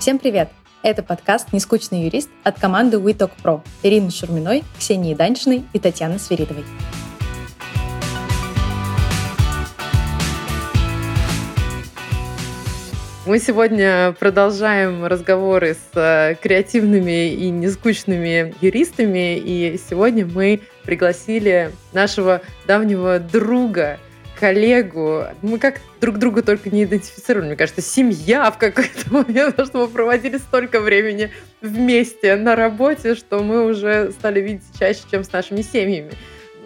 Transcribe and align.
Всем 0.00 0.18
привет! 0.18 0.48
Это 0.82 1.02
подкаст 1.02 1.52
«Нескучный 1.52 2.04
юрист» 2.04 2.30
от 2.42 2.58
команды 2.58 2.96
WeTalk 2.96 3.32
Pro 3.44 3.60
Ирины 3.82 4.10
Шурминой, 4.10 4.64
Ксении 4.78 5.12
Даньшиной 5.12 5.66
и 5.74 5.78
Татьяны 5.78 6.18
Свиридовой. 6.18 6.64
Мы 13.26 13.38
сегодня 13.40 14.16
продолжаем 14.18 15.04
разговоры 15.04 15.74
с 15.74 15.90
э, 15.94 16.34
креативными 16.40 17.34
и 17.34 17.50
нескучными 17.50 18.54
юристами, 18.62 19.36
и 19.36 19.78
сегодня 19.90 20.24
мы 20.24 20.62
пригласили 20.84 21.72
нашего 21.92 22.40
давнего 22.66 23.18
друга– 23.18 23.98
коллегу. 24.40 25.26
Мы 25.42 25.58
как 25.58 25.80
друг 26.00 26.18
друга 26.18 26.42
только 26.42 26.70
не 26.70 26.84
идентифицировали. 26.84 27.48
Мне 27.48 27.56
кажется, 27.56 27.82
семья 27.82 28.50
в 28.50 28.56
какой-то 28.56 29.04
момент, 29.12 29.50
потому 29.50 29.68
что 29.68 29.78
мы 29.78 29.88
проводили 29.88 30.38
столько 30.38 30.80
времени 30.80 31.30
вместе 31.60 32.36
на 32.36 32.56
работе, 32.56 33.14
что 33.14 33.42
мы 33.42 33.66
уже 33.66 34.10
стали 34.12 34.40
видеть 34.40 34.64
чаще, 34.78 35.02
чем 35.10 35.24
с 35.24 35.32
нашими 35.32 35.60
семьями. 35.60 36.12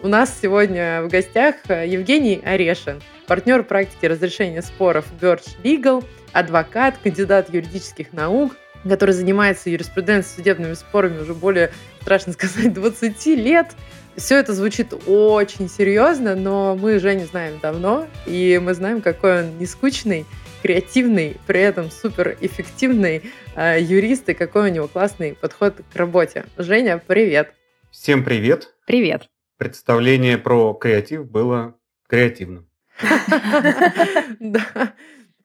У 0.01 0.07
нас 0.07 0.33
сегодня 0.41 1.01
в 1.03 1.09
гостях 1.09 1.55
Евгений 1.67 2.41
Орешин, 2.45 3.01
партнер 3.27 3.63
практики 3.63 4.05
разрешения 4.05 4.61
споров 4.61 5.05
Birch 5.19 5.55
Legal, 5.63 6.05
адвокат, 6.31 6.95
кандидат 7.03 7.53
юридических 7.53 8.13
наук, 8.13 8.55
который 8.87 9.11
занимается 9.11 9.69
юриспруденцией 9.69 10.35
судебными 10.35 10.73
спорами 10.75 11.19
уже 11.19 11.33
более, 11.33 11.71
страшно 12.01 12.33
сказать, 12.33 12.73
20 12.73 13.25
лет. 13.37 13.67
Все 14.15 14.37
это 14.39 14.53
звучит 14.53 14.93
очень 15.07 15.69
серьезно, 15.69 16.35
но 16.35 16.75
мы 16.75 16.95
уже 16.95 17.15
не 17.15 17.25
знаем 17.25 17.59
давно, 17.61 18.07
и 18.25 18.59
мы 18.63 18.73
знаем, 18.73 19.01
какой 19.01 19.41
он 19.41 19.57
нескучный, 19.57 20.25
креативный, 20.61 21.35
при 21.45 21.59
этом 21.59 21.91
суперэффективный 21.91 23.23
э, 23.55 23.81
юрист, 23.81 24.29
и 24.29 24.33
какой 24.33 24.69
у 24.69 24.73
него 24.73 24.87
классный 24.87 25.35
подход 25.35 25.81
к 25.91 25.95
работе. 25.97 26.45
Женя, 26.57 27.01
привет! 27.05 27.53
Всем 27.91 28.23
привет! 28.23 28.73
Привет! 28.87 29.29
Представление 29.57 30.37
про 30.37 30.73
креатив 30.73 31.29
было 31.29 31.75
креативным. 32.07 32.69
Да. 34.39 34.93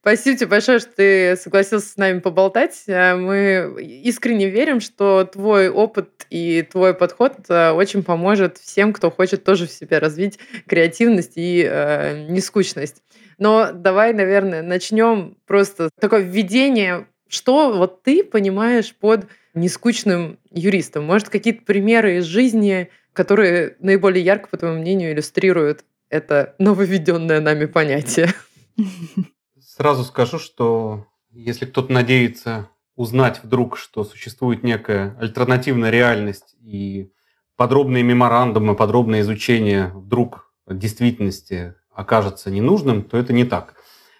Спасибо 0.00 0.38
тебе 0.38 0.46
большое, 0.46 0.78
что 0.78 0.92
ты 0.92 1.36
согласился 1.36 1.86
с 1.86 1.96
нами 1.98 2.20
поболтать. 2.20 2.84
Э, 2.86 3.16
мы 3.16 3.76
искренне 3.82 4.48
верим, 4.48 4.80
что 4.80 5.24
твой 5.30 5.68
опыт 5.68 6.26
и 6.30 6.62
твой 6.62 6.94
подход 6.94 7.34
э, 7.50 7.72
очень 7.72 8.02
поможет 8.02 8.56
всем, 8.56 8.94
кто 8.94 9.10
хочет 9.10 9.44
тоже 9.44 9.66
в 9.66 9.70
себе 9.70 9.98
развить 9.98 10.38
креативность 10.66 11.32
и 11.36 11.68
э, 11.70 12.28
нескучность. 12.30 13.02
Но 13.36 13.72
давай, 13.74 14.14
наверное, 14.14 14.62
начнем 14.62 15.36
просто 15.46 15.90
такое 16.00 16.20
введение. 16.20 17.06
Что 17.28 17.70
вот 17.70 18.02
ты 18.02 18.24
понимаешь 18.24 18.94
под 18.94 19.26
нескучным 19.52 20.38
юристом? 20.50 21.04
Может, 21.04 21.28
какие-то 21.28 21.62
примеры 21.62 22.16
из 22.16 22.24
жизни, 22.24 22.88
которые 23.12 23.76
наиболее 23.80 24.24
ярко, 24.24 24.48
по 24.48 24.56
твоему 24.56 24.80
мнению, 24.80 25.12
иллюстрируют 25.12 25.84
это 26.08 26.54
нововведенное 26.58 27.40
нами 27.40 27.66
понятие? 27.66 28.32
Сразу 29.80 30.04
скажу, 30.04 30.38
что 30.38 31.06
если 31.30 31.64
кто-то 31.64 31.90
надеется 31.90 32.68
узнать 32.96 33.40
вдруг, 33.42 33.78
что 33.78 34.04
существует 34.04 34.62
некая 34.62 35.16
альтернативная 35.18 35.88
реальность 35.88 36.54
и 36.60 37.10
подробные 37.56 38.02
меморандумы, 38.02 38.76
подробное 38.76 39.22
изучение 39.22 39.86
вдруг 39.94 40.52
действительности 40.68 41.76
окажется 41.94 42.50
ненужным, 42.50 43.02
то 43.04 43.16
это 43.16 43.32
не 43.32 43.44
так. 43.44 43.74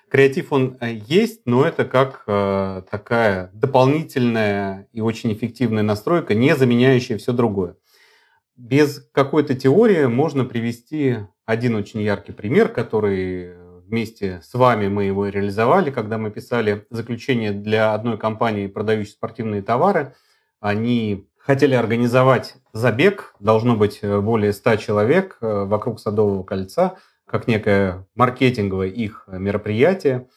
Креатив 0.08 0.50
он 0.50 0.78
э, 0.80 0.94
есть, 1.06 1.42
но 1.44 1.66
это 1.66 1.84
как 1.84 2.22
э, 2.26 2.80
такая 2.90 3.50
дополнительная 3.52 4.88
и 4.92 5.02
очень 5.02 5.30
эффективная 5.30 5.82
настройка, 5.82 6.32
не 6.32 6.56
заменяющая 6.56 7.18
все 7.18 7.34
другое. 7.34 7.76
Без 8.56 9.06
какой-то 9.12 9.54
теории 9.54 10.06
можно 10.06 10.46
привести 10.46 11.18
один 11.44 11.74
очень 11.74 12.00
яркий 12.00 12.32
пример, 12.32 12.68
который 12.68 13.59
вместе 13.90 14.40
с 14.42 14.54
вами 14.54 14.88
мы 14.88 15.04
его 15.04 15.28
реализовали, 15.28 15.90
когда 15.90 16.16
мы 16.16 16.30
писали 16.30 16.86
заключение 16.90 17.52
для 17.52 17.92
одной 17.92 18.16
компании, 18.18 18.68
продающей 18.68 19.12
спортивные 19.12 19.62
товары. 19.62 20.14
Они 20.60 21.26
хотели 21.38 21.74
организовать 21.74 22.54
забег, 22.72 23.34
должно 23.40 23.76
быть 23.76 23.98
э, 24.02 24.20
более 24.20 24.52
100 24.52 24.76
человек 24.76 25.38
э, 25.40 25.64
вокруг 25.64 25.98
Садового 25.98 26.44
кольца, 26.44 26.96
как 27.26 27.48
некое 27.48 28.06
маркетинговое 28.14 28.88
их 28.88 29.24
мероприятие. 29.26 30.28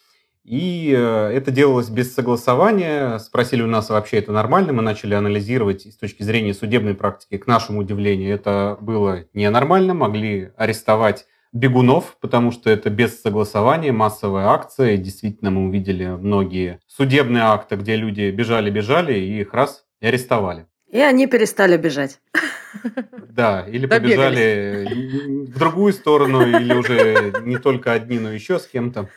И 0.44 0.94
э, 0.96 1.30
это 1.34 1.52
делалось 1.52 1.90
без 1.90 2.14
согласования. 2.14 3.20
Спросили 3.20 3.62
у 3.62 3.68
нас, 3.68 3.90
вообще 3.90 4.18
это 4.18 4.32
нормально. 4.32 4.74
Мы 4.74 4.82
начали 4.82 5.14
анализировать 5.14 5.86
с 5.86 5.96
точки 5.96 6.24
зрения 6.24 6.54
судебной 6.54 6.96
практики. 6.96 7.38
К 7.38 7.48
нашему 7.48 7.82
удивлению, 7.82 8.34
это 8.34 8.78
было 8.82 9.26
ненормально. 9.34 9.94
Могли 9.94 10.52
арестовать 10.58 11.28
бегунов, 11.54 12.18
потому 12.20 12.52
что 12.52 12.70
это 12.70 12.90
без 12.90 13.22
согласования, 13.22 13.92
массовая 13.92 14.48
акция. 14.48 14.96
И 14.96 14.98
действительно, 14.98 15.52
мы 15.52 15.68
увидели 15.68 16.08
многие 16.08 16.80
судебные 16.88 17.44
акты, 17.44 17.76
где 17.76 17.96
люди 17.96 18.32
бежали-бежали, 18.32 19.14
и 19.14 19.42
их 19.42 19.54
раз 19.54 19.86
и 20.02 20.08
арестовали. 20.08 20.66
И 20.90 21.00
они 21.00 21.28
перестали 21.28 21.78
бежать. 21.78 22.20
Да, 23.30 23.66
или 23.68 23.88
побежали 23.88 24.88
в 25.48 25.58
другую 25.58 25.94
сторону, 25.94 26.46
или 26.46 26.74
уже 26.74 27.34
не 27.42 27.58
только 27.58 27.94
одни, 27.94 28.20
но 28.20 28.32
еще 28.32 28.60
с 28.60 28.68
кем-то. 28.68 29.10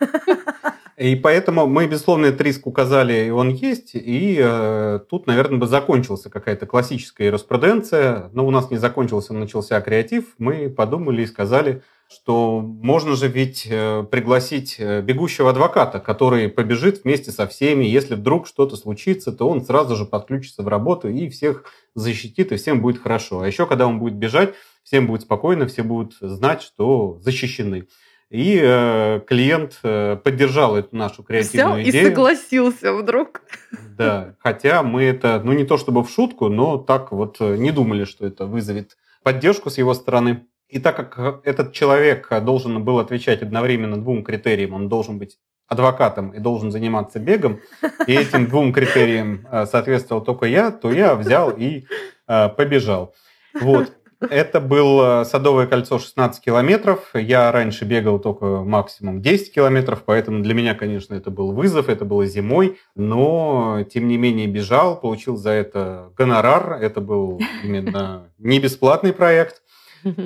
И 0.96 1.14
поэтому 1.14 1.66
мы, 1.66 1.86
безусловно, 1.86 2.26
этот 2.26 2.40
риск 2.40 2.66
указали, 2.66 3.26
и 3.26 3.30
он 3.30 3.50
есть. 3.50 3.90
И 3.94 4.38
э, 4.40 5.00
тут, 5.10 5.26
наверное, 5.26 5.58
бы 5.58 5.66
закончился 5.66 6.30
какая-то 6.30 6.64
классическая 6.64 7.26
юриспруденция. 7.26 8.30
Но 8.32 8.46
у 8.46 8.50
нас 8.50 8.70
не 8.70 8.78
закончился, 8.78 9.34
начался 9.34 9.78
креатив. 9.82 10.24
Мы 10.38 10.70
подумали 10.70 11.20
и 11.22 11.26
сказали, 11.26 11.82
что 12.08 12.60
можно 12.60 13.16
же 13.16 13.28
ведь 13.28 13.66
э, 13.68 14.04
пригласить 14.10 14.76
э, 14.78 15.02
бегущего 15.02 15.50
адвоката, 15.50 16.00
который 16.00 16.48
побежит 16.48 17.04
вместе 17.04 17.32
со 17.32 17.46
всеми. 17.46 17.84
Если 17.84 18.14
вдруг 18.14 18.46
что-то 18.46 18.76
случится, 18.76 19.32
то 19.32 19.48
он 19.48 19.64
сразу 19.64 19.96
же 19.96 20.04
подключится 20.04 20.62
в 20.62 20.68
работу 20.68 21.08
и 21.08 21.28
всех 21.28 21.64
защитит, 21.94 22.52
и 22.52 22.56
всем 22.56 22.80
будет 22.80 23.02
хорошо. 23.02 23.40
А 23.40 23.46
еще, 23.46 23.66
когда 23.66 23.86
он 23.86 23.98
будет 23.98 24.14
бежать, 24.14 24.54
всем 24.82 25.06
будет 25.06 25.22
спокойно, 25.22 25.66
все 25.66 25.82
будут 25.82 26.14
знать, 26.20 26.62
что 26.62 27.18
защищены. 27.20 27.86
И 28.30 28.58
э, 28.60 29.20
клиент 29.26 29.78
э, 29.84 30.16
поддержал 30.16 30.76
эту 30.76 30.96
нашу 30.96 31.22
креативную 31.22 31.82
Взял 31.82 31.90
идею. 31.90 32.06
и 32.06 32.08
согласился 32.08 32.92
вдруг. 32.92 33.42
Да, 33.96 34.34
хотя 34.40 34.82
мы 34.82 35.04
это, 35.04 35.40
ну 35.42 35.52
не 35.52 35.64
то 35.64 35.78
чтобы 35.78 36.04
в 36.04 36.10
шутку, 36.10 36.50
но 36.50 36.76
так 36.76 37.12
вот 37.12 37.38
э, 37.40 37.56
не 37.56 37.70
думали, 37.70 38.04
что 38.04 38.26
это 38.26 38.44
вызовет 38.44 38.98
поддержку 39.22 39.70
с 39.70 39.78
его 39.78 39.94
стороны. 39.94 40.44
И 40.68 40.80
так 40.80 40.96
как 40.96 41.18
э, 41.18 41.40
этот 41.44 41.72
человек 41.72 42.26
э, 42.30 42.40
должен 42.40 42.82
был 42.82 42.98
отвечать 42.98 43.42
одновременно 43.42 43.96
двум 43.96 44.24
критериям, 44.24 44.74
он 44.74 44.88
должен 44.88 45.18
быть 45.18 45.38
адвокатом 45.68 46.30
и 46.30 46.38
должен 46.38 46.70
заниматься 46.70 47.18
бегом, 47.18 47.60
и 48.06 48.12
этим 48.12 48.46
двум 48.46 48.72
критериям 48.72 49.46
э, 49.50 49.66
соответствовал 49.66 50.22
только 50.22 50.46
я, 50.46 50.70
то 50.70 50.92
я 50.92 51.14
взял 51.14 51.50
и 51.50 51.84
побежал. 52.26 53.14
Вот. 53.60 53.92
Это 54.18 54.60
было 54.60 55.24
Садовое 55.24 55.66
кольцо 55.66 55.98
16 55.98 56.42
километров. 56.42 57.10
Я 57.14 57.52
раньше 57.52 57.84
бегал 57.84 58.18
только 58.18 58.64
максимум 58.64 59.20
10 59.20 59.54
километров, 59.54 60.02
поэтому 60.04 60.42
для 60.42 60.54
меня, 60.54 60.74
конечно, 60.74 61.14
это 61.14 61.30
был 61.30 61.52
вызов, 61.52 61.88
это 61.88 62.04
было 62.04 62.26
зимой, 62.26 62.78
но 62.94 63.84
тем 63.92 64.08
не 64.08 64.16
менее 64.16 64.46
бежал, 64.46 64.98
получил 64.98 65.36
за 65.36 65.50
это 65.50 66.12
гонорар. 66.16 66.78
Это 66.80 67.00
был 67.00 67.40
именно 67.62 68.32
не 68.38 68.58
бесплатный 68.58 69.12
проект. 69.12 69.62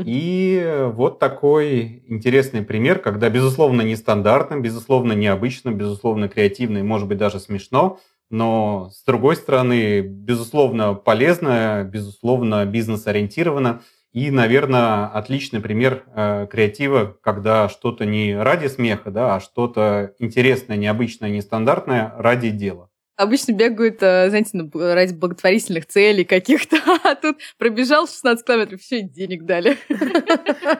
И 0.05 0.89
вот 0.95 1.19
такой 1.19 2.05
интересный 2.07 2.63
пример, 2.63 2.99
когда, 2.99 3.31
безусловно, 3.31 3.83
нестандартно, 3.83 4.61
безусловно, 4.61 5.13
необычно, 5.13 5.71
безусловно, 5.71 6.29
креативно 6.29 6.79
и, 6.79 6.83
может 6.83 7.09
быть, 7.09 7.19
даже 7.19 7.41
смешно, 7.41 7.99
но, 8.31 8.91
с 8.93 9.05
другой 9.05 9.37
стороны, 9.37 10.01
безусловно, 10.03 10.95
полезно, 10.95 11.89
безусловно, 11.91 12.65
бизнес-ориентировано. 12.65 13.83
И, 14.13 14.31
наверное, 14.31 15.07
отличный 15.07 15.61
пример 15.61 16.05
э, 16.15 16.47
креатива, 16.51 17.17
когда 17.23 17.69
что-то 17.69 18.05
не 18.05 18.37
ради 18.37 18.67
смеха, 18.67 19.11
да, 19.11 19.37
а 19.37 19.41
что-то 19.41 20.15
интересное, 20.19 20.77
необычное, 20.77 21.31
нестандартное 21.31 22.13
ради 22.17 22.51
дела 22.51 22.90
обычно 23.21 23.53
бегают, 23.53 24.03
э, 24.03 24.29
знаете, 24.31 24.59
ради 24.75 25.15
благотворительных 25.15 25.87
целей 25.87 26.25
каких-то, 26.25 26.77
а 27.05 27.15
тут 27.15 27.39
пробежал 27.59 28.07
16 28.07 28.45
километров, 28.45 28.81
все, 28.81 29.03
денег 29.03 29.45
дали. 29.45 29.77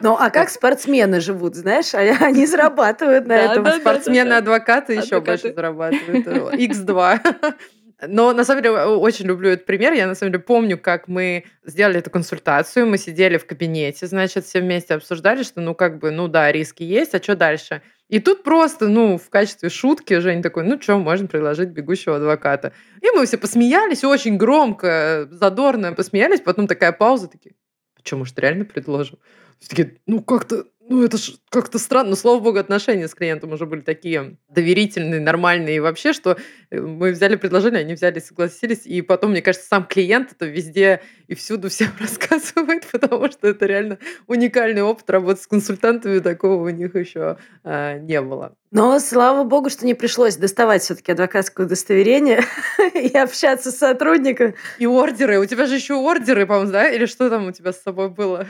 Ну, 0.01 0.15
а 0.19 0.29
как 0.29 0.49
спортсмены 0.49 1.21
живут, 1.21 1.55
знаешь? 1.55 1.93
Они 1.93 2.45
зарабатывают 2.47 3.27
на 3.27 3.33
этом. 3.33 3.65
Спортсмены-адвокаты 3.65 4.93
еще 4.93 5.21
больше 5.21 5.53
зарабатывают. 5.53 6.27
X2. 6.27 7.55
Но 8.07 8.33
на 8.33 8.43
самом 8.43 8.63
деле 8.63 8.75
очень 8.79 9.25
люблю 9.25 9.49
этот 9.49 9.65
пример. 9.65 9.93
Я 9.93 10.07
на 10.07 10.15
самом 10.15 10.31
деле 10.31 10.43
помню, 10.43 10.77
как 10.77 11.07
мы 11.07 11.45
сделали 11.63 11.99
эту 11.99 12.09
консультацию, 12.09 12.87
мы 12.87 12.97
сидели 12.97 13.37
в 13.37 13.45
кабинете, 13.45 14.07
значит, 14.07 14.45
все 14.45 14.61
вместе 14.61 14.95
обсуждали, 14.95 15.43
что 15.43 15.61
ну 15.61 15.75
как 15.75 15.99
бы, 15.99 16.11
ну 16.11 16.27
да, 16.27 16.51
риски 16.51 16.83
есть, 16.83 17.13
а 17.13 17.21
что 17.21 17.35
дальше? 17.35 17.81
И 18.09 18.19
тут 18.19 18.43
просто, 18.43 18.89
ну, 18.89 19.17
в 19.17 19.29
качестве 19.29 19.69
шутки 19.69 20.19
Женя 20.19 20.43
такой, 20.43 20.65
ну 20.65 20.81
что, 20.81 20.97
можно 20.97 21.27
предложить 21.27 21.69
бегущего 21.69 22.17
адвоката. 22.17 22.73
И 23.01 23.05
мы 23.15 23.25
все 23.25 23.37
посмеялись, 23.37 24.03
очень 24.03 24.35
громко, 24.35 25.29
задорно 25.31 25.93
посмеялись, 25.93 26.41
потом 26.41 26.67
такая 26.67 26.91
пауза, 26.91 27.29
такие, 27.29 27.55
а 27.95 28.01
что, 28.03 28.17
может, 28.17 28.37
реально 28.37 28.65
предложим? 28.65 29.17
Все 29.59 29.69
такие, 29.69 29.97
ну 30.07 30.21
как-то, 30.21 30.65
ну, 30.91 31.05
это 31.05 31.17
ж 31.17 31.31
как-то 31.49 31.79
странно. 31.79 32.09
Но, 32.09 32.15
слава 32.17 32.39
богу, 32.39 32.59
отношения 32.59 33.07
с 33.07 33.15
клиентом 33.15 33.53
уже 33.53 33.65
были 33.65 33.79
такие 33.79 34.35
доверительные, 34.49 35.21
нормальные 35.21 35.77
и 35.77 35.79
вообще, 35.79 36.11
что 36.11 36.37
э, 36.69 36.81
мы 36.81 37.11
взяли 37.11 37.37
предложение, 37.37 37.79
они 37.79 37.93
взяли, 37.93 38.19
согласились. 38.19 38.85
И 38.85 39.01
потом, 39.01 39.31
мне 39.31 39.41
кажется, 39.41 39.65
сам 39.65 39.85
клиент 39.85 40.33
это 40.33 40.47
везде 40.47 41.01
и 41.27 41.35
всюду 41.35 41.69
всем 41.69 41.91
рассказывает, 41.99 42.87
потому 42.91 43.31
что 43.31 43.47
это 43.47 43.65
реально 43.65 43.99
уникальный 44.27 44.81
опыт 44.81 45.09
работы 45.09 45.41
с 45.41 45.47
консультантами. 45.47 46.19
Такого 46.19 46.61
у 46.61 46.69
них 46.69 46.93
еще 46.93 47.37
а, 47.63 47.97
не 47.97 48.21
было. 48.21 48.57
Но 48.71 48.99
слава 48.99 49.45
богу, 49.45 49.69
что 49.69 49.85
не 49.85 49.93
пришлось 49.93 50.35
доставать 50.35 50.81
все-таки 50.81 51.13
адвокатское 51.13 51.67
удостоверение 51.67 52.43
и 52.93 53.17
общаться 53.17 53.71
с 53.71 53.77
сотрудником. 53.77 54.55
И 54.77 54.85
ордеры. 54.85 55.39
У 55.39 55.45
тебя 55.45 55.67
же 55.67 55.75
еще 55.75 55.93
ордеры, 55.93 56.45
по-моему, 56.45 56.71
да? 56.73 56.89
Или 56.89 57.05
что 57.05 57.29
там 57.29 57.47
у 57.47 57.51
тебя 57.53 57.71
с 57.71 57.81
собой 57.81 58.09
было? 58.09 58.45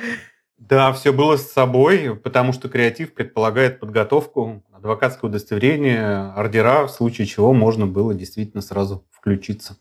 Да, 0.61 0.93
все 0.93 1.11
было 1.11 1.37
с 1.37 1.51
собой, 1.51 2.15
потому 2.15 2.53
что 2.53 2.69
креатив 2.69 3.15
предполагает 3.15 3.79
подготовку, 3.79 4.63
адвокатское 4.71 5.27
удостоверение, 5.27 6.31
ордера, 6.33 6.85
в 6.85 6.91
случае 6.91 7.25
чего 7.25 7.51
можно 7.51 7.87
было 7.87 8.13
действительно 8.13 8.61
сразу 8.61 9.03
включиться. 9.09 9.77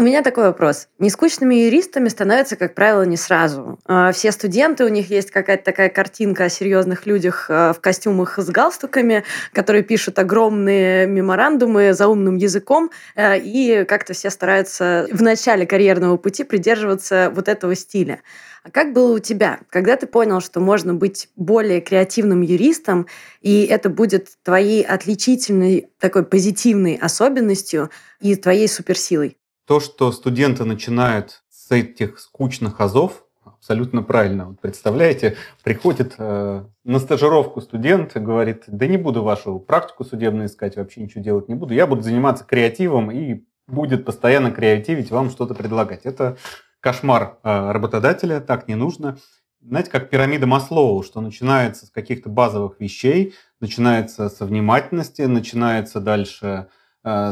У 0.00 0.02
меня 0.02 0.22
такой 0.22 0.44
вопрос. 0.44 0.86
Нескучными 1.00 1.56
юристами 1.56 2.08
становятся, 2.08 2.54
как 2.54 2.76
правило, 2.76 3.02
не 3.02 3.16
сразу. 3.16 3.80
А, 3.84 4.12
все 4.12 4.30
студенты, 4.30 4.84
у 4.84 4.88
них 4.88 5.10
есть 5.10 5.32
какая-то 5.32 5.64
такая 5.64 5.88
картинка 5.88 6.44
о 6.44 6.48
серьезных 6.48 7.04
людях 7.04 7.46
а, 7.48 7.72
в 7.72 7.80
костюмах 7.80 8.38
с 8.38 8.48
галстуками, 8.48 9.24
которые 9.52 9.82
пишут 9.82 10.20
огромные 10.20 11.08
меморандумы 11.08 11.94
за 11.94 12.06
умным 12.06 12.36
языком, 12.36 12.92
а, 13.16 13.34
и 13.34 13.84
как-то 13.86 14.12
все 14.12 14.30
стараются 14.30 15.08
в 15.10 15.20
начале 15.20 15.66
карьерного 15.66 16.16
пути 16.16 16.44
придерживаться 16.44 17.32
вот 17.34 17.48
этого 17.48 17.74
стиля. 17.74 18.20
А 18.62 18.70
как 18.70 18.92
было 18.92 19.16
у 19.16 19.18
тебя? 19.18 19.58
Когда 19.68 19.96
ты 19.96 20.06
понял, 20.06 20.40
что 20.40 20.60
можно 20.60 20.94
быть 20.94 21.28
более 21.34 21.80
креативным 21.80 22.42
юристом, 22.42 23.08
и 23.40 23.64
это 23.64 23.88
будет 23.88 24.28
твоей 24.44 24.84
отличительной 24.84 25.90
такой 25.98 26.24
позитивной 26.24 26.94
особенностью 26.94 27.90
и 28.20 28.36
твоей 28.36 28.68
суперсилой? 28.68 29.37
То, 29.68 29.80
что 29.80 30.12
студенты 30.12 30.64
начинают 30.64 31.42
с 31.50 31.70
этих 31.70 32.20
скучных 32.20 32.80
азов, 32.80 33.26
абсолютно 33.44 34.02
правильно. 34.02 34.46
Вот 34.46 34.60
представляете, 34.62 35.36
приходит 35.62 36.14
э, 36.16 36.64
на 36.84 36.98
стажировку 36.98 37.60
студент 37.60 38.16
и 38.16 38.18
говорит, 38.18 38.64
да 38.66 38.86
не 38.86 38.96
буду 38.96 39.22
вашу 39.22 39.58
практику 39.58 40.04
судебную 40.04 40.46
искать, 40.46 40.76
вообще 40.76 41.02
ничего 41.02 41.22
делать 41.22 41.48
не 41.50 41.54
буду, 41.54 41.74
я 41.74 41.86
буду 41.86 42.00
заниматься 42.00 42.46
креативом 42.46 43.10
и 43.10 43.44
будет 43.66 44.06
постоянно 44.06 44.52
креативить, 44.52 45.10
вам 45.10 45.28
что-то 45.28 45.54
предлагать. 45.54 46.06
Это 46.06 46.38
кошмар 46.80 47.36
э, 47.44 47.70
работодателя, 47.70 48.40
так 48.40 48.68
не 48.68 48.74
нужно. 48.74 49.18
Знаете, 49.60 49.90
как 49.90 50.08
пирамида 50.08 50.46
Маслоу, 50.46 51.02
что 51.02 51.20
начинается 51.20 51.84
с 51.84 51.90
каких-то 51.90 52.30
базовых 52.30 52.80
вещей, 52.80 53.34
начинается 53.60 54.30
со 54.30 54.46
внимательности, 54.46 55.20
начинается 55.20 56.00
дальше 56.00 56.68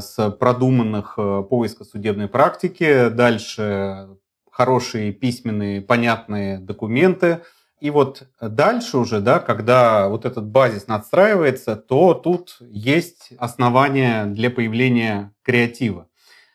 с 0.01 0.31
продуманных 0.31 1.15
э, 1.19 1.43
поиска 1.49 1.85
судебной 1.85 2.29
практики, 2.29 3.09
дальше 3.11 4.09
хорошие 4.51 5.13
письменные 5.13 5.83
понятные 5.83 6.59
документы. 6.59 7.43
И 7.79 7.91
вот 7.91 8.27
дальше 8.41 8.97
уже, 8.97 9.21
да, 9.21 9.39
когда 9.39 10.09
вот 10.09 10.25
этот 10.25 10.47
базис 10.47 10.87
надстраивается, 10.87 11.77
то 11.77 12.15
тут 12.15 12.57
есть 12.61 13.35
основания 13.39 14.25
для 14.25 14.51
появления 14.51 15.35
креатива. 15.43 16.09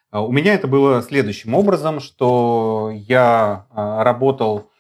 А 0.09 0.25
у 0.25 0.31
меня 0.31 0.56
это 0.56 0.68
было 0.68 1.03
следующим 1.03 1.53
образом, 1.53 2.00
что 2.00 2.91
я 2.91 3.68
э, 3.69 4.03
работал 4.03 4.71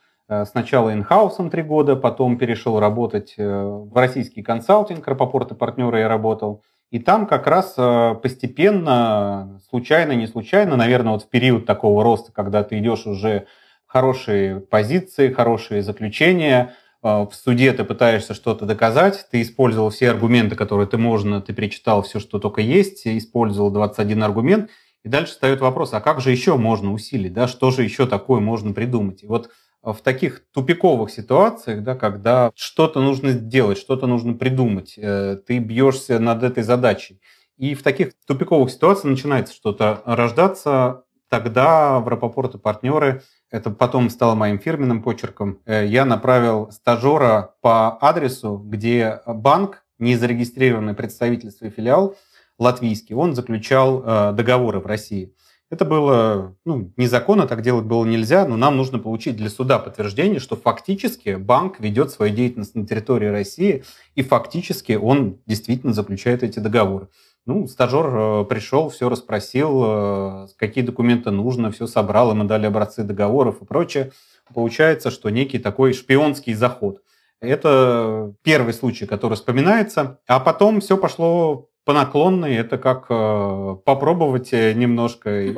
сначала 0.49 0.93
инхаусом 0.93 1.49
три 1.49 1.61
года, 1.61 1.97
потом 1.97 2.37
перешел 2.37 2.79
работать 2.79 3.33
в 3.37 3.91
российский 3.93 4.41
консалтинг, 4.41 5.05
Рапопорт 5.05 5.51
и 5.51 5.55
партнеры 5.55 5.99
я 5.99 6.07
работал. 6.07 6.63
И 6.91 6.99
там 6.99 7.25
как 7.25 7.47
раз 7.47 7.75
э, 7.77 8.15
постепенно, 8.21 9.61
случайно, 9.69 10.11
не 10.11 10.27
случайно, 10.27 10.75
наверное, 10.75 11.13
вот 11.13 11.23
в 11.23 11.29
период 11.29 11.65
такого 11.65 12.03
роста, 12.03 12.33
когда 12.33 12.63
ты 12.63 12.79
идешь 12.79 13.07
уже 13.07 13.47
в 13.87 13.91
хорошие 13.93 14.59
позиции, 14.59 15.31
хорошие 15.31 15.83
заключения, 15.83 16.75
э, 17.01 17.07
в 17.07 17.31
суде 17.33 17.71
ты 17.71 17.85
пытаешься 17.85 18.33
что-то 18.33 18.65
доказать, 18.65 19.25
ты 19.31 19.41
использовал 19.41 19.89
все 19.89 20.09
аргументы, 20.09 20.57
которые 20.57 20.85
ты 20.85 20.97
можно, 20.97 21.41
ты 21.41 21.53
перечитал 21.53 22.01
все, 22.01 22.19
что 22.19 22.39
только 22.39 22.59
есть, 22.59 23.07
использовал 23.07 23.71
21 23.71 24.23
аргумент, 24.23 24.69
и 25.03 25.07
дальше 25.07 25.31
встает 25.31 25.61
вопрос, 25.61 25.93
а 25.93 26.01
как 26.01 26.19
же 26.19 26.29
еще 26.29 26.57
можно 26.57 26.91
усилить, 26.91 27.31
да, 27.31 27.47
что 27.47 27.71
же 27.71 27.83
еще 27.83 28.05
такое 28.05 28.41
можно 28.41 28.73
придумать? 28.73 29.23
И 29.23 29.27
вот 29.27 29.49
в 29.83 29.97
таких 30.01 30.43
тупиковых 30.53 31.09
ситуациях, 31.09 31.83
да, 31.83 31.95
когда 31.95 32.51
что-то 32.55 33.01
нужно 33.01 33.31
сделать, 33.31 33.77
что-то 33.77 34.07
нужно 34.07 34.33
придумать, 34.33 34.93
э, 34.97 35.37
ты 35.45 35.57
бьешься 35.59 36.19
над 36.19 36.43
этой 36.43 36.63
задачей. 36.63 37.19
И 37.57 37.75
в 37.75 37.83
таких 37.83 38.13
тупиковых 38.25 38.71
ситуациях 38.71 39.11
начинается 39.11 39.53
что-то 39.53 40.01
рождаться, 40.05 41.03
тогда 41.29 41.99
в 41.99 42.07
Рапопорт 42.07 42.55
и 42.55 42.57
партнеры, 42.59 43.23
это 43.49 43.69
потом 43.71 44.09
стало 44.09 44.35
моим 44.35 44.59
фирменным 44.59 45.01
почерком, 45.01 45.59
э, 45.65 45.87
я 45.87 46.05
направил 46.05 46.71
стажера 46.71 47.55
по 47.61 47.97
адресу, 48.01 48.57
где 48.57 49.21
банк, 49.25 49.83
не 49.97 50.15
зарегистрированный 50.15 50.95
представительство 50.95 51.65
и 51.65 51.69
филиал 51.69 52.15
латвийский, 52.57 53.15
он 53.15 53.33
заключал 53.33 54.03
э, 54.03 54.33
договоры 54.33 54.79
в 54.79 54.85
России. 54.85 55.33
Это 55.71 55.85
было 55.85 56.53
ну, 56.65 56.91
незаконно, 56.97 57.47
так 57.47 57.61
делать 57.61 57.85
было 57.85 58.03
нельзя, 58.03 58.45
но 58.45 58.57
нам 58.57 58.75
нужно 58.75 58.99
получить 58.99 59.37
для 59.37 59.49
суда 59.49 59.79
подтверждение, 59.79 60.41
что 60.41 60.57
фактически 60.57 61.35
банк 61.35 61.79
ведет 61.79 62.11
свою 62.11 62.35
деятельность 62.35 62.75
на 62.75 62.85
территории 62.85 63.27
России, 63.27 63.85
и 64.13 64.21
фактически 64.21 64.93
он 64.93 65.39
действительно 65.45 65.93
заключает 65.93 66.43
эти 66.43 66.59
договоры. 66.59 67.07
Ну, 67.45 67.67
стажер 67.67 68.05
э, 68.05 68.45
пришел, 68.49 68.89
все 68.89 69.07
расспросил, 69.07 69.81
э, 69.85 70.47
какие 70.57 70.83
документы 70.83 71.31
нужно, 71.31 71.71
все 71.71 71.87
собрал, 71.87 72.31
ему 72.31 72.43
дали 72.43 72.65
образцы 72.65 73.03
договоров 73.03 73.61
и 73.61 73.65
прочее. 73.65 74.11
Получается, 74.53 75.09
что 75.09 75.29
некий 75.29 75.57
такой 75.57 75.93
шпионский 75.93 76.53
заход. 76.53 77.01
Это 77.39 78.35
первый 78.43 78.73
случай, 78.73 79.05
который 79.05 79.35
вспоминается. 79.35 80.19
А 80.27 80.41
потом 80.41 80.81
все 80.81 80.97
пошло 80.97 81.70
по 81.91 81.93
наклонной 81.93 82.55
это 82.55 82.77
как 82.77 83.07
э, 83.09 83.75
попробовать 83.83 84.53
э, 84.53 84.71
немножко. 84.71 85.29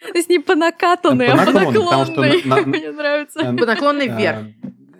То 0.00 0.14
есть 0.14 0.30
не 0.30 0.38
по 0.38 0.54
накатанной, 0.54 1.26
а 1.26 1.44
по 1.44 1.52
наклонной. 1.52 2.42
Мне 2.64 2.90
нравится. 2.90 3.40
Э, 3.40 3.54
по 3.54 3.66
наклонной 3.66 4.08
вверх. 4.08 4.38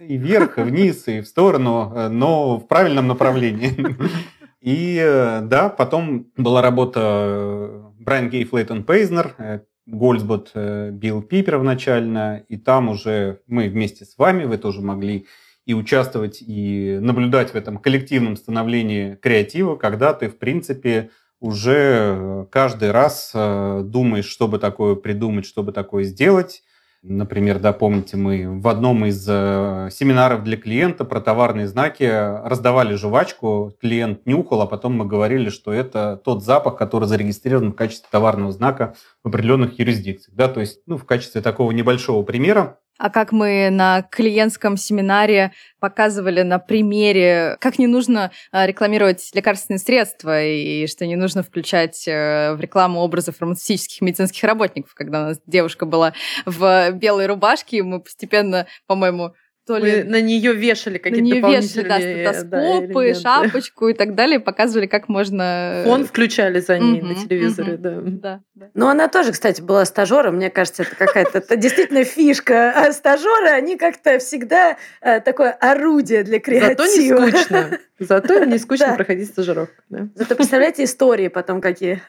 И 0.06 0.18
вверх, 0.18 0.58
и 0.58 0.62
вниз, 0.62 1.08
и 1.08 1.22
в 1.22 1.26
сторону, 1.26 2.10
но 2.10 2.58
в 2.58 2.68
правильном 2.68 3.06
направлении. 3.08 3.72
И 4.60 4.96
да, 5.42 5.68
потом 5.68 6.28
была 6.38 6.62
работа 6.62 7.92
Брайан 7.98 8.30
Гей 8.30 8.44
Флейтон 8.44 8.84
Пейзнер, 8.84 9.62
Гольцбот 9.84 10.52
Билл 10.54 11.20
Пи 11.20 11.42
первоначально, 11.42 12.42
и 12.48 12.56
там 12.56 12.88
уже 12.88 13.40
мы 13.46 13.68
вместе 13.68 14.06
с 14.06 14.16
вами, 14.16 14.44
вы 14.44 14.56
тоже 14.56 14.80
могли 14.80 15.26
и 15.66 15.75
участвовать, 15.75 16.42
и 16.42 16.99
наблюдать 17.00 17.50
в 17.50 17.54
этом 17.54 17.78
коллективном 17.78 18.37
становлении 18.37 19.14
креатива, 19.16 19.76
когда 19.76 20.12
ты, 20.12 20.28
в 20.28 20.38
принципе, 20.38 21.11
уже 21.40 22.47
каждый 22.50 22.90
раз 22.90 23.33
э, 23.35 23.83
думаешь, 23.85 24.26
что 24.26 24.49
бы 24.49 24.59
такое 24.59 24.94
придумать, 24.94 25.47
что 25.47 25.62
бы 25.62 25.73
такое 25.73 26.04
сделать. 26.04 26.62
Например, 27.06 27.59
да, 27.59 27.75
помните, 27.75 28.16
мы 28.16 28.61
в 28.61 28.66
одном 28.66 29.04
из 29.04 29.26
э, 29.28 29.90
семинаров 29.92 30.42
для 30.42 30.56
клиента 30.56 31.04
про 31.04 31.21
товарные 31.21 31.68
знаки 31.68 32.04
раздавали 32.04 32.94
жвачку, 32.94 33.75
клиент 33.78 34.25
нюхал, 34.25 34.62
а 34.62 34.66
потом 34.66 34.94
мы 34.94 35.04
говорили, 35.04 35.50
что 35.50 35.71
это 35.71 36.18
тот 36.25 36.42
запах, 36.42 36.76
который 36.76 37.06
зарегистрирован 37.06 37.73
в 37.73 37.76
качестве 37.76 38.09
товарного 38.11 38.52
знака 38.52 38.94
в 39.23 39.28
определенных 39.28 39.78
юрисдикциях. 39.78 40.35
Да, 40.35 40.49
то 40.49 40.61
есть, 40.61 40.80
ну, 40.87 40.97
в 40.97 41.04
качестве 41.04 41.42
такого 41.42 41.73
небольшого 41.73 42.23
примера 42.23 42.78
а 42.98 43.10
как 43.10 43.32
мы 43.32 43.68
на 43.70 44.02
клиентском 44.02 44.76
семинаре 44.76 45.52
показывали 45.80 46.42
на 46.42 46.58
примере, 46.58 47.56
как 47.60 47.78
не 47.78 47.86
нужно 47.86 48.30
а, 48.52 48.66
рекламировать 48.66 49.30
лекарственные 49.34 49.78
средства 49.78 50.42
и 50.42 50.86
что 50.86 51.06
не 51.06 51.16
нужно 51.16 51.42
включать 51.42 52.06
э, 52.06 52.54
в 52.54 52.60
рекламу 52.60 53.00
образы 53.00 53.32
фармацевтических 53.32 54.00
медицинских 54.00 54.44
работников. 54.44 54.94
Когда 54.94 55.22
у 55.22 55.24
нас 55.26 55.40
девушка 55.46 55.86
была 55.86 56.14
в 56.46 56.92
белой 56.92 57.26
рубашке, 57.26 57.82
мы 57.82 58.00
постепенно, 58.00 58.66
по-моему, 58.86 59.34
то 59.66 59.78
ли... 59.78 60.02
Мы 60.02 60.04
на 60.04 60.21
нее 60.21 60.52
вешали 60.52 60.99
какие-то 60.99 61.23
на 61.23 61.25
нее 61.25 61.35
дополнительные 61.37 61.85
вешали, 61.85 62.25
да, 62.25 62.33
стетоскопы, 62.33 63.14
да, 63.14 63.21
шапочку 63.21 63.88
и 63.88 63.94
так 63.94 64.14
далее, 64.14 64.40
показывали, 64.40 64.87
как 64.87 65.09
можно... 65.09 65.83
Фон 65.85 66.04
включали 66.04 66.61
за 66.61 66.78
ней 66.78 67.00
на 67.00 67.14
телевизоре, 67.14 67.76
да. 67.76 68.00
да. 68.00 68.40
да. 68.54 68.71
Ну, 68.75 68.88
она 68.88 69.09
тоже, 69.09 69.33
кстати, 69.33 69.61
была 69.62 69.85
стажером. 69.85 70.37
Мне 70.37 70.50
кажется, 70.50 70.83
это 70.83 70.94
какая-то 70.97 71.38
это 71.38 71.56
действительно 71.56 72.04
фишка. 72.04 72.73
А 72.73 72.92
стажеры, 72.92 73.49
они 73.49 73.76
как-то 73.76 74.18
всегда 74.18 74.76
э, 75.00 75.21
такое 75.21 75.52
орудие 75.52 76.25
для 76.25 76.40
креатива. 76.40 76.76
Зато 76.78 76.99
не 76.99 77.33
скучно. 77.33 77.78
Зато 77.99 78.44
не 78.44 78.59
скучно 78.59 78.94
проходить 78.94 79.28
стажировку. 79.28 79.75
Зато 80.14 80.35
представляете 80.35 80.85
истории 80.85 81.28
потом 81.28 81.61
какие. 81.61 82.02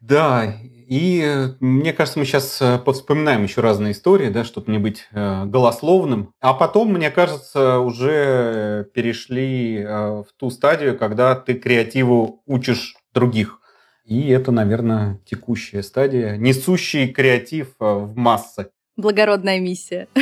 Да, 0.00 0.54
и 0.92 1.22
э, 1.24 1.54
мне 1.60 1.94
кажется, 1.94 2.18
мы 2.18 2.26
сейчас 2.26 2.60
э, 2.60 2.78
вспоминаем 2.92 3.44
еще 3.44 3.62
разные 3.62 3.92
истории, 3.92 4.28
да, 4.28 4.44
чтобы 4.44 4.70
не 4.70 4.78
быть 4.78 5.08
э, 5.12 5.44
голословным. 5.46 6.34
А 6.40 6.52
потом, 6.52 6.92
мне 7.02 7.10
кажется, 7.10 7.80
уже 7.80 8.88
перешли 8.94 9.84
в 9.84 10.26
ту 10.36 10.50
стадию, 10.50 10.96
когда 10.96 11.34
ты 11.34 11.54
креативу 11.54 12.44
учишь 12.46 12.94
других. 13.12 13.58
И 14.04 14.28
это, 14.28 14.52
наверное, 14.52 15.18
текущая 15.24 15.82
стадия, 15.82 16.36
несущий 16.36 17.08
креатив 17.08 17.74
в 17.80 18.12
массы. 18.14 18.70
Благородная 18.96 19.58
миссия. 19.58 20.06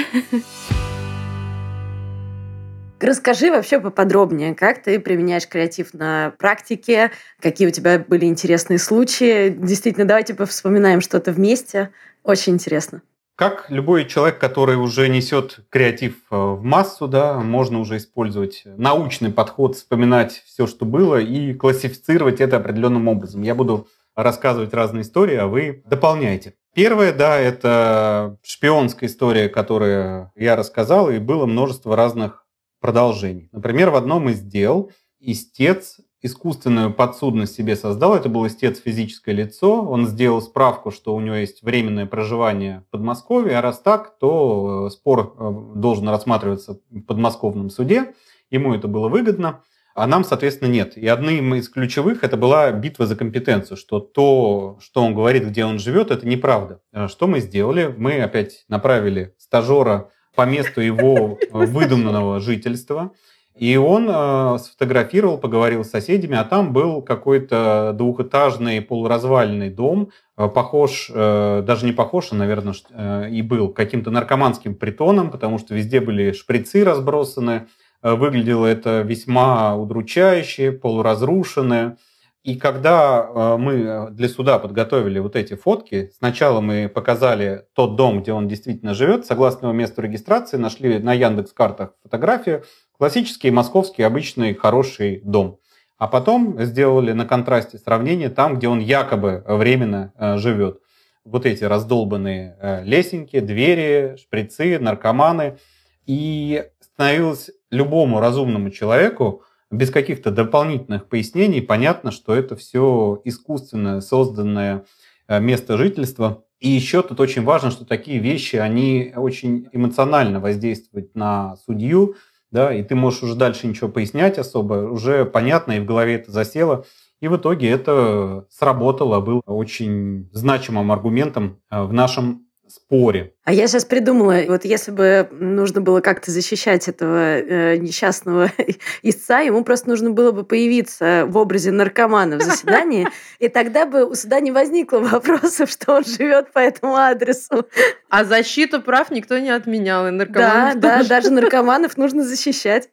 Расскажи 2.98 3.50
вообще 3.50 3.78
поподробнее, 3.78 4.54
как 4.54 4.82
ты 4.82 4.98
применяешь 5.00 5.46
креатив 5.46 5.92
на 5.92 6.32
практике, 6.38 7.10
какие 7.42 7.68
у 7.68 7.70
тебя 7.70 7.98
были 7.98 8.24
интересные 8.24 8.78
случаи. 8.78 9.50
Действительно, 9.50 10.06
давайте 10.06 10.32
повспоминаем 10.32 11.02
что-то 11.02 11.32
вместе. 11.32 11.90
Очень 12.24 12.54
интересно. 12.54 13.02
Как 13.36 13.70
любой 13.70 14.04
человек, 14.04 14.38
который 14.38 14.76
уже 14.76 15.08
несет 15.08 15.60
креатив 15.70 16.16
э, 16.30 16.36
в 16.36 16.62
массу, 16.62 17.08
да, 17.08 17.38
можно 17.40 17.80
уже 17.80 17.96
использовать 17.96 18.62
научный 18.64 19.32
подход, 19.32 19.76
вспоминать 19.76 20.42
все, 20.44 20.66
что 20.66 20.84
было, 20.84 21.18
и 21.18 21.54
классифицировать 21.54 22.40
это 22.40 22.58
определенным 22.58 23.08
образом. 23.08 23.42
Я 23.42 23.54
буду 23.54 23.88
рассказывать 24.14 24.74
разные 24.74 25.02
истории, 25.02 25.36
а 25.36 25.46
вы 25.46 25.82
дополняйте. 25.86 26.54
Первое, 26.74 27.12
да, 27.12 27.38
это 27.38 28.38
шпионская 28.42 29.08
история, 29.08 29.48
которую 29.48 30.30
я 30.36 30.56
рассказал, 30.56 31.10
и 31.10 31.18
было 31.18 31.46
множество 31.46 31.96
разных 31.96 32.46
продолжений. 32.80 33.48
Например, 33.52 33.90
в 33.90 33.96
одном 33.96 34.28
из 34.28 34.40
дел 34.40 34.92
истец 35.18 35.98
искусственную 36.22 36.92
подсудность 36.92 37.54
себе 37.54 37.76
создал. 37.76 38.14
Это 38.14 38.28
был 38.28 38.46
истец 38.46 38.80
физическое 38.80 39.32
лицо. 39.32 39.82
Он 39.82 40.06
сделал 40.06 40.42
справку, 40.42 40.90
что 40.90 41.14
у 41.14 41.20
него 41.20 41.36
есть 41.36 41.62
временное 41.62 42.06
проживание 42.06 42.84
в 42.88 42.90
Подмосковье, 42.90 43.58
а 43.58 43.62
раз 43.62 43.80
так, 43.80 44.18
то 44.18 44.86
э, 44.86 44.90
спор 44.90 45.34
э, 45.38 45.52
должен 45.76 46.08
рассматриваться 46.08 46.78
в 46.90 47.00
подмосковном 47.02 47.70
суде. 47.70 48.14
Ему 48.50 48.74
это 48.74 48.88
было 48.88 49.08
выгодно, 49.08 49.62
а 49.94 50.06
нам, 50.06 50.24
соответственно, 50.24 50.68
нет. 50.68 50.96
И 50.96 51.06
одним 51.06 51.54
из 51.54 51.68
ключевых 51.68 52.22
это 52.22 52.36
была 52.36 52.70
битва 52.70 53.06
за 53.06 53.16
компетенцию, 53.16 53.76
что 53.76 54.00
то, 54.00 54.78
что 54.80 55.02
он 55.02 55.14
говорит, 55.14 55.44
где 55.46 55.64
он 55.64 55.78
живет, 55.78 56.10
это 56.10 56.26
неправда. 56.26 56.80
А 56.92 57.08
что 57.08 57.26
мы 57.26 57.40
сделали? 57.40 57.94
Мы 57.96 58.20
опять 58.20 58.64
направили 58.68 59.34
стажера 59.38 60.10
по 60.34 60.46
месту 60.46 60.80
его 60.80 61.38
выдуманного 61.50 62.40
жительства. 62.40 63.12
И 63.60 63.76
он 63.76 64.08
э, 64.08 64.56
сфотографировал, 64.58 65.36
поговорил 65.36 65.84
с 65.84 65.90
соседями, 65.90 66.34
а 66.34 66.44
там 66.44 66.72
был 66.72 67.02
какой-то 67.02 67.94
двухэтажный 67.94 68.80
полуразваленный 68.80 69.68
дом, 69.68 70.12
э, 70.38 70.48
похож, 70.48 71.10
э, 71.12 71.62
даже 71.66 71.84
не 71.84 71.92
похож, 71.92 72.28
а, 72.32 72.36
наверное, 72.36 72.72
э, 72.90 73.28
и 73.28 73.42
был 73.42 73.68
каким-то 73.68 74.10
наркоманским 74.10 74.74
притоном, 74.74 75.30
потому 75.30 75.58
что 75.58 75.74
везде 75.74 76.00
были 76.00 76.32
шприцы 76.32 76.84
разбросаны, 76.84 77.66
э, 78.02 78.14
выглядело 78.14 78.64
это 78.64 79.02
весьма 79.02 79.76
удручающе, 79.76 80.72
полуразрушенное. 80.72 81.98
И 82.42 82.56
когда 82.56 83.28
э, 83.28 83.56
мы 83.58 84.08
для 84.10 84.30
суда 84.30 84.58
подготовили 84.58 85.18
вот 85.18 85.36
эти 85.36 85.52
фотки, 85.52 86.10
сначала 86.16 86.62
мы 86.62 86.88
показали 86.88 87.66
тот 87.74 87.96
дом, 87.96 88.22
где 88.22 88.32
он 88.32 88.48
действительно 88.48 88.94
живет, 88.94 89.26
согласно 89.26 89.66
его 89.66 89.74
месту 89.74 90.00
регистрации, 90.00 90.56
нашли 90.56 90.98
на 90.98 91.12
Яндекс 91.12 91.52
картах 91.52 91.90
фотографию, 92.02 92.64
классический 93.00 93.50
московский 93.50 94.02
обычный 94.02 94.52
хороший 94.52 95.22
дом. 95.24 95.58
А 95.96 96.06
потом 96.06 96.62
сделали 96.62 97.12
на 97.12 97.24
контрасте 97.24 97.78
сравнение 97.78 98.28
там, 98.28 98.58
где 98.58 98.68
он 98.68 98.78
якобы 98.78 99.42
временно 99.46 100.12
э, 100.18 100.36
живет. 100.36 100.80
Вот 101.24 101.46
эти 101.46 101.64
раздолбанные 101.64 102.58
э, 102.60 102.84
лесенки, 102.84 103.40
двери, 103.40 104.16
шприцы, 104.20 104.78
наркоманы. 104.78 105.56
И 106.04 106.62
становилось 106.78 107.50
любому 107.70 108.20
разумному 108.20 108.68
человеку 108.68 109.44
без 109.70 109.90
каких-то 109.90 110.30
дополнительных 110.30 111.08
пояснений 111.08 111.62
понятно, 111.62 112.10
что 112.10 112.34
это 112.34 112.54
все 112.54 113.18
искусственно 113.24 114.02
созданное 114.02 114.84
э, 115.26 115.40
место 115.40 115.78
жительства. 115.78 116.44
И 116.58 116.68
еще 116.68 117.00
тут 117.00 117.18
очень 117.20 117.44
важно, 117.44 117.70
что 117.70 117.86
такие 117.86 118.18
вещи, 118.18 118.56
они 118.56 119.14
очень 119.16 119.68
эмоционально 119.72 120.38
воздействуют 120.38 121.14
на 121.14 121.56
судью, 121.64 122.16
да, 122.50 122.74
и 122.74 122.82
ты 122.82 122.94
можешь 122.94 123.22
уже 123.22 123.34
дальше 123.34 123.66
ничего 123.66 123.88
пояснять 123.88 124.38
особо, 124.38 124.90
уже 124.90 125.24
понятно, 125.24 125.72
и 125.72 125.80
в 125.80 125.84
голове 125.84 126.16
это 126.16 126.30
засело. 126.32 126.84
И 127.20 127.28
в 127.28 127.36
итоге 127.36 127.68
это 127.68 128.46
сработало, 128.48 129.20
был 129.20 129.42
очень 129.44 130.30
значимым 130.32 130.90
аргументом 130.90 131.60
э, 131.70 131.82
в 131.82 131.92
нашем 131.92 132.46
споре. 132.70 133.32
А 133.44 133.52
я 133.52 133.66
сейчас 133.66 133.84
придумала, 133.84 134.42
вот 134.48 134.64
если 134.64 134.90
бы 134.90 135.28
нужно 135.32 135.80
было 135.80 136.00
как-то 136.00 136.30
защищать 136.30 136.88
этого 136.88 137.38
э, 137.38 137.76
несчастного 137.76 138.50
истца, 139.02 139.40
ему 139.40 139.64
просто 139.64 139.88
нужно 139.88 140.10
было 140.10 140.32
бы 140.32 140.44
появиться 140.44 141.24
в 141.26 141.36
образе 141.36 141.70
наркомана 141.70 142.38
в 142.38 142.42
заседании, 142.42 143.08
и 143.38 143.48
тогда 143.48 143.86
бы 143.86 144.04
у 144.04 144.14
суда 144.14 144.40
не 144.40 144.52
возникло 144.52 144.98
вопросов, 145.00 145.70
что 145.70 145.96
он 145.96 146.04
живет 146.04 146.52
по 146.52 146.58
этому 146.58 146.94
адресу. 146.96 147.66
А 148.08 148.24
защиту 148.24 148.80
прав 148.80 149.10
никто 149.10 149.38
не 149.38 149.50
отменял, 149.50 150.06
и 150.08 150.10
наркоманов 150.10 150.80
Да, 150.80 150.98
да, 150.98 151.08
даже 151.08 151.30
наркоманов 151.30 151.96
нужно 151.96 152.24
защищать. 152.24 152.88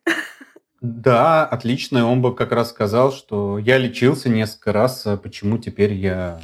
Да, 0.82 1.46
отлично. 1.46 2.10
Он 2.10 2.22
бы 2.22 2.36
как 2.36 2.52
раз 2.52 2.70
сказал, 2.70 3.12
что 3.12 3.58
я 3.58 3.78
лечился 3.78 4.30
несколько 4.30 4.72
раз, 4.72 5.06
а 5.08 5.18
почему 5.18 5.58
теперь 5.58 5.94
я 5.94 6.40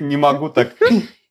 не 0.00 0.16
могу 0.16 0.48
так 0.48 0.72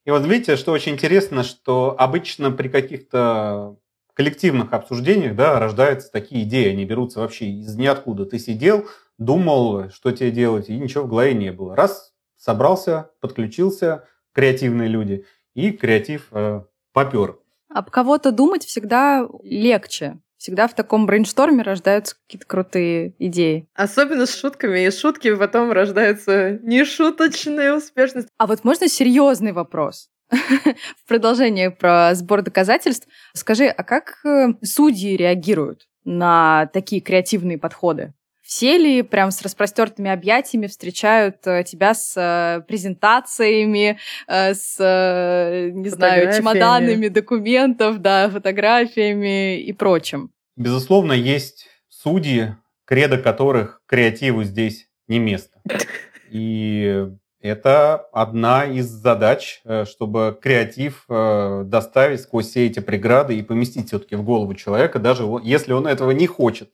и 0.06 0.12
вот 0.12 0.26
видите, 0.26 0.56
что 0.56 0.72
очень 0.72 0.94
интересно, 0.94 1.44
что 1.44 1.96
обычно 1.98 2.52
при 2.52 2.70
каких-то 2.70 3.78
коллективных 4.14 4.74
обсуждениях 4.74 5.36
да, 5.36 5.60
рождаются 5.60 6.12
такие 6.12 6.44
идеи, 6.44 6.70
они 6.70 6.86
берутся 6.86 7.20
вообще 7.20 7.46
из 7.48 7.76
ниоткуда. 7.76 8.26
Ты 8.26 8.40
сидел, 8.40 8.88
думал, 9.18 9.90
что 9.92 10.12
тебе 10.12 10.32
делать, 10.32 10.70
и 10.70 10.78
ничего 10.78 11.04
в 11.04 11.10
голове 11.10 11.34
не 11.34 11.52
было. 11.52 11.76
Раз, 11.76 12.14
собрался, 12.36 13.12
подключился, 13.20 14.08
креативные 14.34 14.90
люди, 14.90 15.26
и 15.54 15.72
креатив 15.72 16.28
э, 16.32 16.64
попер. 16.94 17.38
Об 17.70 17.90
кого-то 17.90 18.32
думать 18.32 18.66
всегда 18.66 19.28
легче 19.44 20.20
всегда 20.42 20.68
в 20.68 20.74
таком 20.74 21.06
брейншторме 21.06 21.62
рождаются 21.62 22.16
какие-то 22.16 22.48
крутые 22.48 23.14
идеи. 23.20 23.68
Особенно 23.76 24.26
с 24.26 24.36
шутками. 24.36 24.88
И 24.88 24.90
шутки 24.90 25.36
потом 25.36 25.72
рождаются 25.72 26.58
нешуточная 26.64 27.76
успешность. 27.76 28.28
А 28.40 28.48
вот 28.48 28.64
можно 28.64 28.88
серьезный 28.88 29.52
вопрос? 29.52 30.10
в 30.32 31.08
продолжение 31.08 31.70
про 31.70 32.16
сбор 32.16 32.42
доказательств. 32.42 33.08
Скажи, 33.34 33.66
а 33.66 33.84
как 33.84 34.26
э, 34.26 34.54
судьи 34.64 35.16
реагируют 35.16 35.88
на 36.06 36.68
такие 36.74 37.02
креативные 37.02 37.60
подходы? 37.60 38.14
Все 38.52 38.78
ли 38.78 39.02
прям 39.02 39.32
с 39.32 39.42
распростертыми 39.42 40.12
объятиями 40.12 40.68
встречают 40.68 41.38
э, 41.46 41.64
тебя 41.64 41.94
с 41.94 42.18
э, 42.18 42.62
презентациями, 42.68 43.98
с, 44.28 44.78
не 44.78 45.88
знаю, 45.88 46.34
чемоданами 46.36 47.08
документов, 47.08 48.00
да, 48.00 48.30
фотографиями 48.30 49.58
и 49.58 49.72
прочим? 49.72 50.32
Безусловно, 50.58 51.14
есть 51.14 51.70
судьи, 51.88 52.54
кредо 52.84 53.18
которых 53.18 53.82
креативу 53.86 54.44
здесь 54.44 54.90
не 55.08 55.20
место. 55.20 55.62
И 56.30 57.08
это 57.40 57.96
одна 58.12 58.66
из 58.66 58.88
задач, 58.88 59.62
э, 59.64 59.86
чтобы 59.86 60.38
креатив 60.42 61.06
э, 61.08 61.64
доставить 61.66 62.20
сквозь 62.20 62.50
все 62.50 62.68
эти 62.68 62.82
преграды 62.82 63.38
и 63.38 63.44
поместить 63.44 63.88
все-таки 63.88 64.18
в 64.18 64.24
голову 64.24 64.56
человека, 64.56 65.00
даже 65.00 65.24
если 65.42 65.72
он 65.72 65.88
этого 65.88 66.12
не 66.12 66.28
хочет. 66.28 66.70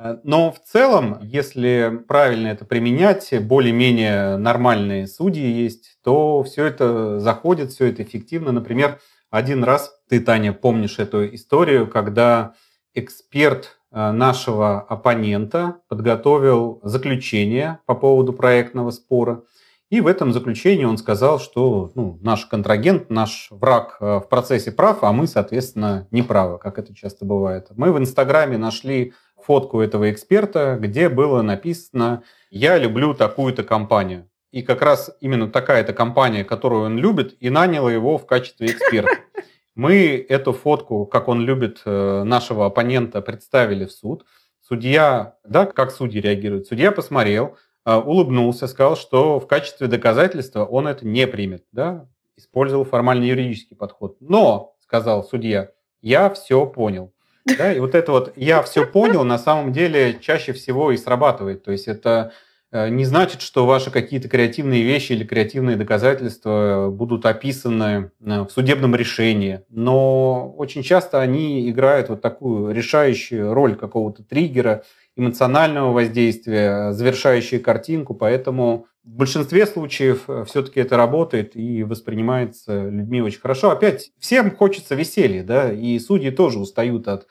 Э, 0.00 0.16
но 0.24 0.50
в 0.50 0.60
целом, 0.60 1.18
если 1.22 2.02
правильно 2.08 2.48
это 2.48 2.64
применять, 2.64 3.32
более-менее 3.42 4.36
нормальные 4.38 5.06
судьи 5.06 5.46
есть, 5.46 5.98
то 6.02 6.42
все 6.42 6.64
это 6.64 7.20
заходит, 7.20 7.72
все 7.72 7.86
это 7.86 8.02
эффективно. 8.02 8.52
Например, 8.52 8.98
один 9.30 9.62
раз 9.62 9.92
ты, 10.08 10.20
Таня, 10.20 10.52
помнишь 10.52 10.98
эту 10.98 11.34
историю, 11.34 11.86
когда 11.86 12.54
эксперт 12.94 13.78
э, 13.92 14.10
нашего 14.10 14.80
оппонента 14.80 15.76
подготовил 15.88 16.80
заключение 16.82 17.78
по 17.86 17.94
поводу 17.94 18.32
проектного 18.32 18.90
спора. 18.90 19.42
И 19.90 20.00
в 20.00 20.06
этом 20.06 20.32
заключении 20.32 20.84
он 20.84 20.98
сказал, 20.98 21.40
что 21.40 21.90
ну, 21.96 22.16
наш 22.22 22.46
контрагент, 22.46 23.10
наш 23.10 23.48
враг 23.50 23.96
э, 24.00 24.20
в 24.20 24.28
процессе 24.28 24.70
прав, 24.70 25.02
а 25.02 25.12
мы, 25.12 25.26
соответственно, 25.26 26.06
не 26.12 26.22
правы, 26.22 26.58
как 26.58 26.78
это 26.78 26.94
часто 26.94 27.24
бывает. 27.24 27.66
Мы 27.76 27.92
в 27.92 27.98
Инстаграме 27.98 28.56
нашли 28.56 29.14
фотку 29.44 29.80
этого 29.80 30.10
эксперта, 30.10 30.76
где 30.80 31.08
было 31.08 31.42
написано 31.42 32.22
«Я 32.50 32.78
люблю 32.78 33.14
такую-то 33.14 33.64
компанию». 33.64 34.28
И 34.50 34.62
как 34.62 34.82
раз 34.82 35.16
именно 35.20 35.48
такая-то 35.48 35.92
компания, 35.92 36.44
которую 36.44 36.84
он 36.84 36.98
любит, 36.98 37.36
и 37.40 37.50
наняла 37.50 37.88
его 37.88 38.18
в 38.18 38.26
качестве 38.26 38.68
эксперта. 38.68 39.12
Мы 39.76 40.24
эту 40.28 40.52
фотку, 40.52 41.06
как 41.06 41.28
он 41.28 41.42
любит 41.42 41.82
э, 41.84 42.22
нашего 42.24 42.66
оппонента, 42.66 43.22
представили 43.22 43.84
в 43.84 43.92
суд. 43.92 44.26
Судья, 44.60 45.36
да, 45.44 45.66
как 45.66 45.92
судьи 45.92 46.20
реагируют? 46.20 46.66
Судья 46.66 46.90
посмотрел, 46.90 47.56
э, 47.86 47.94
улыбнулся, 47.94 48.66
сказал, 48.66 48.96
что 48.96 49.38
в 49.38 49.46
качестве 49.46 49.86
доказательства 49.86 50.64
он 50.64 50.88
это 50.88 51.06
не 51.06 51.26
примет, 51.28 51.64
да, 51.70 52.08
использовал 52.36 52.84
формально 52.84 53.24
юридический 53.24 53.76
подход. 53.76 54.16
Но, 54.20 54.74
сказал 54.80 55.22
судья, 55.22 55.70
я 56.02 56.28
все 56.30 56.66
понял. 56.66 57.12
Да, 57.44 57.72
и 57.72 57.80
вот 57.80 57.94
это 57.94 58.12
вот 58.12 58.32
«я 58.36 58.62
все 58.62 58.86
понял» 58.86 59.24
на 59.24 59.38
самом 59.38 59.72
деле 59.72 60.18
чаще 60.20 60.52
всего 60.52 60.92
и 60.92 60.96
срабатывает. 60.96 61.62
То 61.64 61.72
есть 61.72 61.88
это 61.88 62.32
Э, 62.72 62.88
не 62.88 63.04
значит, 63.04 63.40
что 63.40 63.66
ваши 63.66 63.90
какие-то 63.90 64.28
креативные 64.28 64.82
вещи 64.82 65.12
или 65.12 65.24
креативные 65.24 65.76
доказательства 65.76 66.88
будут 66.90 67.26
описаны 67.26 68.12
э, 68.24 68.40
в 68.42 68.50
судебном 68.50 68.94
решении, 68.94 69.62
но 69.68 70.54
очень 70.56 70.82
часто 70.82 71.20
они 71.20 71.68
играют 71.68 72.08
вот 72.08 72.20
такую 72.20 72.72
решающую 72.72 73.52
роль 73.52 73.74
какого-то 73.74 74.22
триггера, 74.22 74.84
эмоционального 75.16 75.92
воздействия, 75.92 76.92
завершающие 76.92 77.58
картинку, 77.58 78.14
поэтому 78.14 78.86
в 79.04 79.16
большинстве 79.16 79.66
случаев 79.66 80.24
э, 80.28 80.44
все-таки 80.46 80.80
это 80.80 80.96
работает 80.96 81.56
и 81.56 81.82
воспринимается 81.84 82.88
людьми 82.88 83.22
очень 83.22 83.40
хорошо. 83.40 83.70
Опять, 83.70 84.12
всем 84.18 84.54
хочется 84.54 84.94
веселья, 84.94 85.42
да, 85.42 85.72
и 85.72 85.98
судьи 85.98 86.30
тоже 86.30 86.58
устают 86.58 87.08
от 87.08 87.26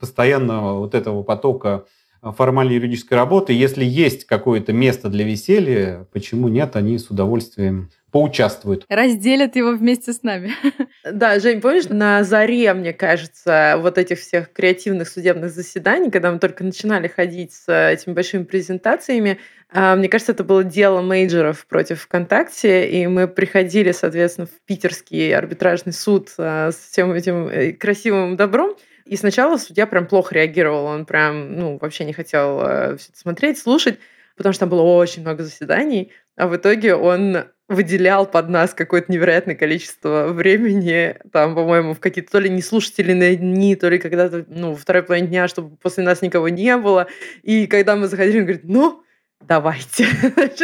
постоянного 0.00 0.78
вот 0.78 0.94
этого 0.94 1.22
потока 1.22 1.86
формальной 2.22 2.76
юридической 2.76 3.14
работы. 3.14 3.52
Если 3.52 3.84
есть 3.84 4.26
какое-то 4.26 4.72
место 4.72 5.08
для 5.08 5.24
веселья, 5.24 6.06
почему 6.12 6.48
нет, 6.48 6.76
они 6.76 6.98
с 6.98 7.10
удовольствием 7.10 7.90
поучаствуют. 8.12 8.84
Разделят 8.88 9.56
его 9.56 9.72
вместе 9.72 10.12
с 10.12 10.22
нами. 10.22 10.52
Да, 11.04 11.40
Жень, 11.40 11.60
помнишь, 11.60 11.88
на 11.88 12.22
заре, 12.22 12.72
мне 12.74 12.92
кажется, 12.92 13.74
вот 13.78 13.98
этих 13.98 14.20
всех 14.20 14.52
креативных 14.52 15.08
судебных 15.08 15.50
заседаний, 15.50 16.12
когда 16.12 16.30
мы 16.30 16.38
только 16.38 16.62
начинали 16.62 17.08
ходить 17.08 17.52
с 17.52 17.64
этими 17.68 18.14
большими 18.14 18.44
презентациями, 18.44 19.40
а, 19.74 19.96
мне 19.96 20.08
кажется, 20.08 20.30
это 20.30 20.44
было 20.44 20.62
дело 20.62 21.00
мейджеров 21.00 21.66
против 21.66 22.02
ВКонтакте, 22.02 22.88
и 22.88 23.06
мы 23.08 23.26
приходили, 23.26 23.90
соответственно, 23.90 24.46
в 24.46 24.64
питерский 24.64 25.34
арбитражный 25.34 25.92
суд 25.92 26.30
а, 26.38 26.70
с 26.70 26.76
всем 26.92 27.12
этим 27.12 27.48
э, 27.48 27.72
красивым 27.72 28.36
добром, 28.36 28.76
и 29.04 29.16
сначала 29.16 29.56
судья 29.56 29.86
прям 29.86 30.06
плохо 30.06 30.34
реагировал, 30.34 30.84
он 30.84 31.06
прям, 31.06 31.56
ну, 31.58 31.78
вообще 31.80 32.04
не 32.04 32.12
хотел 32.12 32.60
э, 32.60 32.96
все 32.96 33.08
это 33.10 33.18
смотреть, 33.18 33.58
слушать, 33.58 33.98
потому 34.36 34.52
что 34.52 34.60
там 34.60 34.70
было 34.70 34.82
очень 34.82 35.22
много 35.22 35.42
заседаний, 35.42 36.12
а 36.36 36.48
в 36.48 36.56
итоге 36.56 36.94
он 36.94 37.44
выделял 37.68 38.26
под 38.26 38.48
нас 38.48 38.74
какое-то 38.74 39.10
невероятное 39.10 39.54
количество 39.54 40.28
времени, 40.28 41.16
там, 41.32 41.54
по-моему, 41.54 41.94
в 41.94 42.00
какие-то 42.00 42.32
то 42.32 42.38
ли 42.38 42.50
неслушательные 42.50 43.36
дни, 43.36 43.76
то 43.76 43.88
ли 43.88 43.98
когда-то, 43.98 44.44
ну, 44.48 44.74
второй 44.74 45.02
половине 45.02 45.28
дня, 45.28 45.48
чтобы 45.48 45.76
после 45.76 46.04
нас 46.04 46.22
никого 46.22 46.48
не 46.48 46.76
было. 46.76 47.08
И 47.42 47.66
когда 47.66 47.96
мы 47.96 48.08
заходили, 48.08 48.40
он 48.40 48.44
говорит, 48.44 48.64
ну, 48.64 49.02
давайте. 49.40 50.06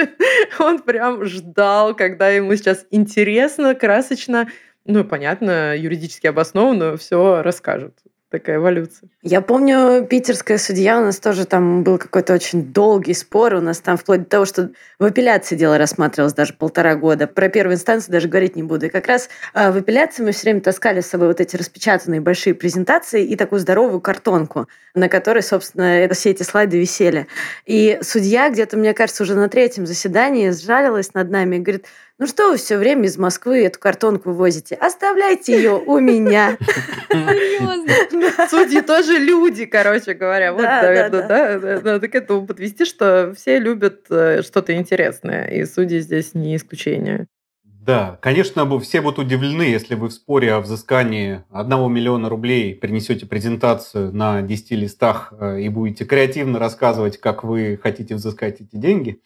он 0.58 0.80
прям 0.82 1.24
ждал, 1.24 1.94
когда 1.94 2.28
ему 2.28 2.54
сейчас 2.56 2.86
интересно, 2.90 3.74
красочно, 3.74 4.48
ну, 4.84 5.04
понятно, 5.04 5.76
юридически 5.76 6.26
обоснованно 6.26 6.96
все 6.96 7.42
расскажут 7.42 7.94
такая 8.30 8.56
эволюция. 8.56 9.08
Я 9.22 9.40
помню, 9.40 10.06
питерская 10.08 10.58
судья, 10.58 10.98
у 10.98 11.04
нас 11.04 11.18
тоже 11.18 11.46
там 11.46 11.82
был 11.82 11.98
какой-то 11.98 12.34
очень 12.34 12.62
долгий 12.62 13.14
спор, 13.14 13.54
у 13.54 13.60
нас 13.60 13.78
там 13.78 13.96
вплоть 13.96 14.24
до 14.24 14.26
того, 14.26 14.44
что 14.44 14.70
в 14.98 15.04
апелляции 15.04 15.56
дело 15.56 15.78
рассматривалось 15.78 16.34
даже 16.34 16.52
полтора 16.52 16.94
года. 16.94 17.26
Про 17.26 17.48
первую 17.48 17.76
инстанцию 17.76 18.12
даже 18.12 18.28
говорить 18.28 18.56
не 18.56 18.62
буду. 18.62 18.86
И 18.86 18.88
как 18.90 19.06
раз 19.06 19.30
а, 19.54 19.72
в 19.72 19.76
апелляции 19.76 20.22
мы 20.22 20.32
все 20.32 20.42
время 20.44 20.60
таскали 20.60 21.00
с 21.00 21.06
собой 21.06 21.28
вот 21.28 21.40
эти 21.40 21.56
распечатанные 21.56 22.20
большие 22.20 22.54
презентации 22.54 23.24
и 23.24 23.34
такую 23.34 23.60
здоровую 23.60 24.00
картонку, 24.00 24.68
на 24.94 25.08
которой, 25.08 25.42
собственно, 25.42 26.08
все 26.12 26.30
эти 26.30 26.42
слайды 26.42 26.78
висели. 26.78 27.26
И 27.64 27.98
судья 28.02 28.50
где-то, 28.50 28.76
мне 28.76 28.92
кажется, 28.92 29.22
уже 29.22 29.34
на 29.34 29.48
третьем 29.48 29.86
заседании 29.86 30.50
сжалилась 30.50 31.14
над 31.14 31.30
нами 31.30 31.56
и 31.56 31.60
говорит, 31.60 31.86
ну 32.18 32.26
что 32.26 32.50
вы 32.50 32.56
все 32.56 32.76
время 32.78 33.04
из 33.04 33.16
Москвы 33.16 33.64
эту 33.64 33.78
картонку 33.78 34.32
возите? 34.32 34.74
Оставляйте 34.74 35.56
ее 35.56 35.74
у 35.74 36.00
меня. 36.00 36.58
Судьи 38.50 38.80
тоже 38.80 39.18
люди, 39.18 39.66
короче 39.66 40.14
говоря. 40.14 40.52
Вот, 40.52 40.62
наверное, 40.62 41.28
да. 41.28 41.80
Надо 41.82 42.08
к 42.08 42.14
этому 42.14 42.46
подвести, 42.46 42.84
что 42.84 43.32
все 43.36 43.58
любят 43.58 44.06
э, 44.10 44.42
что-то 44.42 44.74
интересное, 44.74 45.46
и 45.46 45.64
судьи 45.64 46.00
здесь 46.00 46.34
не 46.34 46.56
исключение. 46.56 47.26
Да, 47.88 48.18
конечно, 48.20 48.66
бы 48.66 48.80
все 48.80 49.00
будут 49.00 49.20
удивлены, 49.20 49.62
если 49.62 49.94
вы 49.94 50.08
в 50.08 50.12
споре 50.12 50.52
о 50.52 50.60
взыскании 50.60 51.44
1 51.50 51.90
миллиона 51.90 52.28
рублей 52.28 52.74
принесете 52.74 53.24
презентацию 53.24 54.12
на 54.12 54.42
10 54.42 54.72
листах 54.72 55.32
э, 55.38 55.60
и 55.60 55.68
будете 55.70 56.04
креативно 56.04 56.58
рассказывать, 56.58 57.18
как 57.18 57.44
вы 57.44 57.80
хотите 57.82 58.16
взыскать 58.16 58.60
эти 58.60 58.76
деньги. 58.76 59.22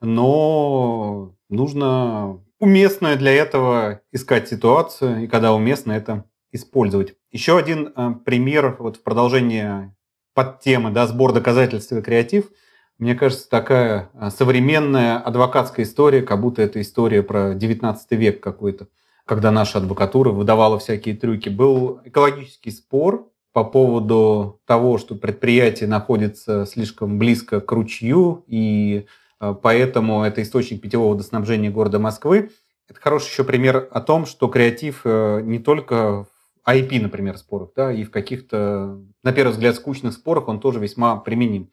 Но 0.00 1.34
нужно 1.48 2.40
уместно 2.58 3.16
для 3.16 3.32
этого 3.32 4.00
искать 4.12 4.48
ситуацию, 4.48 5.24
и 5.24 5.26
когда 5.26 5.52
уместно 5.52 5.92
это 5.92 6.24
использовать. 6.52 7.14
Еще 7.30 7.56
один 7.58 7.92
э, 7.94 8.14
пример 8.24 8.76
вот 8.78 8.96
в 8.96 9.02
продолжении 9.02 9.94
под 10.34 10.60
темы 10.60 10.90
да, 10.90 11.06
сбор 11.06 11.32
доказательств 11.32 11.92
и 11.92 12.02
креатив. 12.02 12.50
Мне 12.98 13.14
кажется, 13.14 13.48
такая 13.48 14.10
э, 14.14 14.30
современная 14.30 15.18
адвокатская 15.18 15.84
история, 15.84 16.22
как 16.22 16.40
будто 16.40 16.62
это 16.62 16.80
история 16.80 17.22
про 17.22 17.54
19 17.54 18.10
век 18.12 18.42
какой-то, 18.42 18.88
когда 19.24 19.50
наша 19.50 19.78
адвокатура 19.78 20.30
выдавала 20.30 20.78
всякие 20.78 21.14
трюки. 21.14 21.48
Был 21.48 22.00
экологический 22.04 22.70
спор 22.70 23.28
по 23.52 23.64
поводу 23.64 24.60
того, 24.66 24.98
что 24.98 25.14
предприятие 25.14 25.88
находится 25.88 26.66
слишком 26.66 27.18
близко 27.18 27.60
к 27.60 27.72
ручью 27.72 28.44
и 28.46 29.06
поэтому 29.38 30.24
это 30.24 30.42
источник 30.42 30.80
питьевого 30.80 31.10
водоснабжения 31.10 31.70
города 31.70 31.98
Москвы. 31.98 32.50
Это 32.88 33.00
хороший 33.00 33.30
еще 33.30 33.44
пример 33.44 33.88
о 33.90 34.00
том, 34.00 34.26
что 34.26 34.48
креатив 34.48 35.00
э, 35.04 35.40
не 35.42 35.58
только 35.58 36.24
в 36.24 36.28
IP, 36.68 37.00
например, 37.00 37.36
спорах, 37.36 37.70
да, 37.74 37.92
и 37.92 38.04
в 38.04 38.10
каких-то, 38.10 39.00
на 39.22 39.32
первый 39.32 39.52
взгляд, 39.52 39.74
скучных 39.76 40.12
спорах 40.12 40.48
он 40.48 40.60
тоже 40.60 40.78
весьма 40.78 41.16
применим. 41.16 41.70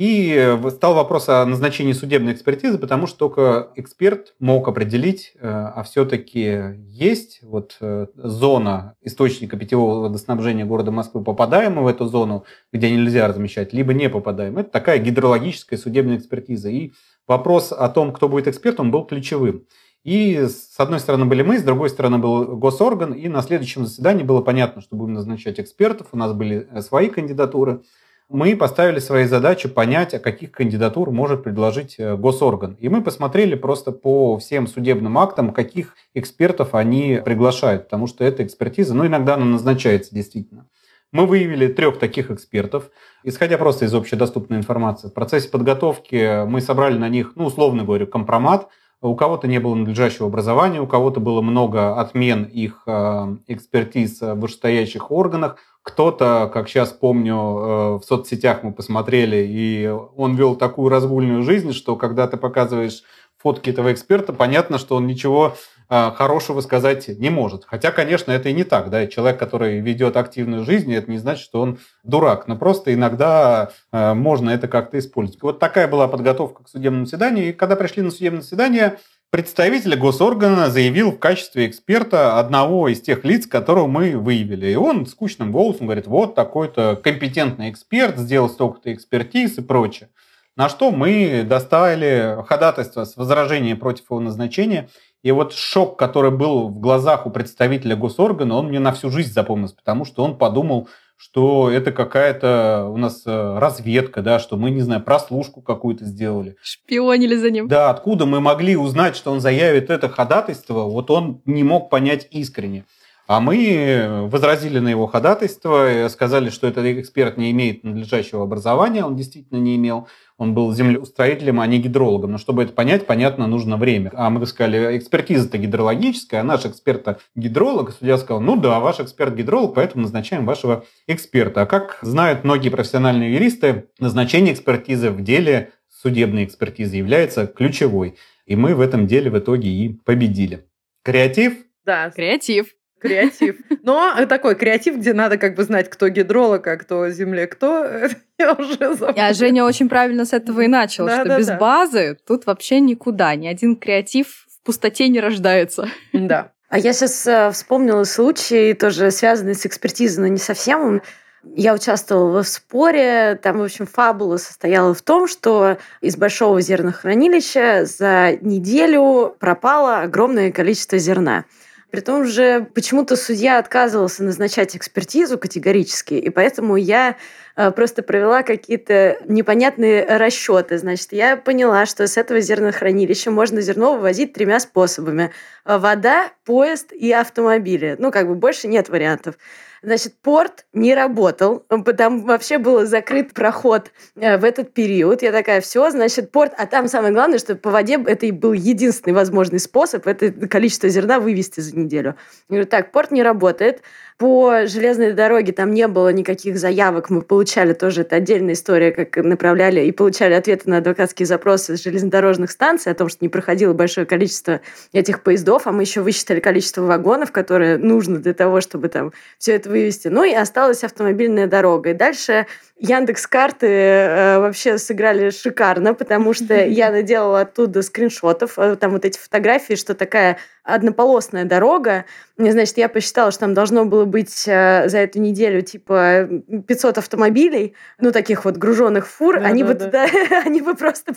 И 0.00 0.32
э, 0.34 0.70
стал 0.70 0.94
вопрос 0.94 1.28
о 1.28 1.44
назначении 1.44 1.92
судебной 1.92 2.32
экспертизы, 2.32 2.78
потому 2.78 3.06
что 3.06 3.18
только 3.18 3.68
эксперт 3.76 4.32
мог 4.38 4.66
определить, 4.66 5.34
а 5.42 5.82
все-таки 5.82 6.78
есть 6.88 7.40
вот 7.42 7.76
зона 8.14 8.94
источника 9.02 9.58
питьевого 9.58 10.00
водоснабжения 10.04 10.64
города 10.64 10.90
Москвы, 10.90 11.22
попадаем 11.22 11.74
мы 11.74 11.82
в 11.82 11.86
эту 11.86 12.06
зону, 12.06 12.46
где 12.72 12.90
нельзя 12.90 13.28
размещать, 13.28 13.74
либо 13.74 13.92
не 13.92 14.08
попадаем. 14.08 14.56
Это 14.56 14.70
такая 14.70 15.00
гидрологическая 15.00 15.78
судебная 15.78 16.16
экспертиза. 16.16 16.70
И 16.70 16.92
вопрос 17.28 17.70
о 17.70 17.86
том, 17.90 18.14
кто 18.14 18.30
будет 18.30 18.48
экспертом, 18.48 18.90
был 18.90 19.04
ключевым. 19.04 19.66
И 20.02 20.46
с 20.48 20.76
одной 20.78 21.00
стороны 21.00 21.26
были 21.26 21.42
мы, 21.42 21.58
с 21.58 21.62
другой 21.62 21.90
стороны 21.90 22.16
был 22.16 22.56
госорган, 22.56 23.12
и 23.12 23.28
на 23.28 23.42
следующем 23.42 23.84
заседании 23.84 24.22
было 24.22 24.40
понятно, 24.40 24.80
что 24.80 24.96
будем 24.96 25.12
назначать 25.12 25.60
экспертов, 25.60 26.06
у 26.12 26.16
нас 26.16 26.32
были 26.32 26.66
свои 26.80 27.10
кандидатуры– 27.10 27.82
мы 28.30 28.56
поставили 28.56 29.00
своей 29.00 29.26
задачей 29.26 29.66
понять, 29.66 30.14
а 30.14 30.20
каких 30.20 30.52
кандидатур 30.52 31.10
может 31.10 31.42
предложить 31.42 31.96
э, 31.98 32.16
госорган. 32.16 32.76
И 32.78 32.88
мы 32.88 33.02
посмотрели 33.02 33.56
просто 33.56 33.90
по 33.90 34.38
всем 34.38 34.68
судебным 34.68 35.18
актам, 35.18 35.52
каких 35.52 35.96
экспертов 36.14 36.74
они 36.76 37.20
приглашают, 37.24 37.84
потому 37.84 38.06
что 38.06 38.24
эта 38.24 38.44
экспертиза, 38.44 38.94
ну, 38.94 39.04
иногда 39.04 39.34
она 39.34 39.46
назначается 39.46 40.14
действительно. 40.14 40.66
Мы 41.12 41.26
выявили 41.26 41.66
трех 41.66 41.98
таких 41.98 42.30
экспертов, 42.30 42.90
исходя 43.24 43.58
просто 43.58 43.86
из 43.86 43.94
общедоступной 43.94 44.58
информации. 44.58 45.08
В 45.08 45.12
процессе 45.12 45.48
подготовки 45.48 46.44
мы 46.46 46.60
собрали 46.60 46.98
на 46.98 47.08
них, 47.08 47.32
ну, 47.34 47.46
условно 47.46 47.82
говоря, 47.82 48.06
компромат. 48.06 48.68
У 49.02 49.14
кого-то 49.14 49.48
не 49.48 49.58
было 49.60 49.74
надлежащего 49.74 50.26
образования, 50.26 50.80
у 50.80 50.86
кого-то 50.86 51.20
было 51.20 51.40
много 51.40 51.98
отмен 51.98 52.44
их 52.44 52.82
э, 52.86 53.36
экспертиз 53.46 54.20
в 54.20 54.34
вышестоящих 54.34 55.10
органах, 55.10 55.56
кто-то, 55.82 56.50
как 56.52 56.68
сейчас 56.68 56.90
помню, 56.90 57.34
э, 57.34 57.98
в 57.98 58.02
соцсетях 58.04 58.62
мы 58.62 58.72
посмотрели, 58.72 59.46
и 59.48 59.88
он 60.16 60.34
вел 60.34 60.54
такую 60.54 60.90
разгульную 60.90 61.42
жизнь, 61.42 61.72
что 61.72 61.96
когда 61.96 62.26
ты 62.26 62.36
показываешь 62.36 63.02
фотки 63.38 63.70
этого 63.70 63.90
эксперта, 63.92 64.34
понятно, 64.34 64.76
что 64.76 64.96
он 64.96 65.06
ничего 65.06 65.54
хорошего 65.90 66.60
сказать 66.60 67.08
не 67.08 67.30
может. 67.30 67.64
Хотя, 67.64 67.90
конечно, 67.90 68.30
это 68.30 68.48
и 68.48 68.52
не 68.52 68.64
так. 68.64 68.90
Да? 68.90 69.06
Человек, 69.08 69.38
который 69.38 69.80
ведет 69.80 70.16
активную 70.16 70.64
жизнь, 70.64 70.94
это 70.94 71.10
не 71.10 71.18
значит, 71.18 71.42
что 71.42 71.60
он 71.60 71.78
дурак. 72.04 72.46
Но 72.46 72.56
просто 72.56 72.94
иногда 72.94 73.70
э, 73.92 74.14
можно 74.14 74.50
это 74.50 74.68
как-то 74.68 74.98
использовать. 74.98 75.42
Вот 75.42 75.58
такая 75.58 75.88
была 75.88 76.06
подготовка 76.06 76.62
к 76.62 76.68
судебному 76.68 77.06
заседанию. 77.06 77.48
И 77.48 77.52
когда 77.52 77.74
пришли 77.74 78.02
на 78.02 78.10
судебное 78.12 78.42
заседание, 78.42 78.98
представитель 79.30 79.96
госоргана 79.96 80.70
заявил 80.70 81.10
в 81.10 81.18
качестве 81.18 81.66
эксперта 81.66 82.38
одного 82.38 82.88
из 82.88 83.00
тех 83.00 83.24
лиц, 83.24 83.46
которого 83.46 83.86
мы 83.86 84.16
выявили. 84.16 84.68
И 84.68 84.76
он 84.76 85.06
скучным 85.06 85.50
голосом 85.50 85.86
говорит, 85.86 86.06
вот 86.06 86.34
такой-то 86.34 87.00
компетентный 87.02 87.70
эксперт, 87.70 88.16
сделал 88.16 88.48
столько-то 88.48 88.92
экспертиз 88.92 89.58
и 89.58 89.62
прочее. 89.62 90.08
На 90.56 90.68
что 90.68 90.90
мы 90.90 91.44
доставили 91.48 92.44
ходатайство 92.46 93.04
с 93.04 93.16
возражением 93.16 93.78
против 93.78 94.10
его 94.10 94.20
назначения. 94.20 94.88
И 95.22 95.32
вот 95.32 95.52
шок, 95.52 95.98
который 95.98 96.30
был 96.30 96.68
в 96.68 96.80
глазах 96.80 97.26
у 97.26 97.30
представителя 97.30 97.94
госоргана, 97.94 98.54
он 98.54 98.68
мне 98.68 98.78
на 98.78 98.92
всю 98.92 99.10
жизнь 99.10 99.32
запомнился, 99.32 99.76
потому 99.76 100.04
что 100.06 100.24
он 100.24 100.38
подумал, 100.38 100.88
что 101.18 101.70
это 101.70 101.92
какая-то 101.92 102.88
у 102.90 102.96
нас 102.96 103.24
э, 103.26 103.58
разведка, 103.58 104.22
да, 104.22 104.38
что 104.38 104.56
мы, 104.56 104.70
не 104.70 104.80
знаю, 104.80 105.02
прослушку 105.02 105.60
какую-то 105.60 106.06
сделали. 106.06 106.56
Шпионили 106.62 107.36
за 107.36 107.50
ним. 107.50 107.68
Да, 107.68 107.90
откуда 107.90 108.24
мы 108.24 108.40
могли 108.40 108.74
узнать, 108.74 109.16
что 109.16 109.30
он 109.30 109.40
заявит 109.40 109.90
это 109.90 110.08
ходатайство, 110.08 110.84
вот 110.84 111.10
он 111.10 111.42
не 111.44 111.62
мог 111.62 111.90
понять 111.90 112.26
искренне. 112.30 112.86
А 113.30 113.38
мы 113.38 114.26
возразили 114.28 114.80
на 114.80 114.88
его 114.88 115.06
ходатайство, 115.06 116.08
сказали, 116.08 116.50
что 116.50 116.66
этот 116.66 116.84
эксперт 116.84 117.36
не 117.36 117.52
имеет 117.52 117.84
надлежащего 117.84 118.42
образования, 118.42 119.04
он 119.04 119.14
действительно 119.14 119.58
не 119.58 119.76
имел. 119.76 120.08
Он 120.36 120.52
был 120.52 120.72
землеустроителем, 120.74 121.60
а 121.60 121.66
не 121.68 121.78
гидрологом. 121.78 122.32
Но 122.32 122.38
чтобы 122.38 122.64
это 122.64 122.72
понять, 122.72 123.06
понятно, 123.06 123.46
нужно 123.46 123.76
время. 123.76 124.10
А 124.14 124.30
мы 124.30 124.44
сказали, 124.46 124.98
экспертиза-то 124.98 125.58
гидрологическая, 125.58 126.40
а 126.40 126.42
наш 126.42 126.66
эксперт 126.66 127.20
гидролог. 127.36 127.92
Судья 127.96 128.18
сказал, 128.18 128.40
ну 128.40 128.56
да, 128.56 128.80
ваш 128.80 128.98
эксперт 128.98 129.32
гидролог, 129.32 129.74
поэтому 129.76 130.02
назначаем 130.02 130.44
вашего 130.44 130.84
эксперта. 131.06 131.62
А 131.62 131.66
как 131.66 132.00
знают 132.02 132.42
многие 132.42 132.70
профессиональные 132.70 133.34
юристы, 133.34 133.90
назначение 134.00 134.54
экспертизы 134.54 135.12
в 135.12 135.22
деле 135.22 135.70
судебной 136.02 136.46
экспертизы 136.46 136.96
является 136.96 137.46
ключевой. 137.46 138.16
И 138.46 138.56
мы 138.56 138.74
в 138.74 138.80
этом 138.80 139.06
деле 139.06 139.30
в 139.30 139.38
итоге 139.38 139.68
и 139.68 139.88
победили. 139.90 140.66
Креатив? 141.04 141.58
Да. 141.84 142.10
Креатив 142.10 142.74
креатив. 143.00 143.56
Но 143.82 144.14
такой 144.26 144.54
креатив, 144.54 144.96
где 144.98 145.12
надо 145.12 145.36
как 145.36 145.54
бы 145.54 145.64
знать, 145.64 145.90
кто 145.90 146.08
гидролог, 146.08 146.66
а 146.66 146.76
кто 146.76 147.08
земле, 147.10 147.46
кто, 147.46 147.86
я 148.38 148.52
уже 148.52 148.94
забыла. 148.94 149.14
А 149.16 149.32
Женя 149.32 149.64
очень 149.64 149.88
правильно 149.88 150.24
с 150.24 150.32
этого 150.32 150.60
и 150.60 150.68
начал, 150.68 151.06
да, 151.06 151.20
что 151.20 151.28
да, 151.28 151.38
без 151.38 151.46
да. 151.46 151.56
базы 151.56 152.16
тут 152.26 152.46
вообще 152.46 152.80
никуда. 152.80 153.34
Ни 153.34 153.48
один 153.48 153.76
креатив 153.76 154.46
в 154.48 154.64
пустоте 154.64 155.08
не 155.08 155.20
рождается. 155.20 155.88
Да. 156.12 156.52
А 156.68 156.78
я 156.78 156.92
сейчас 156.92 157.26
э, 157.26 157.50
вспомнила 157.50 158.04
случай, 158.04 158.74
тоже 158.74 159.10
связанный 159.10 159.56
с 159.56 159.66
экспертизой, 159.66 160.22
но 160.22 160.28
не 160.28 160.38
совсем. 160.38 161.02
Я 161.42 161.74
участвовала 161.74 162.44
в 162.44 162.48
споре. 162.48 163.38
Там, 163.42 163.58
в 163.58 163.62
общем, 163.62 163.86
фабула 163.86 164.36
состояла 164.36 164.94
в 164.94 165.02
том, 165.02 165.26
что 165.26 165.78
из 166.00 166.16
большого 166.16 166.60
зернохранилища 166.60 167.86
за 167.86 168.38
неделю 168.40 169.34
пропало 169.40 170.00
огромное 170.02 170.52
количество 170.52 170.98
зерна. 170.98 171.44
При 171.90 172.00
том 172.00 172.24
же 172.24 172.68
почему-то 172.74 173.16
судья 173.16 173.58
отказывался 173.58 174.22
назначать 174.22 174.76
экспертизу 174.76 175.38
категорически, 175.38 176.14
и 176.14 176.30
поэтому 176.30 176.76
я 176.76 177.16
э, 177.56 177.70
просто 177.72 178.02
провела 178.02 178.42
какие-то 178.44 179.18
непонятные 179.26 180.04
расчеты. 180.04 180.78
Значит, 180.78 181.12
я 181.12 181.36
поняла, 181.36 181.86
что 181.86 182.06
с 182.06 182.16
этого 182.16 182.40
зернохранилища 182.40 183.32
можно 183.32 183.60
зерно 183.60 183.94
вывозить 183.94 184.32
тремя 184.32 184.60
способами. 184.60 185.32
Вода, 185.64 186.30
поезд 186.44 186.92
и 186.92 187.10
автомобили. 187.12 187.96
Ну, 187.98 188.12
как 188.12 188.28
бы 188.28 188.36
больше 188.36 188.68
нет 188.68 188.88
вариантов. 188.88 189.34
Значит, 189.82 190.14
порт 190.20 190.66
не 190.74 190.94
работал, 190.94 191.64
там 191.96 192.24
вообще 192.24 192.58
был 192.58 192.84
закрыт 192.84 193.32
проход 193.32 193.90
э, 194.16 194.36
в 194.36 194.44
этот 194.44 194.74
период. 194.74 195.22
Я 195.22 195.32
такая, 195.32 195.60
все, 195.60 195.90
значит, 195.90 196.30
порт, 196.30 196.52
а 196.58 196.66
там 196.66 196.86
самое 196.86 197.14
главное, 197.14 197.38
что 197.38 197.56
по 197.56 197.70
воде 197.70 197.98
это 198.06 198.26
и 198.26 198.30
был 198.30 198.52
единственный 198.52 199.14
возможный 199.14 199.58
способ 199.58 200.06
это 200.06 200.30
количество 200.48 200.88
зерна 200.88 201.18
вывести 201.18 201.60
за 201.60 201.76
неделю. 201.76 202.16
Я 202.48 202.56
говорю, 202.56 202.66
так, 202.66 202.92
порт 202.92 203.10
не 203.10 203.22
работает, 203.22 203.82
по 204.20 204.66
железной 204.66 205.14
дороге 205.14 205.50
там 205.50 205.72
не 205.72 205.88
было 205.88 206.12
никаких 206.12 206.58
заявок. 206.58 207.08
Мы 207.08 207.22
получали 207.22 207.72
тоже, 207.72 208.02
это 208.02 208.16
отдельная 208.16 208.52
история, 208.52 208.90
как 208.90 209.16
направляли 209.16 209.80
и 209.80 209.92
получали 209.92 210.34
ответы 210.34 210.68
на 210.68 210.76
адвокатские 210.76 211.24
запросы 211.24 211.78
с 211.78 211.82
железнодорожных 211.82 212.50
станций 212.50 212.92
о 212.92 212.94
том, 212.94 213.08
что 213.08 213.24
не 213.24 213.30
проходило 213.30 213.72
большое 213.72 214.06
количество 214.06 214.60
этих 214.92 215.22
поездов, 215.22 215.66
а 215.66 215.72
мы 215.72 215.84
еще 215.84 216.02
высчитали 216.02 216.40
количество 216.40 216.82
вагонов, 216.82 217.32
которые 217.32 217.78
нужно 217.78 218.18
для 218.18 218.34
того, 218.34 218.60
чтобы 218.60 218.90
там 218.90 219.14
все 219.38 219.54
это 219.54 219.70
вывести. 219.70 220.08
Ну 220.08 220.22
и 220.22 220.34
осталась 220.34 220.84
автомобильная 220.84 221.46
дорога. 221.46 221.92
И 221.92 221.94
дальше 221.94 222.46
Яндекс 222.80 223.26
карты 223.26 223.66
э, 223.66 224.38
вообще 224.38 224.78
сыграли 224.78 225.28
шикарно, 225.28 225.92
потому 225.92 226.32
что 226.32 226.54
я 226.64 226.90
наделала 226.90 227.40
оттуда 227.40 227.82
скриншотов, 227.82 228.58
э, 228.58 228.76
там 228.76 228.92
вот 228.92 229.04
эти 229.04 229.18
фотографии, 229.18 229.74
что 229.74 229.94
такая 229.94 230.38
однополосная 230.62 231.44
дорога. 231.44 232.06
Значит, 232.38 232.78
я 232.78 232.88
посчитала, 232.88 233.32
что 233.32 233.40
там 233.40 233.52
должно 233.52 233.84
было 233.84 234.06
быть 234.06 234.44
э, 234.46 234.88
за 234.88 234.98
эту 234.98 235.20
неделю 235.20 235.60
типа 235.60 236.26
500 236.66 236.98
автомобилей, 236.98 237.74
ну, 237.98 238.12
таких 238.12 238.46
вот 238.46 238.56
груженных 238.56 239.06
фур. 239.06 239.38
Да, 239.38 239.46
они, 239.46 239.62
да, 239.62 239.68
бы 239.68 239.74
да. 239.74 239.84
Туда, 239.86 240.08
они 240.46 240.62
бы 240.62 240.74
просто 240.74 241.12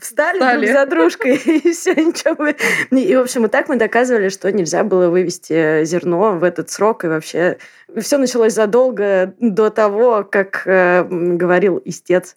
встали, 0.00 0.38
встали 0.38 0.66
друг 0.66 0.74
за 0.74 0.86
дружкой, 0.86 1.36
и 1.44 1.72
все, 1.72 1.94
ничего 1.94 2.34
бы... 2.34 2.56
И, 2.90 3.14
в 3.16 3.20
общем, 3.20 3.44
и 3.44 3.48
так 3.48 3.68
мы 3.68 3.76
доказывали, 3.76 4.30
что 4.30 4.50
нельзя 4.50 4.84
было 4.84 5.08
вывести 5.08 5.84
зерно 5.84 6.38
в 6.38 6.44
этот 6.44 6.70
срок, 6.70 7.04
и 7.04 7.08
вообще 7.08 7.58
все 8.00 8.18
началось 8.18 8.54
задолго 8.54 9.34
до 9.38 9.70
того, 9.70 10.24
как 10.24 10.66
э, 10.66 11.04
говорил 11.04 11.80
истец. 11.84 12.36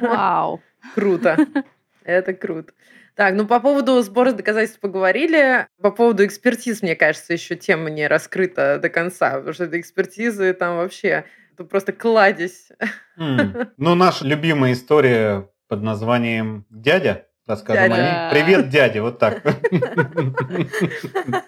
Вау. 0.00 0.60
Круто. 0.94 1.36
Это 2.04 2.34
круто. 2.34 2.72
Так, 3.14 3.34
ну 3.34 3.46
по 3.46 3.60
поводу 3.60 4.00
сбора 4.02 4.32
доказательств 4.32 4.80
поговорили. 4.80 5.66
По 5.82 5.90
поводу 5.90 6.24
экспертиз, 6.24 6.82
мне 6.82 6.96
кажется, 6.96 7.32
еще 7.32 7.56
тема 7.56 7.90
не 7.90 8.06
раскрыта 8.06 8.78
до 8.80 8.88
конца, 8.88 9.32
потому 9.32 9.52
что 9.52 9.64
это 9.64 9.78
экспертизы 9.78 10.52
там 10.54 10.76
вообще 10.76 11.24
это 11.52 11.64
просто 11.64 11.92
кладезь. 11.92 12.68
Mm. 13.18 13.72
Ну, 13.76 13.94
наша 13.94 14.24
любимая 14.24 14.72
история 14.72 15.50
под 15.68 15.82
названием 15.82 16.64
«Дядя», 16.70 17.26
расскажем 17.46 17.90
дядя. 17.90 18.30
о 18.30 18.32
ней. 18.32 18.42
Привет, 18.42 18.68
дядя, 18.70 19.02
вот 19.02 19.18
так. 19.18 19.42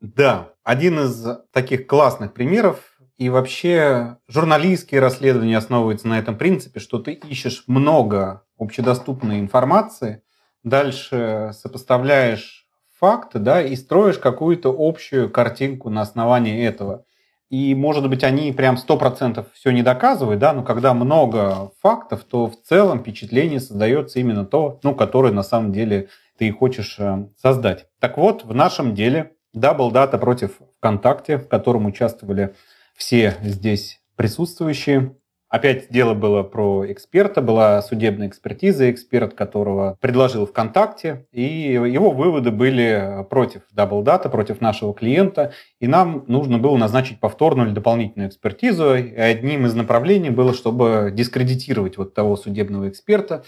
Да, 0.00 0.52
один 0.66 0.98
из 0.98 1.24
таких 1.52 1.86
классных 1.86 2.34
примеров 2.34 2.80
и 3.18 3.28
вообще 3.30 4.16
журналистские 4.26 5.00
расследования 5.00 5.56
основываются 5.56 6.08
на 6.08 6.18
этом 6.18 6.36
принципе, 6.36 6.80
что 6.80 6.98
ты 6.98 7.12
ищешь 7.12 7.62
много 7.68 8.42
общедоступной 8.58 9.38
информации, 9.38 10.24
дальше 10.64 11.52
сопоставляешь 11.54 12.66
факты, 12.98 13.38
да, 13.38 13.62
и 13.62 13.76
строишь 13.76 14.18
какую-то 14.18 14.74
общую 14.76 15.30
картинку 15.30 15.88
на 15.88 16.00
основании 16.00 16.66
этого. 16.66 17.04
И, 17.48 17.76
может 17.76 18.08
быть, 18.08 18.24
они 18.24 18.50
прям 18.50 18.76
сто 18.76 18.96
процентов 18.96 19.46
все 19.52 19.70
не 19.70 19.84
доказывают, 19.84 20.40
да, 20.40 20.52
но 20.52 20.64
когда 20.64 20.94
много 20.94 21.70
фактов, 21.80 22.24
то 22.24 22.48
в 22.48 22.60
целом 22.60 22.98
впечатление 22.98 23.60
создается 23.60 24.18
именно 24.18 24.44
то, 24.44 24.80
ну, 24.82 24.96
которое 24.96 25.32
на 25.32 25.44
самом 25.44 25.72
деле 25.72 26.08
ты 26.38 26.50
хочешь 26.50 26.96
э, 26.98 27.28
создать. 27.40 27.86
Так 28.00 28.18
вот, 28.18 28.44
в 28.44 28.52
нашем 28.52 28.96
деле 28.96 29.35
Double 29.56 29.90
Data 29.90 30.18
против 30.18 30.60
ВКонтакте, 30.78 31.38
в 31.38 31.48
котором 31.48 31.86
участвовали 31.86 32.54
все 32.94 33.34
здесь 33.42 34.00
присутствующие. 34.16 35.16
Опять 35.48 35.90
дело 35.90 36.12
было 36.12 36.42
про 36.42 36.90
эксперта, 36.90 37.40
была 37.40 37.80
судебная 37.80 38.26
экспертиза, 38.26 38.90
эксперт 38.90 39.32
которого 39.32 39.96
предложил 40.00 40.44
ВКонтакте, 40.44 41.26
и 41.30 41.42
его 41.42 42.10
выводы 42.10 42.50
были 42.50 43.24
против 43.30 43.62
Double 43.74 44.02
Data, 44.02 44.28
против 44.28 44.60
нашего 44.60 44.92
клиента, 44.92 45.52
и 45.78 45.86
нам 45.86 46.24
нужно 46.26 46.58
было 46.58 46.76
назначить 46.76 47.20
повторную 47.20 47.68
или 47.68 47.74
дополнительную 47.74 48.28
экспертизу, 48.28 48.96
и 48.96 49.14
одним 49.14 49.66
из 49.66 49.74
направлений 49.74 50.30
было, 50.30 50.52
чтобы 50.52 51.12
дискредитировать 51.14 51.96
вот 51.96 52.12
того 52.12 52.36
судебного 52.36 52.88
эксперта, 52.88 53.44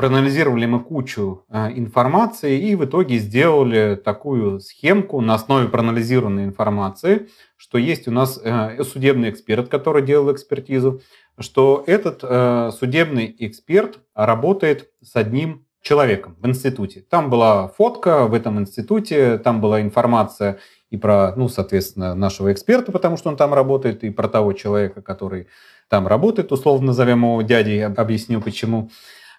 проанализировали 0.00 0.64
мы 0.64 0.80
кучу 0.80 1.44
э, 1.50 1.72
информации 1.76 2.58
и 2.58 2.74
в 2.74 2.86
итоге 2.86 3.18
сделали 3.18 4.00
такую 4.02 4.58
схемку 4.60 5.20
на 5.20 5.34
основе 5.34 5.68
проанализированной 5.68 6.44
информации, 6.44 7.28
что 7.58 7.76
есть 7.76 8.08
у 8.08 8.10
нас 8.10 8.40
э, 8.42 8.82
судебный 8.82 9.28
эксперт, 9.28 9.68
который 9.68 10.02
делал 10.02 10.32
экспертизу, 10.32 11.02
что 11.38 11.84
этот 11.86 12.20
э, 12.22 12.70
судебный 12.78 13.36
эксперт 13.40 13.98
работает 14.14 14.88
с 15.02 15.16
одним 15.16 15.66
человеком 15.82 16.34
в 16.40 16.48
институте. 16.48 17.04
Там 17.10 17.28
была 17.28 17.68
фотка 17.68 18.26
в 18.26 18.32
этом 18.32 18.58
институте, 18.58 19.36
там 19.36 19.60
была 19.60 19.82
информация 19.82 20.60
и 20.88 20.96
про, 20.96 21.34
ну, 21.36 21.50
соответственно, 21.50 22.14
нашего 22.14 22.50
эксперта, 22.54 22.90
потому 22.90 23.18
что 23.18 23.28
он 23.28 23.36
там 23.36 23.52
работает, 23.52 24.02
и 24.02 24.08
про 24.08 24.28
того 24.28 24.54
человека, 24.54 25.02
который 25.02 25.46
там 25.88 26.06
работает, 26.06 26.52
условно 26.52 26.86
назовем 26.86 27.24
его 27.24 27.42
дядей, 27.42 27.84
объясню 27.84 28.40
почему. 28.40 28.88